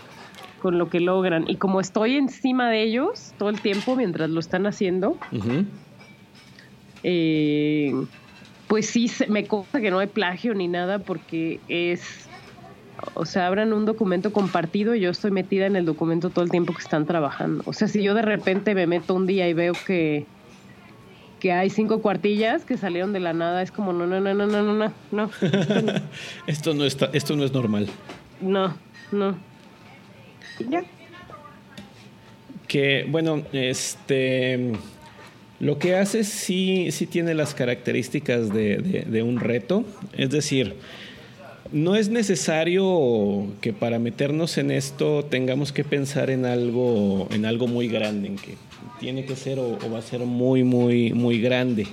con 0.62 0.80
lo 0.80 0.90
que 0.90 1.00
logran. 1.00 1.48
Y 1.48 1.58
como 1.58 1.80
estoy 1.80 2.16
encima 2.16 2.72
de 2.72 2.82
ellos 2.82 3.34
todo 3.38 3.50
el 3.50 3.62
tiempo 3.62 3.96
mientras 3.96 4.30
lo 4.32 4.40
están 4.40 4.66
haciendo, 4.66 5.18
eh, 7.04 7.94
pues 8.68 8.88
sí, 8.88 9.12
me 9.28 9.46
consta 9.46 9.82
que 9.82 9.92
no 9.92 10.00
hay 10.00 10.08
plagio 10.08 10.56
ni 10.56 10.68
nada 10.68 11.00
porque 11.00 11.60
es 11.68 12.30
o 13.14 13.26
sea, 13.26 13.48
abran 13.48 13.74
un 13.74 13.86
documento 13.86 14.34
compartido 14.34 14.96
y 14.96 15.00
yo 15.00 15.10
estoy 15.10 15.32
metida 15.32 15.66
en 15.66 15.76
el 15.76 15.86
documento 15.86 16.30
todo 16.30 16.44
el 16.44 16.52
tiempo 16.52 16.74
que 16.74 16.82
están 16.82 17.06
trabajando. 17.06 17.64
O 17.66 17.74
sea, 17.74 17.88
si 17.88 18.04
yo 18.04 18.14
de 18.14 18.22
repente 18.22 18.76
me 18.76 18.88
meto 18.88 19.14
un 19.14 19.26
día 19.26 19.48
y 19.48 19.54
veo 19.54 19.74
que, 19.86 20.26
que 21.40 21.52
hay 21.52 21.70
cinco 21.70 22.02
cuartillas 22.02 22.66
que 22.66 22.78
salieron 22.78 23.14
de 23.14 23.20
la 23.20 23.34
nada, 23.34 23.62
es 23.62 23.72
como, 23.72 23.94
no, 23.94 24.06
no, 24.06 24.20
no, 24.20 24.34
no, 24.34 24.46
no, 24.46 24.62
no, 24.62 24.94
no. 25.12 25.32
esto, 26.48 26.74
no 26.74 26.86
está, 26.86 27.10
esto 27.14 27.36
no 27.36 27.44
es 27.44 27.54
normal. 27.54 27.88
No, 28.42 28.76
no. 29.12 29.38
Ya. 30.70 30.84
Que, 32.68 33.06
bueno, 33.10 33.44
este... 33.52 34.74
Lo 35.60 35.78
que 35.78 35.96
hace 35.96 36.24
sí, 36.24 36.90
sí 36.92 37.06
tiene 37.06 37.34
las 37.34 37.54
características 37.54 38.54
de, 38.54 39.06
de 39.06 39.24
un 39.24 39.42
reto. 39.42 39.84
Es 40.14 40.30
decir, 40.30 40.78
no 41.72 41.96
es 41.96 42.10
necesario 42.10 43.48
que 43.62 43.74
para 43.74 44.00
meternos 44.00 44.58
en 44.58 44.72
esto 44.72 45.24
tengamos 45.26 45.72
que 45.72 45.84
pensar 45.84 46.30
en 46.30 46.46
algo, 46.46 47.28
en 47.32 47.46
algo 47.46 47.68
muy 47.68 47.88
grande, 47.88 48.28
en 48.30 48.36
que 48.38 48.56
tiene 49.00 49.26
que 49.26 49.36
ser 49.36 49.60
o, 49.60 49.78
va 49.92 50.00
a 50.00 50.02
ser 50.02 50.22
muy, 50.22 50.64
muy, 50.64 51.14
muy 51.14 51.40
grande, 51.40 51.88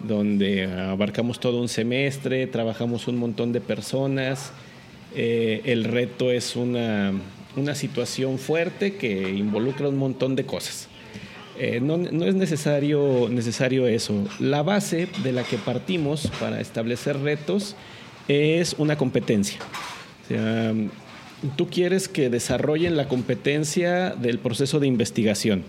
donde 0.00 0.66
abarcamos 0.66 1.38
todo 1.38 1.60
un 1.60 1.68
semestre, 1.68 2.46
trabajamos 2.46 3.06
un 3.06 3.16
montón 3.16 3.52
de 3.52 3.60
personas, 3.60 4.52
eh, 5.14 5.62
el 5.64 5.84
reto 5.84 6.30
es 6.30 6.56
una, 6.56 7.12
situación 7.74 8.38
fuerte 8.38 8.96
que 8.96 9.30
involucra 9.30 9.88
un 9.88 9.98
montón 9.98 10.34
de 10.34 10.44
cosas. 10.44 10.88
Eh, 11.58 11.80
no, 11.80 11.98
no, 11.98 12.24
es 12.24 12.34
necesario, 12.34 13.28
necesario 13.30 13.86
eso. 13.86 14.14
La 14.40 14.62
base 14.62 15.06
de 15.22 15.32
la 15.32 15.44
que 15.44 15.58
partimos 15.58 16.30
para 16.40 16.60
establecer 16.60 17.18
retos 17.20 17.76
es 18.28 18.74
una 18.78 18.96
competencia. 18.96 19.58
O 20.24 20.28
sea, 20.28 20.74
tú 21.56 21.68
quieres 21.68 22.08
que 22.08 22.30
desarrollen 22.30 22.96
la 22.96 23.08
competencia 23.08 24.10
del 24.10 24.38
proceso 24.38 24.80
de 24.80 24.86
investigación. 24.86 25.64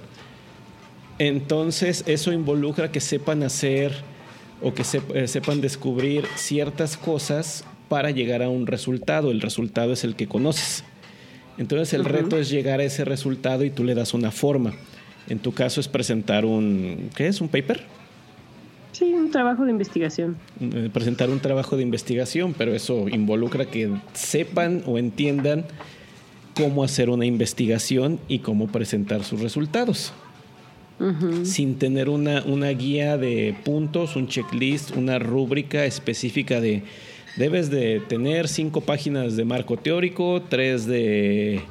Entonces 1.20 2.04
eso 2.08 2.32
involucra 2.32 2.92
que 2.92 3.00
sepan 3.00 3.44
hacer 3.44 3.94
o 4.62 4.74
que 4.74 4.84
eh, 5.14 5.28
sepan 5.28 5.62
descubrir 5.62 6.26
ciertas 6.36 6.98
cosas 6.98 7.66
para 7.90 8.12
llegar 8.12 8.42
a 8.42 8.50
un 8.50 8.66
resultado. 8.66 9.32
El 9.32 9.42
resultado 9.42 9.94
es 9.94 10.04
el 10.04 10.16
que 10.16 10.28
conoces. 10.28 10.84
Entonces 11.58 11.94
el 11.94 12.06
reto 12.06 12.40
es 12.40 12.50
llegar 12.50 12.80
a 12.80 12.84
ese 12.84 13.06
resultado 13.06 13.64
y 13.64 13.70
tú 13.70 13.84
le 13.84 13.94
das 13.94 14.14
una 14.14 14.32
forma. 14.32 14.74
En 15.30 15.40
tu 15.40 15.54
caso 15.54 15.80
es 15.80 15.88
presentar 15.88 16.46
un, 16.46 17.10
¿qué 17.16 17.28
es? 17.28 17.42
¿Un 17.42 17.48
paper? 17.48 17.86
Sí, 18.94 19.12
un 19.14 19.32
trabajo 19.32 19.66
de 19.66 19.72
investigación. 19.72 20.38
Eh, 20.62 20.90
presentar 20.94 21.30
un 21.30 21.40
trabajo 21.40 21.76
de 21.76 21.84
investigación, 21.84 22.54
pero 22.56 22.74
eso 22.74 23.10
involucra 23.10 23.66
que 23.66 23.92
sepan 24.14 24.84
o 24.86 24.98
entiendan 24.98 25.66
cómo 26.56 26.84
hacer 26.84 27.10
una 27.10 27.26
investigación 27.26 28.20
y 28.28 28.40
cómo 28.40 28.68
presentar 28.68 29.24
sus 29.24 29.42
resultados. 29.42 30.14
Sin 31.44 31.80
tener 31.80 32.08
una, 32.08 32.44
una 32.46 32.70
guía 32.70 33.18
de 33.18 33.54
puntos, 33.66 34.16
un 34.16 34.28
checklist, 34.28 34.96
una 34.96 35.20
rúbrica 35.20 35.84
específica 35.84 36.62
de 36.62 36.84
debes 37.36 37.70
de 37.70 38.02
tener 38.08 38.48
cinco 38.48 38.80
páginas 38.80 39.36
de 39.36 39.44
marco 39.44 39.76
teórico, 39.76 40.42
tres 40.48 40.86
de, 40.86 41.62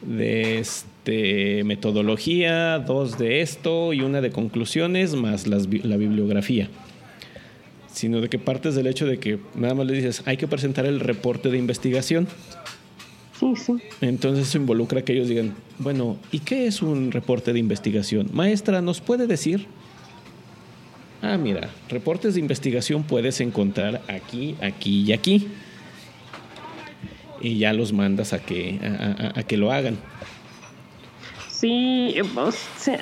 de 0.00 0.64
de 1.04 1.62
metodología, 1.64 2.78
dos 2.78 3.18
de 3.18 3.40
esto 3.40 3.92
y 3.92 4.02
una 4.02 4.20
de 4.20 4.30
conclusiones, 4.30 5.14
más 5.14 5.46
la 5.46 5.58
bibliografía. 5.96 6.68
Sino 7.92 8.20
de 8.20 8.28
que 8.28 8.38
partes 8.38 8.74
del 8.74 8.86
hecho 8.86 9.06
de 9.06 9.18
que 9.18 9.38
nada 9.54 9.74
más 9.74 9.86
le 9.86 9.94
dices, 9.94 10.22
hay 10.24 10.36
que 10.36 10.48
presentar 10.48 10.86
el 10.86 11.00
reporte 11.00 11.50
de 11.50 11.58
investigación. 11.58 12.26
Sí, 13.38 13.54
sí. 13.56 13.74
Entonces 14.00 14.48
eso 14.48 14.58
involucra 14.58 15.02
que 15.02 15.12
ellos 15.12 15.28
digan, 15.28 15.54
bueno, 15.78 16.16
¿y 16.30 16.38
qué 16.38 16.66
es 16.66 16.80
un 16.80 17.10
reporte 17.10 17.52
de 17.52 17.58
investigación? 17.58 18.30
Maestra, 18.32 18.80
¿nos 18.80 19.00
puede 19.00 19.26
decir? 19.26 19.66
Ah, 21.20 21.36
mira, 21.36 21.70
reportes 21.88 22.34
de 22.34 22.40
investigación 22.40 23.02
puedes 23.02 23.40
encontrar 23.40 24.00
aquí, 24.08 24.56
aquí 24.60 25.02
y 25.02 25.12
aquí. 25.12 25.48
Y 27.40 27.58
ya 27.58 27.72
los 27.72 27.92
mandas 27.92 28.32
a 28.32 28.38
que, 28.38 28.78
a 29.34 29.42
que 29.42 29.56
lo 29.56 29.72
hagan. 29.72 29.96
Sí, 31.62 32.16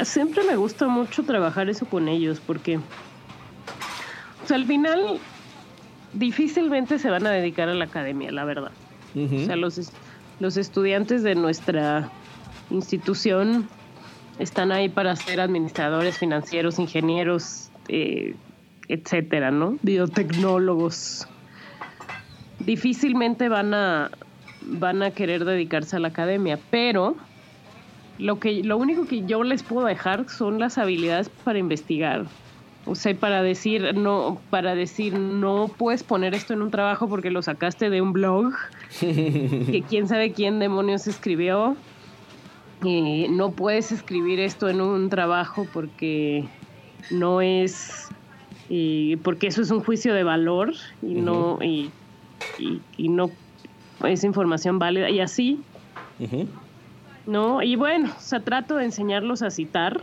siempre 0.04 0.44
me 0.44 0.54
gusta 0.54 0.86
mucho 0.86 1.22
trabajar 1.22 1.70
eso 1.70 1.86
con 1.86 2.08
ellos 2.08 2.42
porque 2.46 2.78
al 4.50 4.66
final 4.66 5.18
difícilmente 6.12 6.98
se 6.98 7.08
van 7.08 7.26
a 7.26 7.30
dedicar 7.30 7.70
a 7.70 7.74
la 7.74 7.86
academia, 7.86 8.30
la 8.30 8.44
verdad. 8.44 8.72
O 9.16 9.46
sea, 9.46 9.56
los, 9.56 9.90
los 10.40 10.58
estudiantes 10.58 11.22
de 11.22 11.36
nuestra 11.36 12.10
institución 12.68 13.66
están 14.38 14.72
ahí 14.72 14.90
para 14.90 15.16
ser 15.16 15.40
administradores 15.40 16.18
financieros, 16.18 16.78
ingenieros, 16.78 17.70
eh, 17.88 18.34
etcétera, 18.88 19.50
¿no? 19.50 19.78
Biotecnólogos. 19.80 21.26
Difícilmente 22.58 23.48
van 23.48 23.72
a, 23.72 24.10
van 24.60 25.02
a 25.02 25.12
querer 25.12 25.46
dedicarse 25.46 25.96
a 25.96 25.98
la 25.98 26.08
academia, 26.08 26.58
pero 26.70 27.16
lo, 28.20 28.38
que, 28.38 28.62
lo 28.62 28.76
único 28.76 29.06
que 29.06 29.24
yo 29.26 29.42
les 29.42 29.62
puedo 29.62 29.86
dejar 29.86 30.28
son 30.28 30.58
las 30.58 30.78
habilidades 30.78 31.28
para 31.28 31.58
investigar. 31.58 32.26
O 32.86 32.94
sea, 32.94 33.14
para 33.14 33.42
decir, 33.42 33.94
no, 33.94 34.40
para 34.48 34.74
decir, 34.74 35.18
no 35.18 35.70
puedes 35.76 36.02
poner 36.02 36.34
esto 36.34 36.54
en 36.54 36.62
un 36.62 36.70
trabajo 36.70 37.08
porque 37.08 37.30
lo 37.30 37.42
sacaste 37.42 37.90
de 37.90 38.00
un 38.00 38.12
blog, 38.12 38.52
que 39.00 39.84
quién 39.88 40.08
sabe 40.08 40.32
quién 40.32 40.58
demonios 40.58 41.06
escribió. 41.06 41.76
y 42.82 43.26
no 43.28 43.52
puedes 43.52 43.92
escribir 43.92 44.40
esto 44.40 44.68
en 44.68 44.80
un 44.80 45.10
trabajo 45.10 45.66
porque 45.72 46.48
no 47.10 47.42
es, 47.42 48.08
porque 49.22 49.48
eso 49.48 49.62
es 49.62 49.70
un 49.70 49.82
juicio 49.82 50.14
de 50.14 50.24
valor 50.24 50.72
y 51.02 51.14
no, 51.14 51.58
y, 51.62 51.90
y, 52.96 53.08
no 53.08 53.30
es 54.04 54.24
información 54.24 54.78
válida. 54.78 55.10
Y 55.10 55.20
así, 55.20 55.60
¿no? 57.26 57.62
Y 57.62 57.76
bueno, 57.76 58.10
o 58.16 58.20
sea, 58.20 58.40
trato 58.40 58.76
de 58.76 58.84
enseñarlos 58.84 59.42
a 59.42 59.50
citar. 59.50 60.00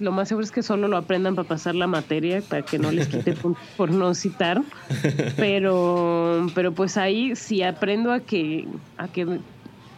Lo 0.00 0.10
más 0.10 0.28
seguro 0.28 0.44
es 0.44 0.50
que 0.50 0.62
solo 0.62 0.88
lo 0.88 0.96
aprendan 0.96 1.36
para 1.36 1.46
pasar 1.46 1.74
la 1.74 1.86
materia, 1.86 2.42
para 2.42 2.62
que 2.62 2.78
no 2.78 2.90
les 2.90 3.06
quite 3.08 3.32
puntos 3.32 3.62
por 3.76 3.90
no 3.90 4.14
citar. 4.14 4.62
Pero, 5.36 6.46
pero 6.54 6.72
pues 6.72 6.96
ahí 6.96 7.36
si 7.36 7.62
aprendo 7.62 8.12
a 8.12 8.20
que, 8.20 8.66
a 8.96 9.08
que 9.08 9.40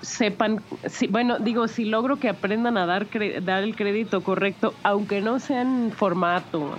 sepan, 0.02 0.62
si, 0.86 1.06
bueno, 1.06 1.38
digo, 1.38 1.68
si 1.68 1.84
logro 1.84 2.16
que 2.16 2.28
aprendan 2.28 2.76
a 2.76 2.86
dar, 2.86 3.06
dar 3.42 3.62
el 3.62 3.74
crédito 3.74 4.22
correcto, 4.22 4.74
aunque 4.82 5.20
no 5.20 5.40
sea 5.40 5.62
en 5.62 5.92
formato, 5.92 6.76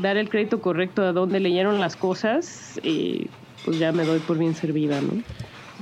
dar 0.00 0.16
el 0.16 0.28
crédito 0.28 0.60
correcto 0.60 1.02
a 1.02 1.12
donde 1.12 1.40
leyeron 1.40 1.80
las 1.80 1.96
cosas, 1.96 2.80
eh, 2.82 3.26
pues 3.64 3.78
ya 3.78 3.92
me 3.92 4.04
doy 4.04 4.20
por 4.20 4.38
bien 4.38 4.54
servida, 4.54 5.00
¿no? 5.00 5.22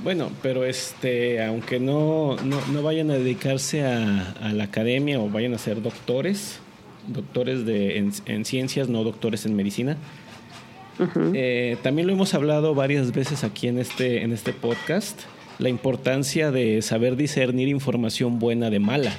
Bueno, 0.03 0.31
pero 0.41 0.65
este, 0.65 1.43
aunque 1.43 1.79
no, 1.79 2.35
no, 2.37 2.81
vayan 2.81 3.11
a 3.11 3.15
dedicarse 3.15 3.85
a, 3.85 4.51
la 4.51 4.63
academia 4.63 5.19
o 5.19 5.29
vayan 5.29 5.53
a 5.53 5.59
ser 5.59 5.81
doctores, 5.81 6.59
doctores 7.07 7.65
de, 7.65 7.97
en, 7.97 8.45
ciencias, 8.45 8.89
no 8.89 9.03
doctores 9.03 9.45
en 9.45 9.55
medicina. 9.55 9.97
Eh, 11.33 11.77
también 11.83 12.07
lo 12.07 12.13
hemos 12.13 12.33
hablado 12.33 12.73
varias 12.73 13.11
veces 13.11 13.43
aquí 13.43 13.67
en 13.67 13.77
este, 13.77 14.23
en 14.23 14.33
este 14.33 14.53
podcast, 14.53 15.21
la 15.59 15.69
importancia 15.69 16.51
de 16.51 16.81
saber 16.81 17.15
discernir 17.15 17.67
información 17.67 18.39
buena 18.39 18.71
de 18.71 18.79
mala. 18.79 19.13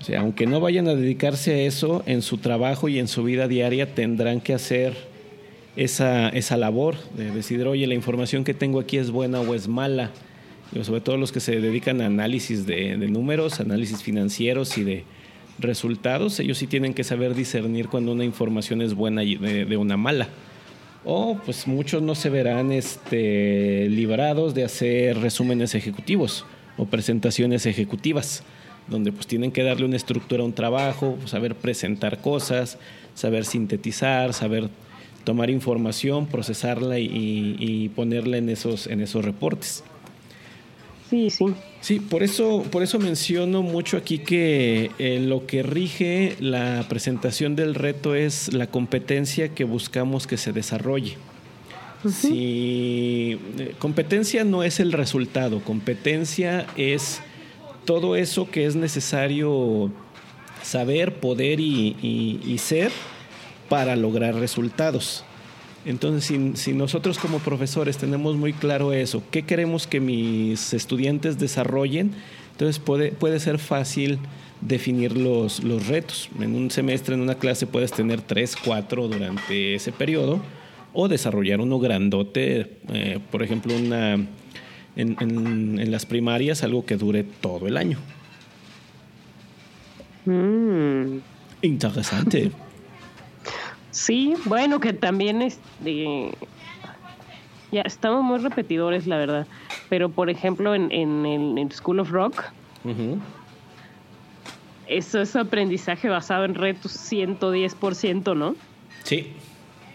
O 0.00 0.04
sea, 0.04 0.20
aunque 0.20 0.46
no 0.46 0.60
vayan 0.60 0.88
a 0.88 0.94
dedicarse 0.94 1.52
a 1.52 1.58
eso, 1.58 2.02
en 2.06 2.22
su 2.22 2.38
trabajo 2.38 2.88
y 2.88 2.98
en 2.98 3.08
su 3.08 3.22
vida 3.22 3.48
diaria 3.48 3.94
tendrán 3.94 4.40
que 4.40 4.54
hacer 4.54 4.94
esa, 5.78 6.28
esa 6.30 6.56
labor 6.56 6.96
de 7.16 7.30
decidir, 7.30 7.68
oye, 7.68 7.86
la 7.86 7.94
información 7.94 8.42
que 8.42 8.52
tengo 8.52 8.80
aquí 8.80 8.98
es 8.98 9.12
buena 9.12 9.40
o 9.40 9.54
es 9.54 9.68
mala. 9.68 10.10
sobre 10.82 11.00
todo 11.00 11.16
los 11.16 11.30
que 11.30 11.38
se 11.38 11.60
dedican 11.60 12.00
a 12.00 12.06
análisis 12.06 12.66
de, 12.66 12.96
números, 12.96 13.60
análisis 13.60 14.02
financieros 14.02 14.76
y 14.76 14.82
de 14.82 15.04
resultados, 15.60 16.40
ellos 16.40 16.58
sí 16.58 16.66
tienen 16.66 16.94
que 16.94 17.04
saber 17.04 17.34
discernir 17.34 17.88
cuando 17.88 18.10
una 18.10 18.24
información 18.24 18.82
es 18.82 18.94
buena 18.94 19.22
y 19.22 19.36
de, 19.36 19.76
una 19.76 19.96
mala. 19.96 20.28
O 21.04 21.38
pues 21.44 21.68
muchos 21.68 22.02
no 22.02 22.16
se 22.16 22.28
verán 22.28 22.72
este, 22.72 23.88
librados 23.88 24.54
de 24.54 24.64
hacer 24.64 25.16
resúmenes 25.18 25.76
ejecutivos 25.76 26.44
o 26.76 26.86
presentaciones 26.86 27.66
ejecutivas, 27.66 28.42
donde 28.88 29.12
pues 29.12 29.28
tienen 29.28 29.52
que 29.52 29.62
darle 29.62 29.86
una 29.86 29.96
estructura 29.96 30.42
a 30.42 30.46
un 30.46 30.54
trabajo, 30.54 31.16
saber 31.26 31.54
presentar 31.54 32.20
cosas, 32.20 32.78
saber 33.14 33.44
sintetizar, 33.44 34.34
saber 34.34 34.70
tomar 35.28 35.50
información, 35.50 36.24
procesarla 36.24 36.98
y, 36.98 37.90
ponerla 37.94 38.38
en 38.38 38.48
esos, 38.48 38.86
en 38.86 39.02
esos 39.02 39.22
reportes. 39.22 39.84
Sí, 41.10 41.28
sí. 41.28 41.44
Sí, 41.82 42.00
por 42.00 42.22
eso, 42.22 42.64
por 42.70 42.82
eso 42.82 42.98
menciono 42.98 43.60
mucho 43.60 43.98
aquí 43.98 44.20
que 44.20 44.90
eh, 44.98 45.20
lo 45.20 45.44
que 45.44 45.62
rige 45.62 46.34
la 46.40 46.86
presentación 46.88 47.56
del 47.56 47.74
reto 47.74 48.14
es 48.14 48.54
la 48.54 48.68
competencia 48.68 49.50
que 49.50 49.64
buscamos 49.64 50.26
que 50.26 50.38
se 50.38 50.54
desarrolle. 50.54 51.18
Si 52.08 53.38
eh, 53.58 53.74
competencia 53.78 54.44
no 54.44 54.62
es 54.62 54.80
el 54.80 54.92
resultado, 54.92 55.60
competencia 55.62 56.66
es 56.78 57.20
todo 57.84 58.16
eso 58.16 58.50
que 58.50 58.64
es 58.64 58.76
necesario 58.76 59.92
saber, 60.62 61.16
poder 61.16 61.60
y 61.60 62.56
ser 62.58 62.92
para 63.68 63.96
lograr 63.96 64.34
resultados. 64.34 65.24
Entonces, 65.84 66.38
si, 66.54 66.72
nosotros 66.72 67.18
como 67.18 67.38
profesores 67.38 67.96
tenemos 67.96 68.36
muy 68.36 68.52
claro 68.52 68.92
eso, 68.92 69.22
qué 69.30 69.42
queremos 69.42 69.86
que 69.86 70.00
mis 70.00 70.74
estudiantes 70.74 71.38
desarrollen, 71.38 72.12
entonces 72.52 72.78
puede, 72.78 73.12
puede 73.12 73.40
ser 73.40 73.58
fácil 73.58 74.18
definir 74.60 75.16
los, 75.16 75.62
los 75.62 75.86
retos. 75.86 76.28
En 76.40 76.56
un 76.56 76.70
semestre, 76.70 77.14
en 77.14 77.20
una 77.20 77.36
clase, 77.36 77.66
puedes 77.66 77.92
tener 77.92 78.20
tres, 78.20 78.56
cuatro 78.56 79.08
durante 79.08 79.74
ese 79.74 79.92
periodo, 79.92 80.40
o 80.92 81.08
desarrollar 81.08 81.60
uno 81.60 81.78
grandote, 81.78 82.78
eh, 82.92 83.20
por 83.30 83.42
ejemplo, 83.42 83.74
una, 83.76 84.14
en, 84.96 85.16
en, 85.20 85.90
las 85.90 86.06
primarias, 86.06 86.64
algo 86.64 86.84
que 86.84 86.96
dure 86.96 87.24
todo 87.24 87.68
el 87.68 87.76
año. 87.76 87.98
Mm. 90.26 91.18
Interesante. 91.62 92.50
Sí, 93.98 94.34
bueno, 94.44 94.78
que 94.78 94.92
también 94.92 95.42
es 95.42 95.58
de... 95.80 96.30
Ya, 97.72 97.82
estamos 97.82 98.22
muy 98.22 98.38
repetidores, 98.38 99.08
la 99.08 99.16
verdad. 99.16 99.46
Pero, 99.88 100.08
por 100.08 100.30
ejemplo, 100.30 100.72
en, 100.74 100.92
en, 100.92 101.58
el 101.58 101.72
School 101.72 101.98
of 101.98 102.10
Rock, 102.10 102.44
eso 104.86 105.20
es 105.20 105.34
aprendizaje 105.34 106.08
basado 106.08 106.44
en 106.44 106.54
retos 106.54 106.92
110%, 107.12 108.36
¿no? 108.36 108.54
Sí, 109.02 109.32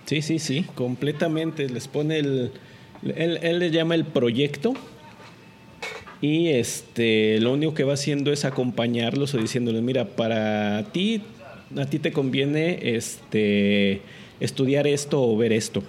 sí, 0.05 0.21
sí, 0.21 0.37
sí, 0.37 0.65
completamente. 0.75 1.69
Les 1.69 1.87
pone 1.87 2.19
el... 2.19 2.51
Él, 3.15 3.39
él 3.41 3.59
le 3.59 3.71
llama 3.71 3.95
el 3.95 4.03
proyecto 4.05 4.73
y 6.21 6.49
este 6.49 7.39
lo 7.41 7.51
único 7.51 7.73
que 7.73 7.83
va 7.83 7.95
haciendo 7.95 8.31
es 8.31 8.45
acompañarlos 8.45 9.33
o 9.33 9.37
diciéndoles, 9.39 9.81
mira, 9.81 10.05
para 10.05 10.83
ti 10.93 11.21
a 11.77 11.85
ti 11.85 11.99
te 11.99 12.11
conviene 12.11 12.95
este, 12.95 14.01
estudiar 14.39 14.87
esto 14.87 15.21
o 15.21 15.37
ver 15.37 15.53
esto. 15.53 15.83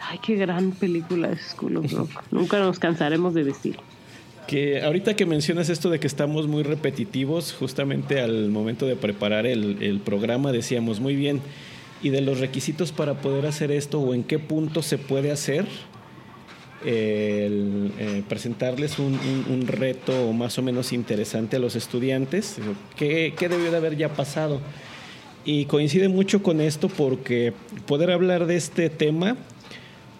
Ay, 0.00 0.18
qué 0.24 0.36
gran 0.36 0.72
película 0.72 1.30
es 1.30 1.40
School 1.52 1.78
of 1.78 1.92
Rock. 1.92 2.10
Nunca 2.30 2.58
nos 2.58 2.78
cansaremos 2.78 3.34
de 3.34 3.44
decir. 3.44 3.76
Que 4.46 4.82
ahorita 4.82 5.14
que 5.14 5.24
mencionas 5.24 5.68
esto 5.68 5.88
de 5.88 6.00
que 6.00 6.06
estamos 6.06 6.48
muy 6.48 6.62
repetitivos, 6.64 7.52
justamente 7.52 8.20
al 8.20 8.50
momento 8.50 8.86
de 8.86 8.96
preparar 8.96 9.46
el, 9.46 9.82
el 9.82 10.00
programa 10.00 10.52
decíamos 10.52 11.00
muy 11.00 11.16
bien, 11.16 11.40
y 12.02 12.10
de 12.10 12.20
los 12.20 12.40
requisitos 12.40 12.92
para 12.92 13.14
poder 13.22 13.46
hacer 13.46 13.70
esto 13.70 14.00
o 14.00 14.12
en 14.12 14.24
qué 14.24 14.38
punto 14.38 14.82
se 14.82 14.98
puede 14.98 15.30
hacer, 15.30 15.66
el, 16.84 17.92
eh, 17.98 18.22
presentarles 18.28 18.98
un, 18.98 19.66
reto 19.66 20.32
más 20.32 20.58
o 20.58 20.62
menos 20.62 20.92
interesante 20.92 21.56
a 21.56 21.58
los 21.58 21.76
estudiantes. 21.76 22.56
¿Qué, 22.96 23.34
¿Qué, 23.36 23.48
debió 23.48 23.70
de 23.70 23.76
haber 23.76 23.96
ya 23.96 24.10
pasado? 24.10 24.60
Y 25.44 25.64
coincide 25.64 26.08
mucho 26.08 26.42
con 26.42 26.60
esto 26.60 26.88
porque 26.88 27.52
poder 27.86 28.10
hablar 28.10 28.46
de 28.46 28.56
este 28.56 28.90
tema 28.90 29.36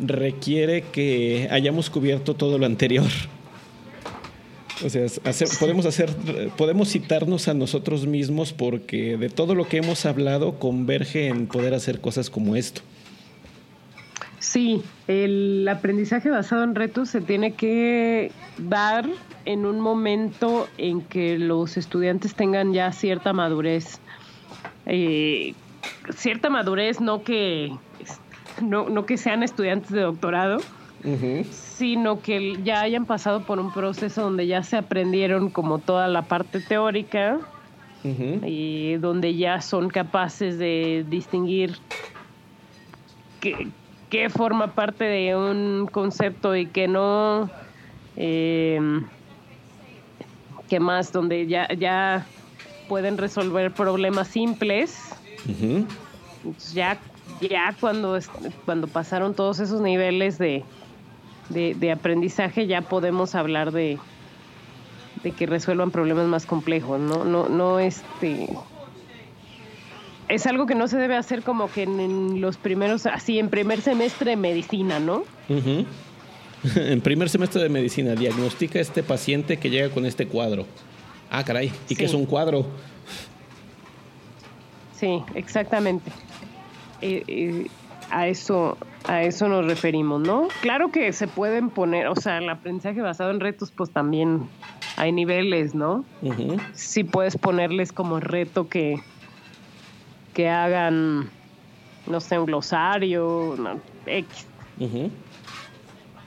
requiere 0.01 0.83
que 0.93 1.49
hayamos 1.51 1.91
cubierto 1.91 2.35
todo 2.35 2.59
lo 2.59 2.67
anterior. 2.67 3.09
O 4.85 4.91
sea, 4.91 5.07
podemos 5.61 5.87
hacer, 5.87 6.11
podemos 6.57 6.91
citarnos 6.91 7.47
a 7.47 7.55
nosotros 7.55 8.07
mismos 8.07 8.53
porque 8.53 9.17
de 9.17 9.29
todo 9.29 9.55
lo 9.55 9.69
que 9.69 9.77
hemos 9.77 10.07
hablado 10.07 10.59
converge 10.59 11.29
en 11.29 11.47
poder 11.47 11.75
hacer 11.75 12.01
cosas 12.01 12.31
como 12.31 12.57
esto. 12.57 12.81
Sí, 14.43 14.82
el 15.07 15.68
aprendizaje 15.68 16.28
basado 16.28 16.64
en 16.64 16.74
retos 16.74 17.11
se 17.11 17.20
tiene 17.20 17.53
que 17.53 18.32
dar 18.59 19.09
en 19.45 19.64
un 19.64 19.78
momento 19.78 20.66
en 20.78 21.01
que 21.01 21.38
los 21.38 21.76
estudiantes 21.76 22.34
tengan 22.34 22.72
ya 22.72 22.90
cierta 22.90 23.32
madurez. 23.32 24.01
Eh, 24.86 25.55
cierta 26.16 26.51
madurez, 26.51 27.01
no 27.01 27.22
que, 27.22 27.72
no, 28.61 28.88
no, 28.88 29.07
que 29.07 29.16
sean 29.16 29.45
estudiantes 29.45 29.93
de 29.93 30.01
doctorado, 30.01 30.59
sino 31.53 32.20
que 32.20 32.61
ya 32.64 32.80
hayan 32.80 33.07
pasado 33.07 33.45
por 33.45 33.61
un 33.61 33.72
proceso 33.72 34.22
donde 34.22 34.49
ya 34.49 34.64
se 34.64 34.76
aprendieron 34.76 35.51
como 35.51 35.78
toda 35.78 36.09
la 36.09 36.22
parte 36.22 36.59
teórica 36.59 37.38
y 38.03 38.95
donde 38.97 39.36
ya 39.36 39.61
son 39.61 39.88
capaces 39.88 40.59
de 40.59 41.07
distinguir 41.09 41.76
que 43.38 43.70
qué 44.13 44.29
forma 44.29 44.75
parte 44.75 45.05
de 45.05 45.35
un 45.35 45.89
concepto 45.91 46.55
y 46.55 46.67
que 46.67 46.87
no. 46.87 47.51
Eh, 48.17 48.79
que 50.69 50.81
más, 50.81 51.13
donde 51.13 51.47
ya, 51.47 51.67
ya 51.73 52.27
pueden 52.89 53.17
resolver 53.17 53.73
problemas 53.73 54.29
simples. 54.29 55.15
ya, 56.75 56.99
ya 57.41 57.75
cuando, 57.81 58.19
cuando 58.67 58.87
pasaron 58.87 59.33
todos 59.33 59.61
esos 59.61 59.81
niveles 59.81 60.37
de, 60.37 60.63
de, 61.49 61.75
de 61.75 61.91
aprendizaje, 61.91 62.67
ya 62.67 62.83
podemos 62.83 63.35
hablar 63.35 63.73
de, 63.73 63.99
de 65.23 65.33
que 65.33 65.47
resuelvan 65.47 65.91
problemas 65.91 66.27
más 66.27 66.45
complejos, 66.45 67.01
¿no? 67.01 67.25
No, 67.25 67.49
no 67.49 67.81
este 67.81 68.47
es 70.33 70.47
algo 70.47 70.64
que 70.66 70.74
no 70.74 70.89
se 70.89 70.97
debe 70.97 71.14
hacer 71.14 71.43
como 71.43 71.70
que 71.70 71.83
en, 71.83 72.41
los 72.41 72.57
primeros, 72.57 73.05
así 73.05 73.39
en 73.39 73.51
primer 73.51 73.83
semestre 73.83 74.30
de 74.30 74.37
medicina, 74.37 74.99
¿no? 74.99 75.24
en 76.74 77.01
primer 77.03 77.28
semestre 77.28 77.62
de 77.62 77.68
medicina, 77.68 78.14
diagnostica 78.14 78.80
este 78.80 79.03
paciente 79.03 79.59
que 79.59 79.68
llega 79.68 79.91
con 79.91 80.07
este 80.07 80.26
cuadro. 80.26 80.66
Ah, 81.30 81.45
caray, 81.45 81.70
¿y 81.89 81.97
qué 81.97 82.07
es 82.07 82.14
un 82.14 82.24
cuadro? 82.24 82.66
Sí, 84.95 85.22
exactamente. 85.35 86.11
Eh, 87.03 87.24
eh, 87.26 87.66
a 88.11 88.28
eso 88.28 88.78
a 89.09 89.22
eso 89.22 89.49
nos 89.49 89.66
referimos, 89.66 90.20
¿no? 90.20 90.49
Claro 90.61 90.93
que 90.93 91.12
se 91.12 91.26
pueden 91.26 91.70
poner, 91.70 92.07
o 92.07 92.16
sea, 92.16 92.39
el 92.39 92.49
aprendizaje 92.49 93.01
basado 93.01 93.30
en 93.30 93.41
retos, 93.41 93.72
pues 93.72 93.91
también 93.91 94.49
hay 94.97 95.12
niveles, 95.12 95.74
¿no? 95.74 96.05
Sí 96.72 97.05
puedes 97.05 97.37
ponerles 97.37 97.93
como 97.93 98.20
reto 98.20 98.68
que 98.68 99.03
que 100.33 100.49
hagan, 100.49 101.30
no 102.07 102.20
sé, 102.20 102.39
un 102.39 102.47
glosario, 102.47 103.57
X. 104.07 104.47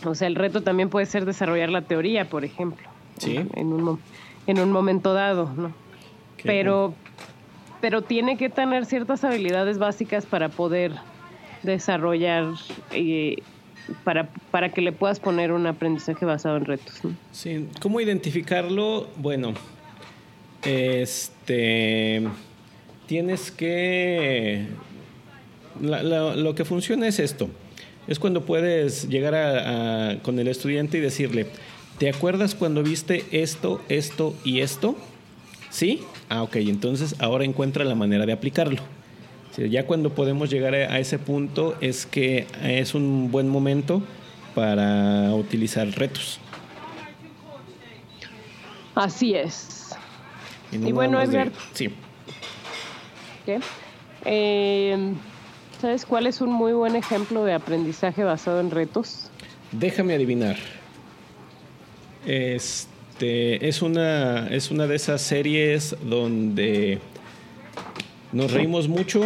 O 0.06 0.16
sea, 0.16 0.28
el 0.28 0.36
reto 0.36 0.62
también 0.62 0.90
puede 0.90 1.06
ser 1.06 1.26
desarrollar 1.26 1.70
la 1.70 1.82
teoría, 1.82 2.26
por 2.26 2.46
ejemplo. 2.46 2.88
Sí. 3.18 3.38
En, 3.54 3.68
un, 3.68 4.00
en 4.48 4.60
un 4.60 4.72
momento 4.72 5.14
dado, 5.14 5.52
¿no? 5.56 5.74
Pero, 6.44 6.94
pero 7.82 8.04
tiene 8.04 8.38
que 8.38 8.50
tener 8.50 8.86
ciertas 8.86 9.24
habilidades 9.24 9.80
básicas 9.80 10.26
para 10.26 10.50
poder 10.50 10.92
desarrollar, 11.64 12.46
eh, 12.92 13.38
para, 14.04 14.30
para 14.52 14.70
que 14.70 14.82
le 14.82 14.92
puedas 14.92 15.20
poner 15.20 15.52
un 15.52 15.66
aprendizaje 15.66 16.24
basado 16.24 16.58
en 16.58 16.66
retos. 16.66 17.04
¿no? 17.04 17.16
Sí, 17.32 17.68
¿cómo 17.82 18.00
identificarlo? 18.00 19.08
Bueno, 19.18 19.54
este 20.62 22.28
tienes 23.08 23.52
que... 23.52 24.68
lo 25.82 26.56
que 26.56 26.66
funciona 26.66 27.08
es 27.08 27.20
esto. 27.20 27.50
Es 28.08 28.20
cuando 28.20 28.46
puedes 28.46 29.10
llegar 29.10 30.22
con 30.22 30.38
el 30.40 30.48
estudiante 30.48 30.98
y 30.98 31.02
decirle, 31.02 31.48
¿te 31.98 32.10
acuerdas 32.10 32.54
cuando 32.56 32.84
viste 32.84 33.26
esto, 33.32 33.82
esto 33.90 34.36
y 34.44 34.62
esto? 34.62 34.96
¿Sí? 35.72 36.02
Ah, 36.30 36.44
ok, 36.44 36.58
entonces 36.58 37.16
ahora 37.20 37.44
encuentra 37.46 37.84
la 37.84 37.96
manera 37.96 38.26
de 38.26 38.32
aplicarlo. 38.34 38.82
ya 39.58 39.86
cuando 39.86 40.14
podemos 40.14 40.50
llegar 40.50 40.76
a 40.76 41.00
ese 41.00 41.18
punto 41.20 41.76
es 41.82 42.06
que 42.06 42.46
es 42.64 42.94
un 42.96 43.32
buen 43.32 43.48
momento 43.50 44.02
para 44.54 45.34
utilizar 45.34 45.88
retos. 45.90 46.40
Así 48.94 49.34
es. 49.36 49.90
Y, 50.72 50.78
no 50.78 50.88
Y 50.88 50.92
nada 50.92 50.94
bueno, 50.96 51.18
más 51.20 51.30
de- 51.32 51.36
Edgar. 51.38 51.52
sí. 51.74 51.90
¿Qué? 53.46 53.60
Eh, 54.26 55.14
¿Sabes 55.80 56.06
cuál 56.06 56.26
es 56.28 56.42
un 56.42 56.52
muy 56.52 56.74
buen 56.74 56.96
ejemplo 56.96 57.44
de 57.46 57.54
aprendizaje 57.54 58.24
basado 58.24 58.60
en 58.60 58.72
retos? 58.72 59.30
Déjame 59.72 60.16
adivinar. 60.16 60.58
Este 62.26 63.68
es 63.68 63.82
una 63.82 64.48
es 64.48 64.72
una 64.72 64.88
de 64.88 64.96
esas 64.96 65.22
series 65.22 65.96
donde 66.04 67.00
nos 68.32 68.52
reímos 68.52 68.88
mucho 68.88 69.22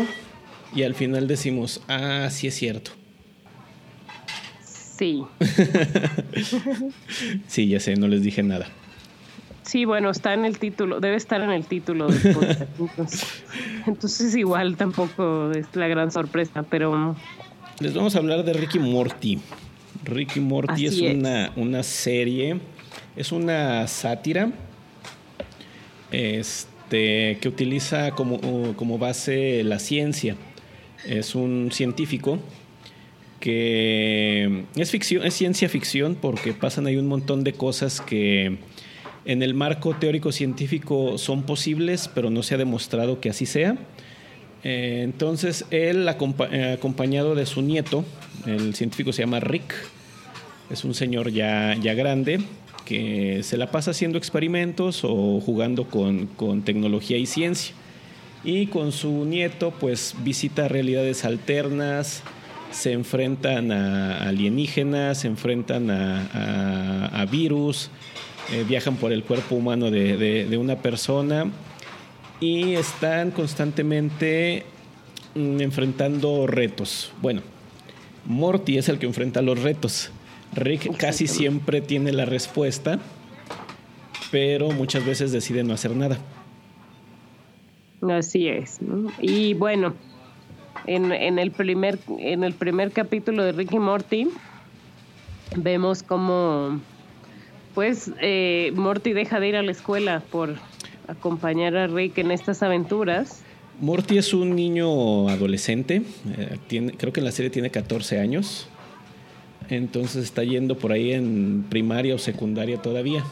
y 0.75 0.83
al 0.83 0.95
final 0.95 1.27
decimos, 1.27 1.81
"Ah, 1.87 2.27
sí 2.29 2.47
es 2.47 2.55
cierto." 2.55 2.91
Sí. 4.97 5.23
Sí, 7.47 7.67
ya 7.69 7.79
sé, 7.79 7.95
no 7.95 8.07
les 8.07 8.21
dije 8.21 8.43
nada. 8.43 8.67
Sí, 9.69 9.85
bueno, 9.85 10.09
está 10.09 10.33
en 10.33 10.45
el 10.45 10.57
título, 10.57 10.99
debe 10.99 11.15
estar 11.15 11.41
en 11.41 11.51
el 11.51 11.63
título 11.63 12.07
del 12.07 12.33
podcast. 12.33 12.61
Entonces, 12.79 13.43
entonces 13.85 14.35
igual 14.35 14.75
tampoco 14.77 15.51
es 15.51 15.67
la 15.75 15.87
gran 15.87 16.11
sorpresa, 16.11 16.63
pero 16.63 17.15
Les 17.79 17.93
vamos 17.93 18.15
a 18.15 18.17
hablar 18.17 18.43
de 18.43 18.53
Ricky 18.53 18.79
Morty. 18.79 19.37
Ricky 20.05 20.39
Morty 20.39 20.87
es, 20.87 20.95
es. 20.95 21.13
Una, 21.13 21.51
una 21.55 21.83
serie, 21.83 22.59
es 23.15 23.31
una 23.31 23.87
sátira 23.87 24.51
este, 26.09 27.37
que 27.39 27.47
utiliza 27.47 28.15
como, 28.15 28.75
como 28.75 28.97
base 28.97 29.63
la 29.63 29.77
ciencia. 29.77 30.35
Es 31.05 31.35
un 31.35 31.69
científico 31.71 32.39
que 33.39 34.65
es 34.75 34.89
ficción, 34.89 35.23
es 35.23 35.35
ciencia 35.35 35.69
ficción 35.69 36.17
porque 36.19 36.53
pasan 36.53 36.87
ahí 36.87 36.97
un 36.97 37.07
montón 37.07 37.43
de 37.43 37.53
cosas 37.53 38.01
que 38.01 38.57
en 39.31 39.43
el 39.43 39.53
marco 39.53 39.93
teórico 39.93 40.31
científico 40.31 41.17
son 41.17 41.43
posibles, 41.43 42.09
pero 42.13 42.29
no 42.29 42.41
se 42.43 42.55
ha 42.55 42.57
demostrado 42.57 43.19
que 43.19 43.29
así 43.29 43.45
sea. 43.45 43.77
Eh, 44.63 45.01
entonces 45.03 45.65
él 45.71 46.07
eh, 46.51 46.73
acompañado 46.73 47.35
de 47.35 47.45
su 47.45 47.61
nieto, 47.61 48.03
el 48.45 48.73
científico 48.75 49.13
se 49.13 49.21
llama 49.21 49.39
Rick, 49.39 49.73
es 50.69 50.83
un 50.83 50.93
señor 50.93 51.31
ya, 51.31 51.75
ya 51.81 51.93
grande 51.93 52.41
que 52.85 53.41
se 53.43 53.57
la 53.57 53.69
pasa 53.71 53.91
haciendo 53.91 54.17
experimentos 54.17 55.01
o 55.03 55.39
jugando 55.41 55.85
con, 55.85 56.25
con 56.25 56.63
tecnología 56.63 57.17
y 57.17 57.25
ciencia. 57.27 57.75
Y 58.43 58.67
con 58.67 58.91
su 58.91 59.25
nieto 59.25 59.71
pues 59.79 60.15
visita 60.23 60.67
realidades 60.67 61.23
alternas, 61.25 62.23
se 62.71 62.93
enfrentan 62.93 63.71
a 63.71 64.27
alienígenas, 64.27 65.19
se 65.19 65.27
enfrentan 65.27 65.91
a- 65.91 67.05
a 67.07 67.25
virus, 67.25 67.89
eh, 68.51 68.65
viajan 68.67 68.95
por 68.95 69.11
el 69.11 69.23
cuerpo 69.23 69.55
humano 69.55 69.91
de, 69.91 70.17
de- 70.17 70.45
de 70.45 70.57
una 70.57 70.77
persona 70.77 71.45
y 72.39 72.73
están 72.73 73.31
constantemente 73.31 74.63
mm, 75.35 75.61
enfrentando 75.61 76.47
retos. 76.47 77.11
Bueno, 77.21 77.41
Morty 78.25 78.77
es 78.77 78.89
el 78.89 78.97
que 78.99 79.05
enfrenta 79.05 79.41
los 79.41 79.61
retos. 79.61 80.11
Rick 80.55 80.95
casi 80.97 81.27
siempre 81.27 81.81
tiene 81.81 82.11
la 82.11 82.25
respuesta, 82.25 82.99
pero 84.31 84.71
muchas 84.71 85.05
veces 85.05 85.31
decide 85.31 85.63
no 85.63 85.73
hacer 85.73 85.95
nada. 85.95 86.17
así 88.11 88.47
es. 88.47 88.81
¿no? 88.81 89.11
Y 89.19 89.53
bueno, 89.53 89.93
en, 90.87 91.11
en 91.11 91.37
el 91.39 91.51
primer, 91.51 91.99
en 92.17 92.43
el 92.43 92.53
primer 92.53 92.91
capítulo 92.91 93.43
de 93.43 93.51
Ricky 93.51 93.77
Morty, 93.79 94.27
vemos 95.55 96.01
cómo 96.03 96.79
pues 97.73 98.11
eh, 98.21 98.71
Morty 98.75 99.13
deja 99.13 99.39
de 99.39 99.49
ir 99.49 99.55
a 99.55 99.63
la 99.63 99.71
escuela 99.71 100.21
por 100.31 100.55
acompañar 101.07 101.75
a 101.75 101.87
Rick 101.87 102.17
en 102.17 102.31
estas 102.31 102.63
aventuras. 102.63 103.43
Morty 103.79 104.17
es 104.17 104.33
un 104.33 104.55
niño 104.55 105.29
adolescente, 105.29 106.01
eh, 106.37 106.57
tiene, 106.67 106.93
creo 106.93 107.13
que 107.13 107.21
en 107.21 107.25
la 107.25 107.31
serie 107.31 107.49
tiene 107.49 107.69
14 107.69 108.19
años, 108.19 108.67
entonces 109.69 110.25
está 110.25 110.43
yendo 110.43 110.77
por 110.77 110.91
ahí 110.91 111.13
en 111.13 111.65
primaria 111.69 112.15
o 112.15 112.17
secundaria 112.17 112.81
todavía. 112.81 113.23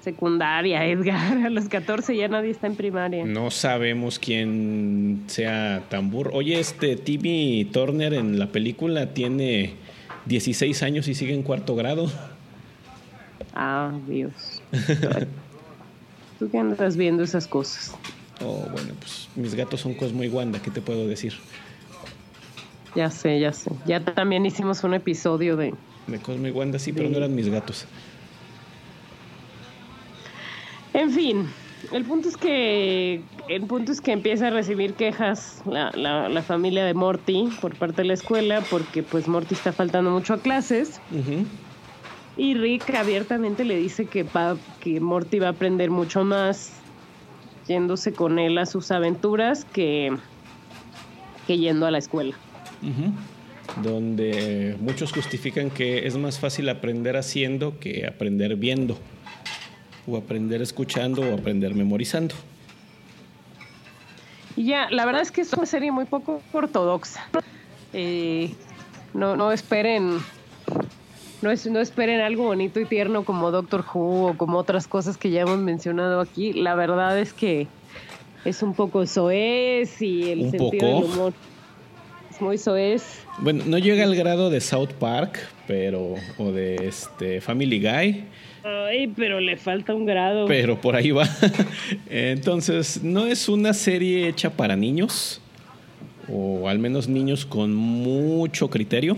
Secundaria, 0.00 0.86
Edgar. 0.86 1.38
A 1.46 1.50
los 1.50 1.68
14 1.68 2.16
ya 2.16 2.28
nadie 2.28 2.50
está 2.50 2.66
en 2.66 2.76
primaria. 2.76 3.24
No 3.24 3.50
sabemos 3.50 4.18
quién 4.18 5.24
sea 5.26 5.84
tan 5.90 6.10
burro. 6.10 6.32
Oye, 6.32 6.58
este 6.58 6.96
Timmy 6.96 7.68
Turner 7.70 8.14
en 8.14 8.38
la 8.38 8.46
película 8.46 9.12
tiene 9.12 9.74
16 10.26 10.82
años 10.82 11.08
y 11.08 11.14
sigue 11.14 11.34
en 11.34 11.42
cuarto 11.42 11.76
grado. 11.76 12.10
Ah, 13.54 13.92
Dios. 14.06 14.62
¿Tú 16.38 16.50
qué 16.50 16.58
andas 16.58 16.96
viendo 16.96 17.22
esas 17.22 17.46
cosas? 17.46 17.94
Oh, 18.40 18.66
bueno, 18.70 18.94
pues 19.00 19.28
mis 19.34 19.54
gatos 19.54 19.80
son 19.80 19.94
Cosmo 19.94 20.22
y 20.22 20.28
Wanda, 20.28 20.60
¿qué 20.62 20.70
te 20.70 20.80
puedo 20.80 21.08
decir? 21.08 21.34
Ya 22.94 23.10
sé, 23.10 23.40
ya 23.40 23.52
sé. 23.52 23.70
Ya 23.86 24.04
también 24.04 24.46
hicimos 24.46 24.84
un 24.84 24.94
episodio 24.94 25.56
de... 25.56 25.74
De 26.06 26.18
Cosmo 26.20 26.46
y 26.46 26.50
Wanda 26.52 26.78
sí, 26.78 26.92
pero 26.92 27.08
no 27.10 27.16
eran 27.16 27.34
mis 27.34 27.48
gatos. 27.48 27.86
En 30.94 31.10
fin, 31.10 31.48
el 31.92 32.04
punto 32.04 32.28
es 32.28 32.36
que 32.36 33.22
el 33.48 33.62
punto 33.62 33.92
es 33.92 34.00
que 34.00 34.12
empieza 34.12 34.48
a 34.48 34.50
recibir 34.50 34.94
quejas 34.94 35.62
la, 35.66 35.90
la, 35.92 36.28
la 36.28 36.42
familia 36.42 36.84
de 36.84 36.94
Morty 36.94 37.50
por 37.60 37.74
parte 37.76 38.02
de 38.02 38.08
la 38.08 38.14
escuela 38.14 38.62
porque 38.70 39.02
pues 39.02 39.28
Morty 39.28 39.54
está 39.54 39.72
faltando 39.72 40.10
mucho 40.10 40.34
a 40.34 40.38
clases. 40.38 41.00
Y 42.38 42.54
Rick 42.54 42.94
abiertamente 42.94 43.64
le 43.64 43.76
dice 43.76 44.06
que 44.06 44.22
va, 44.22 44.56
que 44.80 45.00
Morty 45.00 45.40
va 45.40 45.48
a 45.48 45.50
aprender 45.50 45.90
mucho 45.90 46.24
más 46.24 46.72
yéndose 47.66 48.12
con 48.12 48.38
él 48.38 48.56
a 48.58 48.64
sus 48.64 48.92
aventuras 48.92 49.64
que, 49.64 50.16
que 51.46 51.58
yendo 51.58 51.84
a 51.84 51.90
la 51.90 51.98
escuela. 51.98 52.36
Donde 53.82 54.76
muchos 54.80 55.12
justifican 55.12 55.68
que 55.68 56.06
es 56.06 56.16
más 56.16 56.38
fácil 56.38 56.68
aprender 56.68 57.16
haciendo 57.16 57.78
que 57.80 58.06
aprender 58.06 58.54
viendo. 58.54 58.96
O 60.06 60.16
aprender 60.16 60.62
escuchando 60.62 61.22
o 61.22 61.34
aprender 61.34 61.74
memorizando. 61.74 62.34
Y 64.56 64.64
ya, 64.64 64.88
la 64.90 65.04
verdad 65.04 65.22
es 65.22 65.30
que 65.32 65.40
es 65.40 65.52
una 65.52 65.66
serie 65.66 65.92
muy 65.92 66.04
poco 66.06 66.40
ortodoxa. 66.52 67.28
Eh, 67.92 68.54
no, 69.12 69.36
no 69.36 69.52
esperen. 69.52 70.20
No, 71.40 71.50
es, 71.50 71.66
no 71.66 71.80
esperen 71.80 72.20
algo 72.20 72.44
bonito 72.44 72.80
y 72.80 72.84
tierno 72.84 73.24
como 73.24 73.50
Doctor 73.50 73.84
Who 73.94 74.30
o 74.30 74.36
como 74.36 74.58
otras 74.58 74.88
cosas 74.88 75.16
que 75.16 75.30
ya 75.30 75.42
hemos 75.42 75.58
mencionado 75.58 76.20
aquí. 76.20 76.52
La 76.52 76.74
verdad 76.74 77.18
es 77.18 77.32
que 77.32 77.68
es 78.44 78.62
un 78.62 78.74
poco 78.74 79.06
soez 79.06 80.02
y 80.02 80.30
el 80.30 80.40
¿Un 80.42 80.50
sentido 80.50 80.70
poco? 80.70 81.02
del 81.02 81.12
humor 81.12 81.32
es 82.30 82.40
muy 82.40 82.58
soez. 82.58 83.22
Bueno, 83.38 83.64
no 83.66 83.78
llega 83.78 84.04
al 84.04 84.16
grado 84.16 84.50
de 84.50 84.60
South 84.60 84.92
Park, 84.98 85.38
pero. 85.66 86.14
o 86.38 86.50
de 86.50 86.88
este 86.88 87.40
Family 87.40 87.80
Guy. 87.80 88.24
Ay, 88.64 89.06
pero 89.16 89.38
le 89.40 89.56
falta 89.56 89.94
un 89.94 90.04
grado. 90.06 90.46
Pero 90.46 90.80
por 90.80 90.96
ahí 90.96 91.12
va. 91.12 91.28
Entonces, 92.10 93.02
no 93.02 93.26
es 93.26 93.48
una 93.48 93.72
serie 93.72 94.28
hecha 94.28 94.50
para 94.50 94.74
niños. 94.76 95.40
O 96.30 96.68
al 96.68 96.78
menos 96.78 97.08
niños 97.08 97.46
con 97.46 97.74
mucho 97.74 98.68
criterio. 98.68 99.16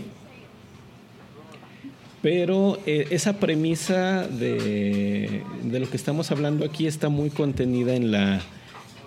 Pero 2.21 2.77
eh, 2.85 3.07
esa 3.09 3.39
premisa 3.39 4.27
de, 4.27 5.41
de 5.63 5.79
lo 5.79 5.89
que 5.89 5.97
estamos 5.97 6.29
hablando 6.31 6.65
aquí 6.65 6.85
está 6.85 7.09
muy 7.09 7.31
contenida 7.31 7.95
en 7.95 8.11
la, 8.11 8.41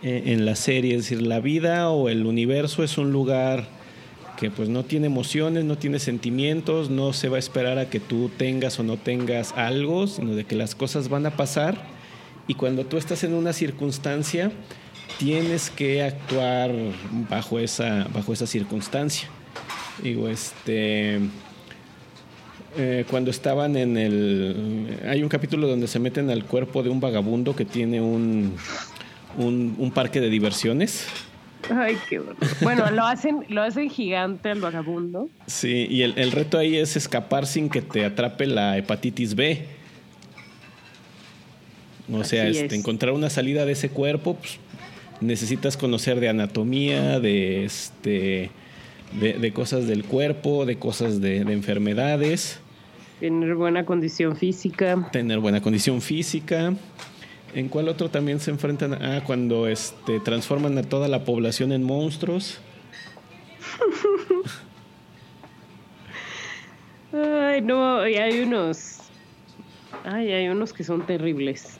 eh, 0.02 0.24
en 0.26 0.44
la 0.44 0.56
serie. 0.56 0.96
Es 0.96 1.04
decir, 1.04 1.22
la 1.22 1.40
vida 1.40 1.88
o 1.90 2.08
el 2.08 2.26
universo 2.26 2.82
es 2.82 2.98
un 2.98 3.12
lugar 3.12 3.66
que 4.36 4.50
pues 4.50 4.68
no 4.68 4.84
tiene 4.84 5.06
emociones, 5.06 5.64
no 5.64 5.78
tiene 5.78 5.98
sentimientos, 5.98 6.90
no 6.90 7.12
se 7.12 7.28
va 7.28 7.36
a 7.36 7.38
esperar 7.38 7.78
a 7.78 7.88
que 7.88 8.00
tú 8.00 8.30
tengas 8.36 8.78
o 8.78 8.82
no 8.82 8.96
tengas 8.96 9.52
algo, 9.52 10.06
sino 10.06 10.34
de 10.34 10.44
que 10.44 10.56
las 10.56 10.74
cosas 10.74 11.08
van 11.08 11.24
a 11.24 11.36
pasar 11.36 11.76
y 12.46 12.54
cuando 12.54 12.84
tú 12.84 12.96
estás 12.98 13.24
en 13.24 13.32
una 13.32 13.52
circunstancia 13.52 14.52
tienes 15.18 15.70
que 15.70 16.02
actuar 16.02 16.72
bajo 17.30 17.58
esa 17.58 18.06
bajo 18.12 18.32
esa 18.32 18.46
circunstancia. 18.46 19.28
Digo, 20.02 20.28
este 20.28 21.20
eh, 22.76 23.04
cuando 23.10 23.30
estaban 23.30 23.76
en 23.76 23.96
el 23.96 24.98
hay 25.06 25.22
un 25.22 25.28
capítulo 25.28 25.66
donde 25.68 25.86
se 25.86 25.98
meten 25.98 26.30
al 26.30 26.44
cuerpo 26.44 26.82
de 26.82 26.90
un 26.90 27.00
vagabundo 27.00 27.54
que 27.54 27.64
tiene 27.64 28.00
un 28.00 28.54
un, 29.36 29.74
un 29.78 29.90
parque 29.90 30.20
de 30.20 30.30
diversiones. 30.30 31.06
Ay, 31.70 31.96
qué 32.08 32.18
bueno. 32.18 32.38
Bueno, 32.60 32.90
lo 32.90 33.06
hacen, 33.06 33.44
lo 33.48 33.62
hacen 33.62 33.88
gigante 33.88 34.50
al 34.50 34.60
vagabundo. 34.60 35.30
Sí, 35.46 35.86
y 35.88 36.02
el, 36.02 36.12
el 36.16 36.30
reto 36.30 36.58
ahí 36.58 36.76
es 36.76 36.94
escapar 36.96 37.46
sin 37.46 37.70
que 37.70 37.80
te 37.80 38.04
atrape 38.04 38.46
la 38.46 38.76
hepatitis 38.76 39.34
B. 39.34 39.64
O 42.12 42.22
sea, 42.22 42.42
Así 42.42 42.58
este, 42.58 42.66
es. 42.66 42.72
encontrar 42.80 43.14
una 43.14 43.30
salida 43.30 43.64
de 43.64 43.72
ese 43.72 43.88
cuerpo, 43.88 44.34
pues, 44.36 44.58
necesitas 45.22 45.78
conocer 45.78 46.20
de 46.20 46.28
anatomía, 46.28 47.18
de 47.18 47.64
este 47.64 48.50
de, 49.18 49.32
de 49.34 49.52
cosas 49.52 49.86
del 49.86 50.04
cuerpo, 50.04 50.66
de 50.66 50.76
cosas 50.76 51.22
de, 51.22 51.44
de 51.44 51.52
enfermedades. 51.54 52.60
Tener 53.20 53.54
buena 53.54 53.84
condición 53.84 54.36
física. 54.36 55.08
Tener 55.12 55.38
buena 55.38 55.60
condición 55.60 56.00
física. 56.00 56.74
¿En 57.54 57.68
cuál 57.68 57.88
otro 57.88 58.10
también 58.10 58.40
se 58.40 58.50
enfrentan? 58.50 58.94
Ah, 58.94 59.22
cuando 59.24 59.68
este, 59.68 60.18
transforman 60.20 60.76
a 60.78 60.82
toda 60.82 61.06
la 61.08 61.24
población 61.24 61.72
en 61.72 61.84
monstruos. 61.84 62.58
Ay, 67.12 67.62
no, 67.62 68.08
y 68.08 68.16
hay 68.16 68.40
unos. 68.40 68.98
Ay, 70.04 70.32
hay 70.32 70.48
unos 70.48 70.72
que 70.72 70.82
son 70.82 71.06
terribles. 71.06 71.78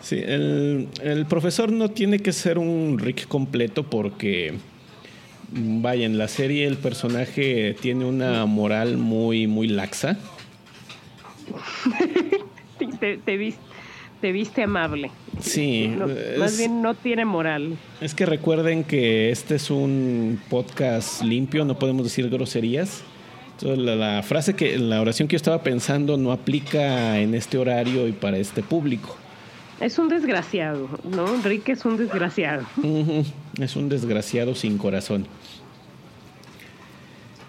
Sí, 0.00 0.16
el, 0.16 0.88
el 1.02 1.26
profesor 1.26 1.70
no 1.70 1.90
tiene 1.90 2.18
que 2.18 2.32
ser 2.32 2.58
un 2.58 2.98
Rick 2.98 3.28
completo 3.28 3.84
porque, 3.84 4.54
vaya, 5.52 6.06
en 6.06 6.18
la 6.18 6.28
serie 6.28 6.66
el 6.66 6.76
personaje 6.76 7.74
tiene 7.80 8.04
una 8.04 8.46
moral 8.46 8.96
muy, 8.96 9.46
muy 9.46 9.68
laxa. 9.68 10.18
Te, 13.00 13.16
te 13.18 13.36
vis- 13.36 13.56
te 14.20 14.32
viste 14.32 14.62
amable. 14.62 15.10
Sí, 15.40 15.88
No, 15.88 16.06
es- 16.06 16.38
más 16.38 16.58
bien 16.58 16.82
no 16.82 16.94
tiene 16.94 17.24
moral. 17.24 17.76
Es 18.00 18.14
que 18.14 18.26
recuerden 18.26 18.84
que 18.84 19.30
este 19.30 19.54
es 19.56 19.70
un 19.70 20.40
podcast 20.48 21.22
limpio, 21.22 21.64
no 21.64 21.78
podemos 21.78 22.04
decir 22.04 22.28
groserías. 22.28 23.02
Entonces, 23.52 23.78
la, 23.84 23.96
la 23.96 24.22
frase 24.22 24.54
que, 24.54 24.78
la 24.78 25.00
oración 25.00 25.28
que 25.28 25.32
yo 25.34 25.36
estaba 25.38 25.62
pensando 25.62 26.16
no 26.16 26.32
aplica 26.32 27.18
en 27.20 27.34
este 27.34 27.58
horario 27.58 28.08
y 28.08 28.12
para 28.12 28.38
este 28.38 28.62
público. 28.62 29.16
Es 29.80 29.98
un 29.98 30.08
desgraciado, 30.08 30.88
¿no? 31.04 31.34
Enrique 31.34 31.72
es 31.72 31.84
un 31.86 31.96
desgraciado. 31.96 32.64
Es 33.58 33.76
un 33.76 33.88
desgraciado 33.88 34.54
sin 34.54 34.76
corazón. 34.76 35.26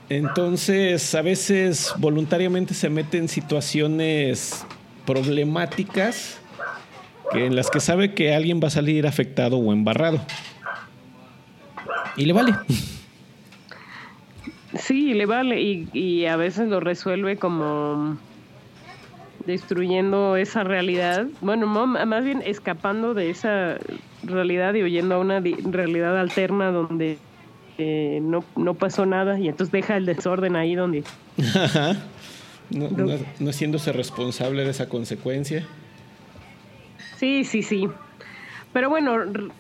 Entonces, 0.08 1.14
a 1.16 1.22
veces 1.22 1.94
voluntariamente 1.98 2.74
se 2.74 2.90
mete 2.90 3.18
en 3.18 3.28
situaciones 3.28 4.66
problemáticas 5.06 6.40
que 7.32 7.46
en 7.46 7.56
las 7.56 7.70
que 7.70 7.80
sabe 7.80 8.14
que 8.14 8.34
alguien 8.34 8.60
va 8.62 8.68
a 8.68 8.72
salir 8.72 9.08
afectado 9.08 9.58
o 9.58 9.72
embarrado. 9.72 10.20
Y 12.18 12.26
le 12.26 12.34
vale. 12.34 12.56
Sí, 14.78 15.14
le 15.14 15.26
vale 15.26 15.62
y, 15.62 15.90
y 15.94 16.26
a 16.26 16.36
veces 16.38 16.68
lo 16.70 16.80
resuelve 16.80 17.38
como 17.38 18.18
destruyendo 19.46 20.36
esa 20.36 20.64
realidad. 20.64 21.28
Bueno, 21.42 21.68
más 21.68 22.24
bien 22.24 22.42
escapando 22.46 23.14
de 23.14 23.30
esa 23.30 23.78
realidad 24.24 24.74
y 24.76 24.84
huyendo 24.84 25.16
a 25.16 25.20
una 25.20 25.40
realidad 25.40 26.20
alterna 26.20 26.72
donde 26.72 27.18
eh, 27.78 28.20
no, 28.22 28.44
no 28.56 28.74
pasó 28.74 29.06
nada 29.06 29.40
y 29.40 29.48
entonces 29.48 29.72
deja 29.72 29.98
el 29.98 30.06
desorden 30.06 30.56
ahí 30.56 30.76
donde... 30.76 31.04
Ajá. 31.56 31.98
No, 32.70 32.90
no, 32.90 33.18
no 33.40 33.50
haciéndose 33.50 33.92
responsable 33.92 34.64
de 34.64 34.70
esa 34.70 34.88
consecuencia. 34.88 35.68
Sí, 37.18 37.44
sí, 37.44 37.64
sí. 37.64 37.90
Pero 38.72 38.90
bueno, 38.90 39.18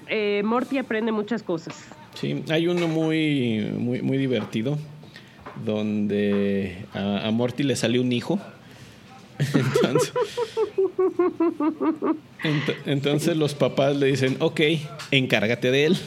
eh, 0.07 0.41
Morty 0.45 0.77
aprende 0.77 1.11
muchas 1.11 1.43
cosas. 1.43 1.87
Sí, 2.13 2.43
hay 2.49 2.67
uno 2.67 2.87
muy, 2.87 3.73
muy, 3.77 4.01
muy 4.01 4.17
divertido 4.17 4.77
donde 5.65 6.85
a, 6.93 7.27
a 7.27 7.31
Morty 7.31 7.63
le 7.63 7.75
salió 7.75 8.01
un 8.01 8.13
hijo. 8.13 8.39
Entonces, 9.53 10.13
ent- 12.43 12.75
entonces 12.85 13.37
los 13.37 13.53
papás 13.53 13.95
le 13.95 14.07
dicen, 14.07 14.37
ok, 14.39 14.61
encárgate 15.11 15.71
de 15.71 15.85
él. 15.87 15.97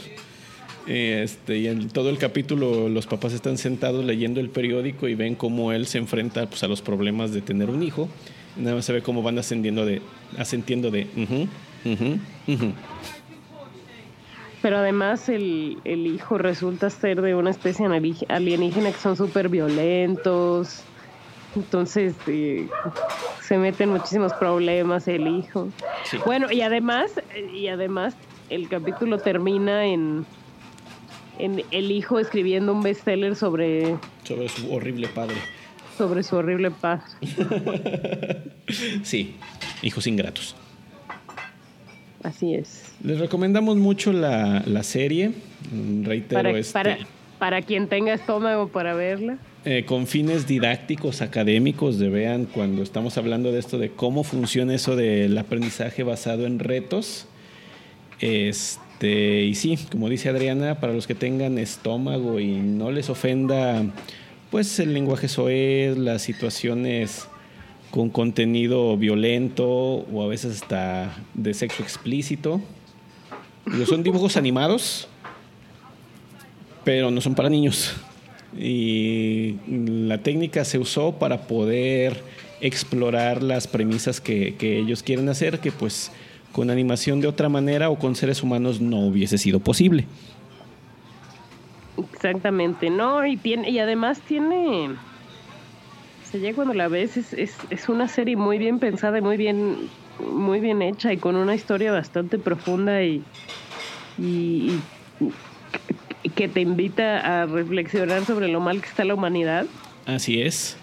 Este, 0.86 1.58
y 1.58 1.66
en 1.68 1.88
todo 1.88 2.10
el 2.10 2.18
capítulo 2.18 2.88
los 2.90 3.06
papás 3.06 3.32
están 3.32 3.56
sentados 3.56 4.04
leyendo 4.04 4.40
el 4.40 4.50
periódico 4.50 5.08
y 5.08 5.14
ven 5.14 5.34
cómo 5.34 5.72
él 5.72 5.86
se 5.86 5.96
enfrenta 5.98 6.46
pues, 6.46 6.62
a 6.62 6.68
los 6.68 6.82
problemas 6.82 7.32
de 7.32 7.40
tener 7.40 7.70
un 7.70 7.82
hijo. 7.82 8.08
Nada 8.56 8.76
más 8.76 8.84
se 8.84 8.92
ve 8.92 9.00
cómo 9.02 9.22
van 9.22 9.38
ascendiendo 9.38 9.86
de, 9.86 10.02
asentiendo 10.38 10.90
de, 10.90 11.06
"Ujú, 11.16 11.48
ujú, 11.90 12.18
ujú". 12.46 12.72
Pero 14.62 14.78
además 14.78 15.28
el, 15.28 15.78
el 15.84 16.06
hijo 16.06 16.38
resulta 16.38 16.88
ser 16.90 17.20
de 17.20 17.34
una 17.34 17.50
especie 17.50 17.86
alienígena 18.28 18.92
que 18.92 18.98
son 18.98 19.16
súper 19.16 19.48
violentos. 19.48 20.82
Entonces 21.56 22.14
eh, 22.26 22.68
se 23.42 23.58
meten 23.58 23.90
muchísimos 23.90 24.32
problemas 24.34 25.06
el 25.08 25.26
hijo. 25.28 25.68
Sí. 26.04 26.18
Bueno, 26.24 26.50
y 26.50 26.60
además, 26.62 27.10
y 27.54 27.68
además 27.68 28.14
el 28.50 28.68
capítulo 28.68 29.18
termina 29.18 29.86
en, 29.86 30.26
en 31.38 31.62
el 31.70 31.90
hijo 31.92 32.18
escribiendo 32.18 32.72
un 32.72 32.82
bestseller 32.82 33.36
sobre, 33.36 33.96
sobre 34.24 34.48
su 34.48 34.72
horrible 34.72 35.08
padre. 35.08 35.36
sobre 35.96 36.22
su 36.22 36.36
horrible 36.36 36.70
padre. 36.70 37.04
Sí, 39.02 39.36
hijos 39.82 40.06
ingratos. 40.06 40.56
Así 42.22 42.54
es. 42.54 42.94
Les 43.04 43.18
recomendamos 43.20 43.76
mucho 43.76 44.12
la, 44.12 44.62
la 44.66 44.82
serie. 44.82 45.32
Mm, 45.70 46.04
Reitero, 46.04 46.42
Para, 46.42 46.58
este, 46.58 46.72
para, 46.72 46.98
para 47.38 47.62
quien 47.62 47.86
tenga 47.88 48.14
estómago 48.14 48.68
para 48.68 48.94
verla. 48.94 49.36
Eh, 49.66 49.86
con 49.86 50.06
fines 50.06 50.46
didácticos, 50.46 51.22
académicos, 51.22 51.98
de 51.98 52.10
vean 52.10 52.44
cuando 52.44 52.82
estamos 52.82 53.16
hablando 53.16 53.50
de 53.50 53.60
esto, 53.60 53.78
de 53.78 53.90
cómo 53.90 54.22
funciona 54.22 54.74
eso 54.74 54.94
del 54.94 55.38
aprendizaje 55.38 56.02
basado 56.02 56.44
en 56.44 56.58
retos. 56.58 57.26
Este, 58.20 59.44
y 59.44 59.54
sí, 59.54 59.78
como 59.90 60.10
dice 60.10 60.28
Adriana, 60.28 60.80
para 60.80 60.92
los 60.92 61.06
que 61.06 61.14
tengan 61.14 61.56
estómago 61.56 62.40
y 62.40 62.56
no 62.56 62.90
les 62.90 63.08
ofenda, 63.08 63.82
pues 64.50 64.78
el 64.80 64.92
lenguaje 64.92 65.28
soez, 65.28 65.96
las 65.96 66.20
situaciones 66.20 67.26
con 67.90 68.10
contenido 68.10 68.98
violento 68.98 69.66
o 69.66 70.22
a 70.22 70.26
veces 70.26 70.62
hasta 70.62 71.16
de 71.32 71.54
sexo 71.54 71.82
explícito. 71.82 72.60
Son 73.86 74.02
dibujos 74.02 74.36
animados, 74.36 75.08
pero 76.84 77.10
no 77.10 77.22
son 77.22 77.34
para 77.34 77.48
niños. 77.48 77.94
Y 78.58 79.56
la 79.66 80.18
técnica 80.18 80.64
se 80.64 80.78
usó 80.78 81.18
para 81.18 81.46
poder 81.46 82.22
explorar 82.60 83.42
las 83.42 83.66
premisas 83.66 84.20
que, 84.20 84.56
ellos 84.60 85.02
quieren 85.02 85.28
hacer, 85.28 85.58
que 85.60 85.72
pues 85.72 86.12
con 86.52 86.70
animación 86.70 87.20
de 87.20 87.26
otra 87.26 87.48
manera 87.48 87.90
o 87.90 87.98
con 87.98 88.14
seres 88.14 88.42
humanos 88.42 88.80
no 88.80 89.00
hubiese 89.00 89.38
sido 89.38 89.60
posible. 89.60 90.06
Exactamente, 92.12 92.90
no, 92.90 93.26
y 93.26 93.36
tiene, 93.36 93.70
y 93.70 93.78
además 93.80 94.20
tiene, 94.20 94.90
se 96.30 96.40
llega 96.40 96.54
cuando 96.54 96.74
la 96.74 96.88
ves, 96.88 97.16
es, 97.16 97.32
es, 97.34 97.56
es 97.70 97.88
una 97.88 98.08
serie 98.08 98.36
muy 98.36 98.58
bien 98.58 98.78
pensada 98.78 99.18
y 99.18 99.20
muy 99.20 99.36
bien, 99.36 99.76
muy 100.32 100.60
bien 100.60 100.80
hecha 100.80 101.12
y 101.12 101.18
con 101.18 101.36
una 101.36 101.54
historia 101.54 101.92
bastante 101.92 102.38
profunda 102.38 103.02
y, 103.02 103.22
y 104.18 104.80
que 106.34 106.48
te 106.48 106.60
invita 106.60 107.42
a 107.42 107.46
reflexionar 107.46 108.24
sobre 108.24 108.48
lo 108.48 108.60
mal 108.60 108.80
que 108.80 108.88
está 108.88 109.04
la 109.04 109.14
humanidad. 109.14 109.66
Así 110.06 110.40
es. 110.42 110.76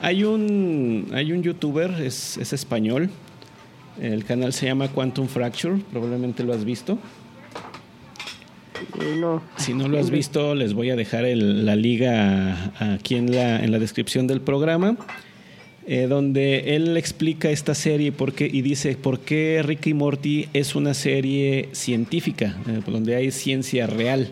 Hay 0.00 0.24
un, 0.24 1.08
hay 1.14 1.32
un 1.32 1.42
youtuber, 1.42 1.90
es, 2.02 2.36
es 2.38 2.52
español. 2.52 3.08
El 4.00 4.24
canal 4.24 4.52
se 4.52 4.66
llama 4.66 4.88
Quantum 4.88 5.26
Fracture, 5.26 5.76
probablemente 5.90 6.44
lo 6.44 6.52
has 6.52 6.64
visto. 6.64 6.98
No, 9.18 9.42
Si 9.56 9.72
no 9.72 9.88
lo 9.88 9.98
has 9.98 10.10
visto, 10.10 10.54
les 10.54 10.74
voy 10.74 10.90
a 10.90 10.96
dejar 10.96 11.24
el- 11.24 11.64
la 11.64 11.76
liga 11.76 12.72
aquí 12.78 13.14
en 13.14 13.34
la, 13.34 13.64
en 13.64 13.72
la 13.72 13.78
descripción 13.78 14.26
del 14.26 14.42
programa, 14.42 14.96
eh, 15.86 16.06
donde 16.08 16.76
él 16.76 16.94
explica 16.98 17.48
esta 17.50 17.74
serie 17.74 18.12
por 18.12 18.34
qué- 18.34 18.50
y 18.52 18.60
dice 18.60 18.94
por 18.96 19.20
qué 19.20 19.62
Rick 19.64 19.86
y 19.86 19.94
Morty 19.94 20.48
es 20.52 20.74
una 20.74 20.92
serie 20.92 21.70
científica, 21.72 22.56
eh, 22.68 22.80
donde 22.86 23.16
hay 23.16 23.30
ciencia 23.30 23.86
real. 23.86 24.30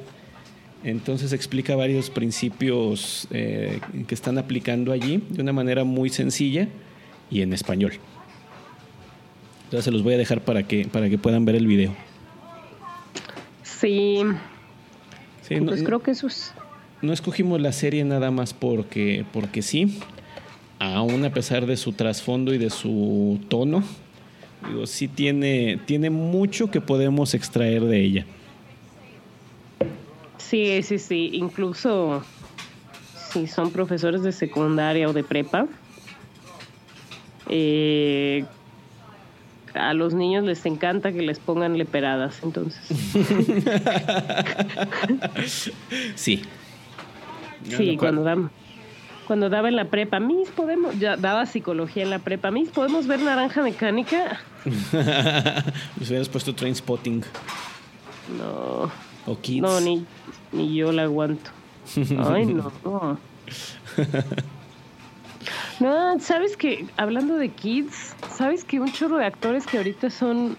Entonces 0.85 1.33
explica 1.33 1.75
varios 1.77 2.11
principios 2.11 3.27
eh, 3.31 3.81
que 4.07 4.15
están 4.15 4.37
aplicando 4.39 4.93
allí 4.93 5.23
de 5.31 5.41
una 5.43 5.53
manera 5.53 5.85
muy 5.85 6.11
sencilla 6.11 6.69
y 7.31 7.41
en 7.41 7.53
español. 7.55 7.93
Entonces 9.65 9.87
se 9.87 9.91
los 9.91 10.03
voy 10.03 10.15
a 10.15 10.19
dejar 10.19 10.43
para 10.43 10.63
que, 10.65 10.87
para 10.87 11.09
que 11.09 11.17
puedan 11.19 11.45
ver 11.47 11.57
el 11.57 11.67
video. 11.67 11.95
sí, 13.63 14.21
Sí, 15.43 15.57
pues 15.61 15.81
no- 15.81 15.87
creo 15.87 16.03
que 16.03 16.11
eso 16.13 16.27
es, 16.27 16.53
no 17.03 17.13
escogimos 17.13 17.61
la 17.61 17.73
serie 17.73 18.03
nada 18.05 18.31
más 18.31 18.55
porque, 18.55 19.25
porque 19.33 19.61
sí, 19.63 19.99
aún 20.79 21.25
a 21.25 21.31
pesar 21.33 21.67
de 21.67 21.77
su 21.77 21.93
trasfondo 21.93 22.55
y 22.55 22.59
de 22.59 22.71
su 22.71 23.41
tono, 23.49 23.83
digo, 24.69 24.87
sí 24.87 25.07
tiene, 25.09 25.79
tiene 25.87 26.09
mucho 26.11 26.71
que 26.71 26.81
podemos 26.81 27.35
extraer 27.35 27.85
de 27.85 28.03
ella. 28.03 28.27
Sí, 30.55 30.83
sí, 30.83 30.99
sí, 30.99 31.31
incluso 31.33 32.23
si 33.33 33.47
son 33.47 33.73
profesores 33.73 34.23
de 34.23 34.31
secundaria 34.31 35.09
o 35.09 35.13
de 35.13 35.25
prepa, 35.25 35.67
eh, 37.49 38.45
a 39.75 39.93
los 39.95 40.15
niños 40.15 40.45
les 40.45 40.65
encanta 40.67 41.11
que 41.13 41.23
les 41.23 41.41
pongan 41.41 41.77
leperadas, 41.77 42.41
entonces. 42.43 42.81
Sí, 46.15 46.43
Sí, 47.77 47.97
cuando 47.97 48.23
daba, 48.23 48.51
cuando 49.27 49.49
daba 49.49 49.69
en 49.69 49.77
la 49.77 49.87
prepa, 49.87 50.21
mis 50.21 50.51
podemos, 50.51 50.99
ya 50.99 51.17
daba 51.17 51.47
psicología 51.47 52.03
en 52.03 52.11
la 52.11 52.19
prepa, 52.19 52.51
mis 52.51 52.69
podemos 52.69 53.07
ver 53.07 53.21
naranja 53.21 53.63
mecánica. 53.63 54.41
Les 55.99 56.11
hubieras 56.11 56.29
puesto 56.29 56.55
train 56.55 56.75
spotting. 56.75 57.25
No. 58.39 59.14
O 59.27 59.39
kids. 59.39 59.63
No, 59.63 59.81
ni, 59.81 60.05
ni 60.53 60.75
yo 60.75 60.93
la 60.93 61.05
aguanto. 61.05 61.51
Ay, 62.19 62.47
no. 62.47 62.73
No, 65.81 66.21
sabes 66.21 66.57
que, 66.57 66.87
hablando 66.97 67.37
de 67.37 67.49
kids, 67.49 68.15
¿sabes 68.37 68.65
que 68.65 68.81
un 68.81 68.93
chorro 68.93 69.19
de 69.19 69.27
actores 69.27 69.67
que 69.67 69.77
ahorita 69.77 70.09
son 70.11 70.57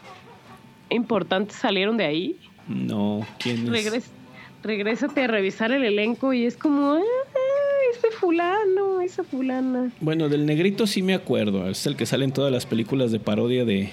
importantes 0.90 1.58
salieron 1.58 1.98
de 1.98 2.06
ahí? 2.06 2.40
No, 2.68 3.26
¿quién 3.40 3.64
es? 3.64 3.70
Regres, 3.70 4.12
regrésate 4.64 5.24
a 5.24 5.28
revisar 5.28 5.72
el 5.72 5.84
elenco 5.84 6.34
y 6.34 6.46
es 6.46 6.58
como, 6.58 6.94
ah, 6.94 7.02
ese 7.94 8.12
fulano, 8.12 9.02
esa 9.02 9.24
fulana. 9.24 9.92
Bueno, 10.02 10.28
del 10.28 10.46
negrito 10.46 10.86
sí 10.86 11.02
me 11.02 11.14
acuerdo. 11.14 11.70
Es 11.70 11.86
el 11.88 11.96
que 11.96 12.06
sale 12.06 12.26
en 12.26 12.32
todas 12.32 12.52
las 12.52 12.66
películas 12.66 13.12
de 13.12 13.20
parodia 13.20 13.64
de, 13.64 13.92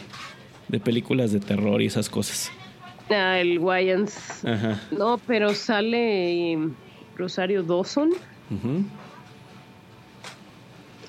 de 0.68 0.80
películas 0.80 1.32
de 1.32 1.40
terror 1.40 1.80
y 1.82 1.86
esas 1.86 2.08
cosas. 2.08 2.50
Ah, 3.12 3.38
el 3.38 3.58
Wayans. 3.58 4.44
Ajá. 4.44 4.80
No, 4.90 5.18
pero 5.26 5.54
sale 5.54 6.52
eh, 6.52 6.58
Rosario 7.16 7.62
Dawson, 7.62 8.10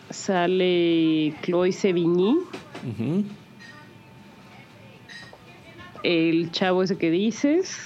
sale 0.10 1.34
Chloe 1.42 1.72
Sevigny, 1.72 2.38
el 6.04 6.52
chavo 6.52 6.84
ese 6.84 6.98
que 6.98 7.10
dices. 7.12 7.78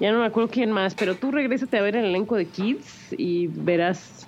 Ya 0.00 0.12
no 0.12 0.20
me 0.20 0.26
acuerdo 0.26 0.50
quién 0.50 0.72
más, 0.72 0.94
pero 0.94 1.14
tú 1.14 1.30
regrésate 1.30 1.78
a 1.78 1.82
ver 1.82 1.94
el 1.96 2.06
elenco 2.06 2.34
de 2.36 2.46
Kids 2.46 3.14
y 3.16 3.46
verás 3.46 4.26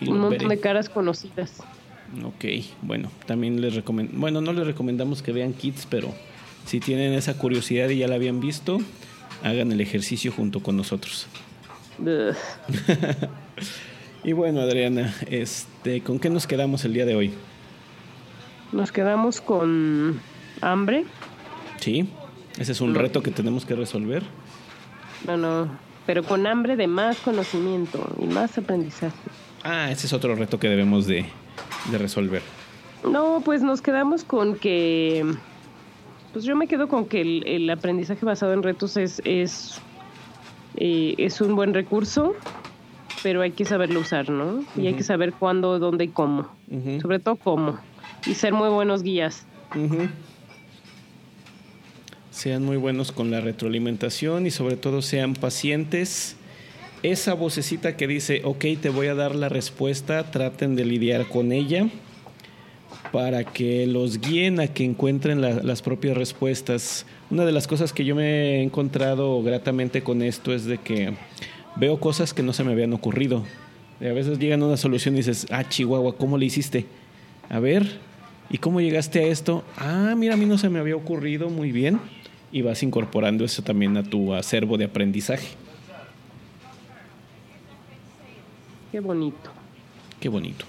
Y 0.00 0.08
un 0.10 0.18
montón 0.20 0.48
veré. 0.48 0.56
de 0.56 0.60
caras 0.60 0.88
conocidas. 0.88 1.62
Ok, 2.24 2.44
bueno, 2.82 3.10
también 3.26 3.60
les 3.60 3.74
recomendamos, 3.74 4.20
bueno, 4.20 4.40
no 4.40 4.52
les 4.52 4.66
recomendamos 4.66 5.22
que 5.22 5.32
vean 5.32 5.52
Kids, 5.54 5.86
pero 5.90 6.14
si 6.66 6.80
tienen 6.80 7.12
esa 7.14 7.34
curiosidad 7.38 7.88
y 7.88 7.98
ya 7.98 8.08
la 8.08 8.14
habían 8.16 8.40
visto, 8.40 8.78
hagan 9.42 9.72
el 9.72 9.80
ejercicio 9.80 10.32
junto 10.32 10.60
con 10.60 10.76
nosotros. 10.76 11.26
Y 14.24 14.32
bueno, 14.32 14.60
Adriana, 14.60 15.14
este, 15.28 16.02
¿con 16.02 16.18
qué 16.18 16.28
nos 16.30 16.46
quedamos 16.46 16.84
el 16.84 16.92
día 16.92 17.06
de 17.06 17.14
hoy? 17.14 17.32
Nos 18.72 18.92
quedamos 18.92 19.40
con 19.40 20.20
hambre. 20.60 21.04
Sí, 21.78 22.08
ese 22.58 22.72
es 22.72 22.80
un 22.80 22.92
No. 22.92 22.98
reto 23.00 23.22
que 23.22 23.30
tenemos 23.30 23.64
que 23.64 23.74
resolver. 23.74 24.22
No, 25.26 25.36
no, 25.36 25.68
pero 26.06 26.22
con 26.24 26.46
hambre 26.46 26.76
de 26.76 26.86
más 26.86 27.18
conocimiento 27.18 28.06
y 28.20 28.26
más 28.26 28.58
aprendizaje. 28.58 29.16
Ah, 29.64 29.90
ese 29.90 30.06
es 30.06 30.12
otro 30.12 30.34
reto 30.34 30.58
que 30.58 30.68
debemos 30.68 31.06
de, 31.06 31.24
de 31.90 31.98
resolver. 31.98 32.42
No, 33.04 33.40
pues 33.44 33.62
nos 33.62 33.80
quedamos 33.80 34.24
con 34.24 34.56
que, 34.56 35.24
pues 36.32 36.44
yo 36.44 36.56
me 36.56 36.66
quedo 36.66 36.88
con 36.88 37.06
que 37.06 37.20
el, 37.20 37.46
el 37.46 37.70
aprendizaje 37.70 38.24
basado 38.24 38.52
en 38.52 38.62
retos 38.62 38.96
es 38.96 39.20
es 39.24 39.80
eh, 40.76 41.14
es 41.18 41.40
un 41.40 41.56
buen 41.56 41.74
recurso, 41.74 42.34
pero 43.22 43.42
hay 43.42 43.50
que 43.50 43.64
saberlo 43.64 44.00
usar, 44.00 44.30
¿no? 44.30 44.64
Y 44.76 44.86
hay 44.86 44.94
que 44.94 45.02
saber 45.02 45.32
cuándo, 45.32 45.78
dónde 45.78 46.04
y 46.04 46.08
cómo. 46.08 46.48
Sobre 47.00 47.18
todo 47.18 47.36
cómo. 47.36 47.78
Y 48.26 48.34
ser 48.34 48.52
muy 48.52 48.68
buenos 48.68 49.02
guías. 49.02 49.44
Sean 52.30 52.64
muy 52.64 52.76
buenos 52.76 53.10
con 53.10 53.32
la 53.32 53.40
retroalimentación 53.40 54.46
y 54.46 54.52
sobre 54.52 54.76
todo 54.76 55.02
sean 55.02 55.34
pacientes. 55.34 56.36
Esa 57.02 57.34
vocecita 57.34 57.96
que 57.96 58.06
dice, 58.06 58.42
ok, 58.44 58.64
te 58.80 58.90
voy 58.90 59.08
a 59.08 59.14
dar 59.14 59.34
la 59.34 59.48
respuesta, 59.48 60.30
traten 60.30 60.76
de 60.76 60.84
lidiar 60.84 61.26
con 61.26 61.50
ella 61.50 61.88
para 63.12 63.44
que 63.44 63.86
los 63.86 64.20
guíen 64.20 64.60
a 64.60 64.68
que 64.68 64.84
encuentren 64.84 65.40
la- 65.40 65.62
las 65.62 65.82
propias 65.82 66.16
respuestas. 66.16 67.06
Una 67.30 67.44
de 67.44 67.52
las 67.52 67.66
cosas 67.66 67.92
que 67.92 68.04
yo 68.04 68.14
me 68.14 68.58
he 68.58 68.62
encontrado 68.62 69.42
gratamente 69.42 70.02
con 70.02 70.22
esto 70.22 70.52
es 70.52 70.64
de 70.64 70.78
que 70.78 71.14
veo 71.76 71.98
cosas 72.00 72.34
que 72.34 72.42
no 72.42 72.52
se 72.52 72.64
me 72.64 72.72
habían 72.72 72.92
ocurrido. 72.92 73.44
Y 74.00 74.06
a 74.06 74.12
veces 74.12 74.38
llegan 74.38 74.62
a 74.62 74.66
una 74.66 74.76
solución 74.76 75.14
y 75.14 75.18
dices, 75.18 75.46
ah, 75.50 75.68
Chihuahua, 75.68 76.16
¿cómo 76.16 76.38
le 76.38 76.46
hiciste? 76.46 76.86
A 77.48 77.58
ver, 77.60 77.98
¿y 78.50 78.58
cómo 78.58 78.80
llegaste 78.80 79.20
a 79.20 79.26
esto? 79.26 79.64
Ah, 79.76 80.14
mira, 80.16 80.34
a 80.34 80.36
mí 80.36 80.46
no 80.46 80.58
se 80.58 80.68
me 80.68 80.78
había 80.78 80.96
ocurrido 80.96 81.48
muy 81.50 81.72
bien. 81.72 81.98
Y 82.52 82.62
vas 82.62 82.82
incorporando 82.82 83.44
eso 83.44 83.62
también 83.62 83.96
a 83.96 84.02
tu 84.02 84.32
acervo 84.34 84.78
de 84.78 84.84
aprendizaje. 84.84 85.48
Qué 88.92 89.00
bonito. 89.00 89.50
Qué 90.20 90.28
bonito. 90.28 90.64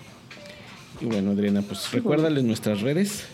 Y 1.01 1.05
bueno, 1.05 1.31
Adriana, 1.31 1.61
pues 1.61 1.89
recuérdales 1.91 2.43
nuestras 2.43 2.81
redes. 2.81 3.25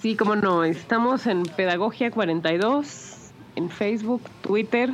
Sí, 0.00 0.14
como 0.14 0.36
no, 0.36 0.62
estamos 0.62 1.26
en 1.26 1.42
Pedagogia 1.42 2.12
42, 2.12 3.32
en 3.56 3.68
Facebook, 3.68 4.22
Twitter 4.42 4.90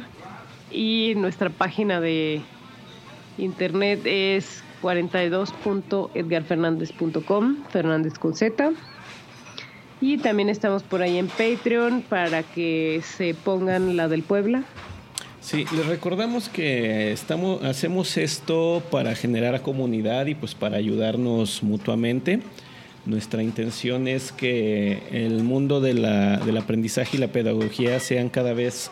y 0.70 1.12
nuestra 1.16 1.50
página 1.50 2.00
de 2.00 2.40
internet 3.36 4.00
es 4.04 4.62
42.edgarfernandez.com, 4.82 7.64
Fernández 7.68 8.18
con 8.18 8.34
Z. 8.34 8.72
Y 10.00 10.16
también 10.18 10.48
estamos 10.48 10.82
por 10.82 11.02
ahí 11.02 11.18
en 11.18 11.28
Patreon 11.28 12.00
para 12.02 12.42
que 12.42 13.02
se 13.04 13.34
pongan 13.34 13.96
la 13.96 14.08
del 14.08 14.22
Puebla. 14.22 14.64
Sí, 15.44 15.66
les 15.76 15.84
recordamos 15.86 16.48
que 16.48 17.12
estamos, 17.12 17.62
hacemos 17.64 18.16
esto 18.16 18.82
para 18.90 19.14
generar 19.14 19.60
comunidad 19.60 20.24
y 20.24 20.34
pues 20.34 20.54
para 20.54 20.78
ayudarnos 20.78 21.62
mutuamente. 21.62 22.40
Nuestra 23.04 23.42
intención 23.42 24.08
es 24.08 24.32
que 24.32 25.00
el 25.12 25.42
mundo 25.42 25.82
de 25.82 25.92
la- 25.92 26.38
del 26.38 26.56
aprendizaje 26.56 27.18
y 27.18 27.20
la 27.20 27.28
pedagogía 27.28 28.00
sean 28.00 28.30
cada 28.30 28.54
vez 28.54 28.90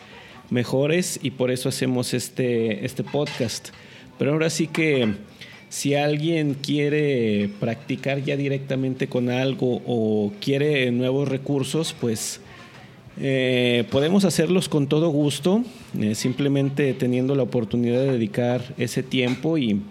mejores 0.51 1.19
y 1.23 1.31
por 1.31 1.51
eso 1.51 1.71
hacemos 1.71 2.13
este, 2.13 2.85
este 2.85 3.03
podcast. 3.03 3.71
Pero 4.19 4.33
ahora 4.33 4.51
sí 4.51 4.67
que 4.67 5.15
si 5.71 5.95
alguien 5.95 6.53
quiere 6.53 7.49
practicar 7.61 8.23
ya 8.23 8.37
directamente 8.37 9.07
con 9.07 9.31
algo 9.31 9.81
o 9.87 10.35
quiere 10.39 10.91
nuevos 10.91 11.29
recursos, 11.29 11.97
pues 11.99 12.42
eh, 13.21 13.85
podemos 13.91 14.25
hacerlos 14.25 14.69
con 14.69 14.87
todo 14.87 15.09
gusto, 15.11 15.63
eh, 15.99 16.15
simplemente 16.15 16.95
teniendo 16.95 17.35
la 17.35 17.43
oportunidad 17.43 18.01
de 18.01 18.13
dedicar 18.13 18.75
ese 18.79 19.03
tiempo 19.03 19.59
y 19.59 19.83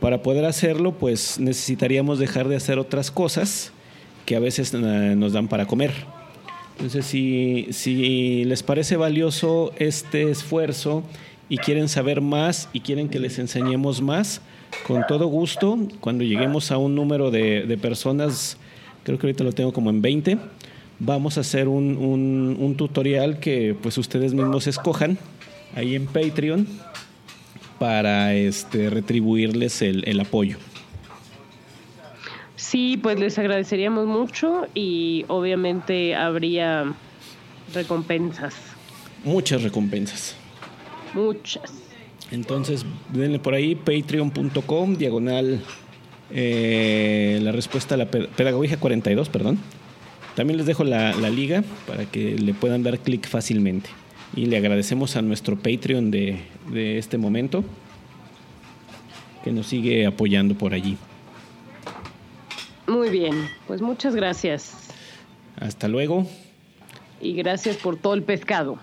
para 0.00 0.22
poder 0.22 0.44
hacerlo 0.44 0.92
pues 0.92 1.38
necesitaríamos 1.38 2.18
dejar 2.18 2.48
de 2.48 2.56
hacer 2.56 2.78
otras 2.78 3.10
cosas 3.10 3.72
que 4.26 4.36
a 4.36 4.40
veces 4.40 4.74
eh, 4.74 5.14
nos 5.16 5.32
dan 5.32 5.48
para 5.48 5.66
comer. 5.66 5.92
Entonces 6.72 7.04
si, 7.06 7.68
si 7.70 8.44
les 8.44 8.62
parece 8.62 8.96
valioso 8.96 9.72
este 9.78 10.30
esfuerzo 10.30 11.04
y 11.48 11.58
quieren 11.58 11.88
saber 11.88 12.20
más 12.20 12.68
y 12.72 12.80
quieren 12.80 13.08
que 13.08 13.18
les 13.18 13.38
enseñemos 13.38 14.00
más, 14.00 14.40
con 14.86 15.06
todo 15.06 15.26
gusto, 15.26 15.78
cuando 16.00 16.24
lleguemos 16.24 16.70
a 16.70 16.78
un 16.78 16.94
número 16.94 17.30
de, 17.30 17.78
personas, 17.80 18.56
creo 19.04 19.18
que 19.18 19.26
ahorita 19.26 19.44
lo 19.44 19.52
tengo 19.52 19.72
como 19.72 19.90
en 19.90 20.02
20, 20.02 20.38
vamos 21.00 21.36
a 21.38 21.40
hacer 21.40 21.66
un, 21.68 21.96
un- 21.96 22.56
un 22.60 22.74
tutorial 22.76 23.40
que 23.40 23.74
pues 23.80 23.98
ustedes 23.98 24.32
mismos 24.34 24.66
escojan 24.66 25.18
ahí 25.74 25.94
en 25.96 26.06
Patreon 26.06 26.66
para 27.78 28.34
este, 28.34 28.90
retribuirles 28.90 29.80
el, 29.82 30.06
el 30.06 30.20
apoyo. 30.20 30.58
Sí, 32.56 32.98
pues 33.02 33.18
les 33.18 33.38
agradeceríamos 33.38 34.06
mucho 34.06 34.66
y 34.74 35.24
obviamente 35.28 36.14
habría 36.14 36.92
recompensas, 37.74 38.54
Muchas 39.24 39.62
recompensas. 39.62 40.34
muchas. 41.14 41.72
Entonces, 42.30 42.84
denle 43.12 43.38
por 43.38 43.54
ahí 43.54 43.74
patreon.com, 43.74 44.94
diagonal, 44.96 45.60
eh, 46.30 47.38
la 47.42 47.50
respuesta 47.52 47.96
a 47.96 47.98
la 47.98 48.06
pe- 48.10 48.28
pedagogía 48.36 48.78
42, 48.78 49.28
perdón. 49.30 49.58
También 50.36 50.56
les 50.56 50.66
dejo 50.66 50.84
la, 50.84 51.14
la 51.14 51.28
liga 51.30 51.62
para 51.86 52.04
que 52.06 52.36
le 52.38 52.54
puedan 52.54 52.82
dar 52.82 52.98
clic 52.98 53.26
fácilmente. 53.28 53.90
Y 54.36 54.46
le 54.46 54.56
agradecemos 54.56 55.16
a 55.16 55.22
nuestro 55.22 55.56
Patreon 55.56 56.10
de, 56.10 56.38
de 56.72 56.98
este 56.98 57.18
momento, 57.18 57.64
que 59.42 59.50
nos 59.52 59.66
sigue 59.66 60.06
apoyando 60.06 60.54
por 60.54 60.72
allí. 60.72 60.96
Muy 62.86 63.08
bien, 63.10 63.48
pues 63.66 63.80
muchas 63.80 64.14
gracias 64.16 64.74
Hasta 65.56 65.86
luego. 65.88 66.26
y 67.20 67.34
gracias 67.34 67.76
por 67.76 67.96
todo 67.96 68.14
el 68.14 68.22
pescado. 68.22 68.78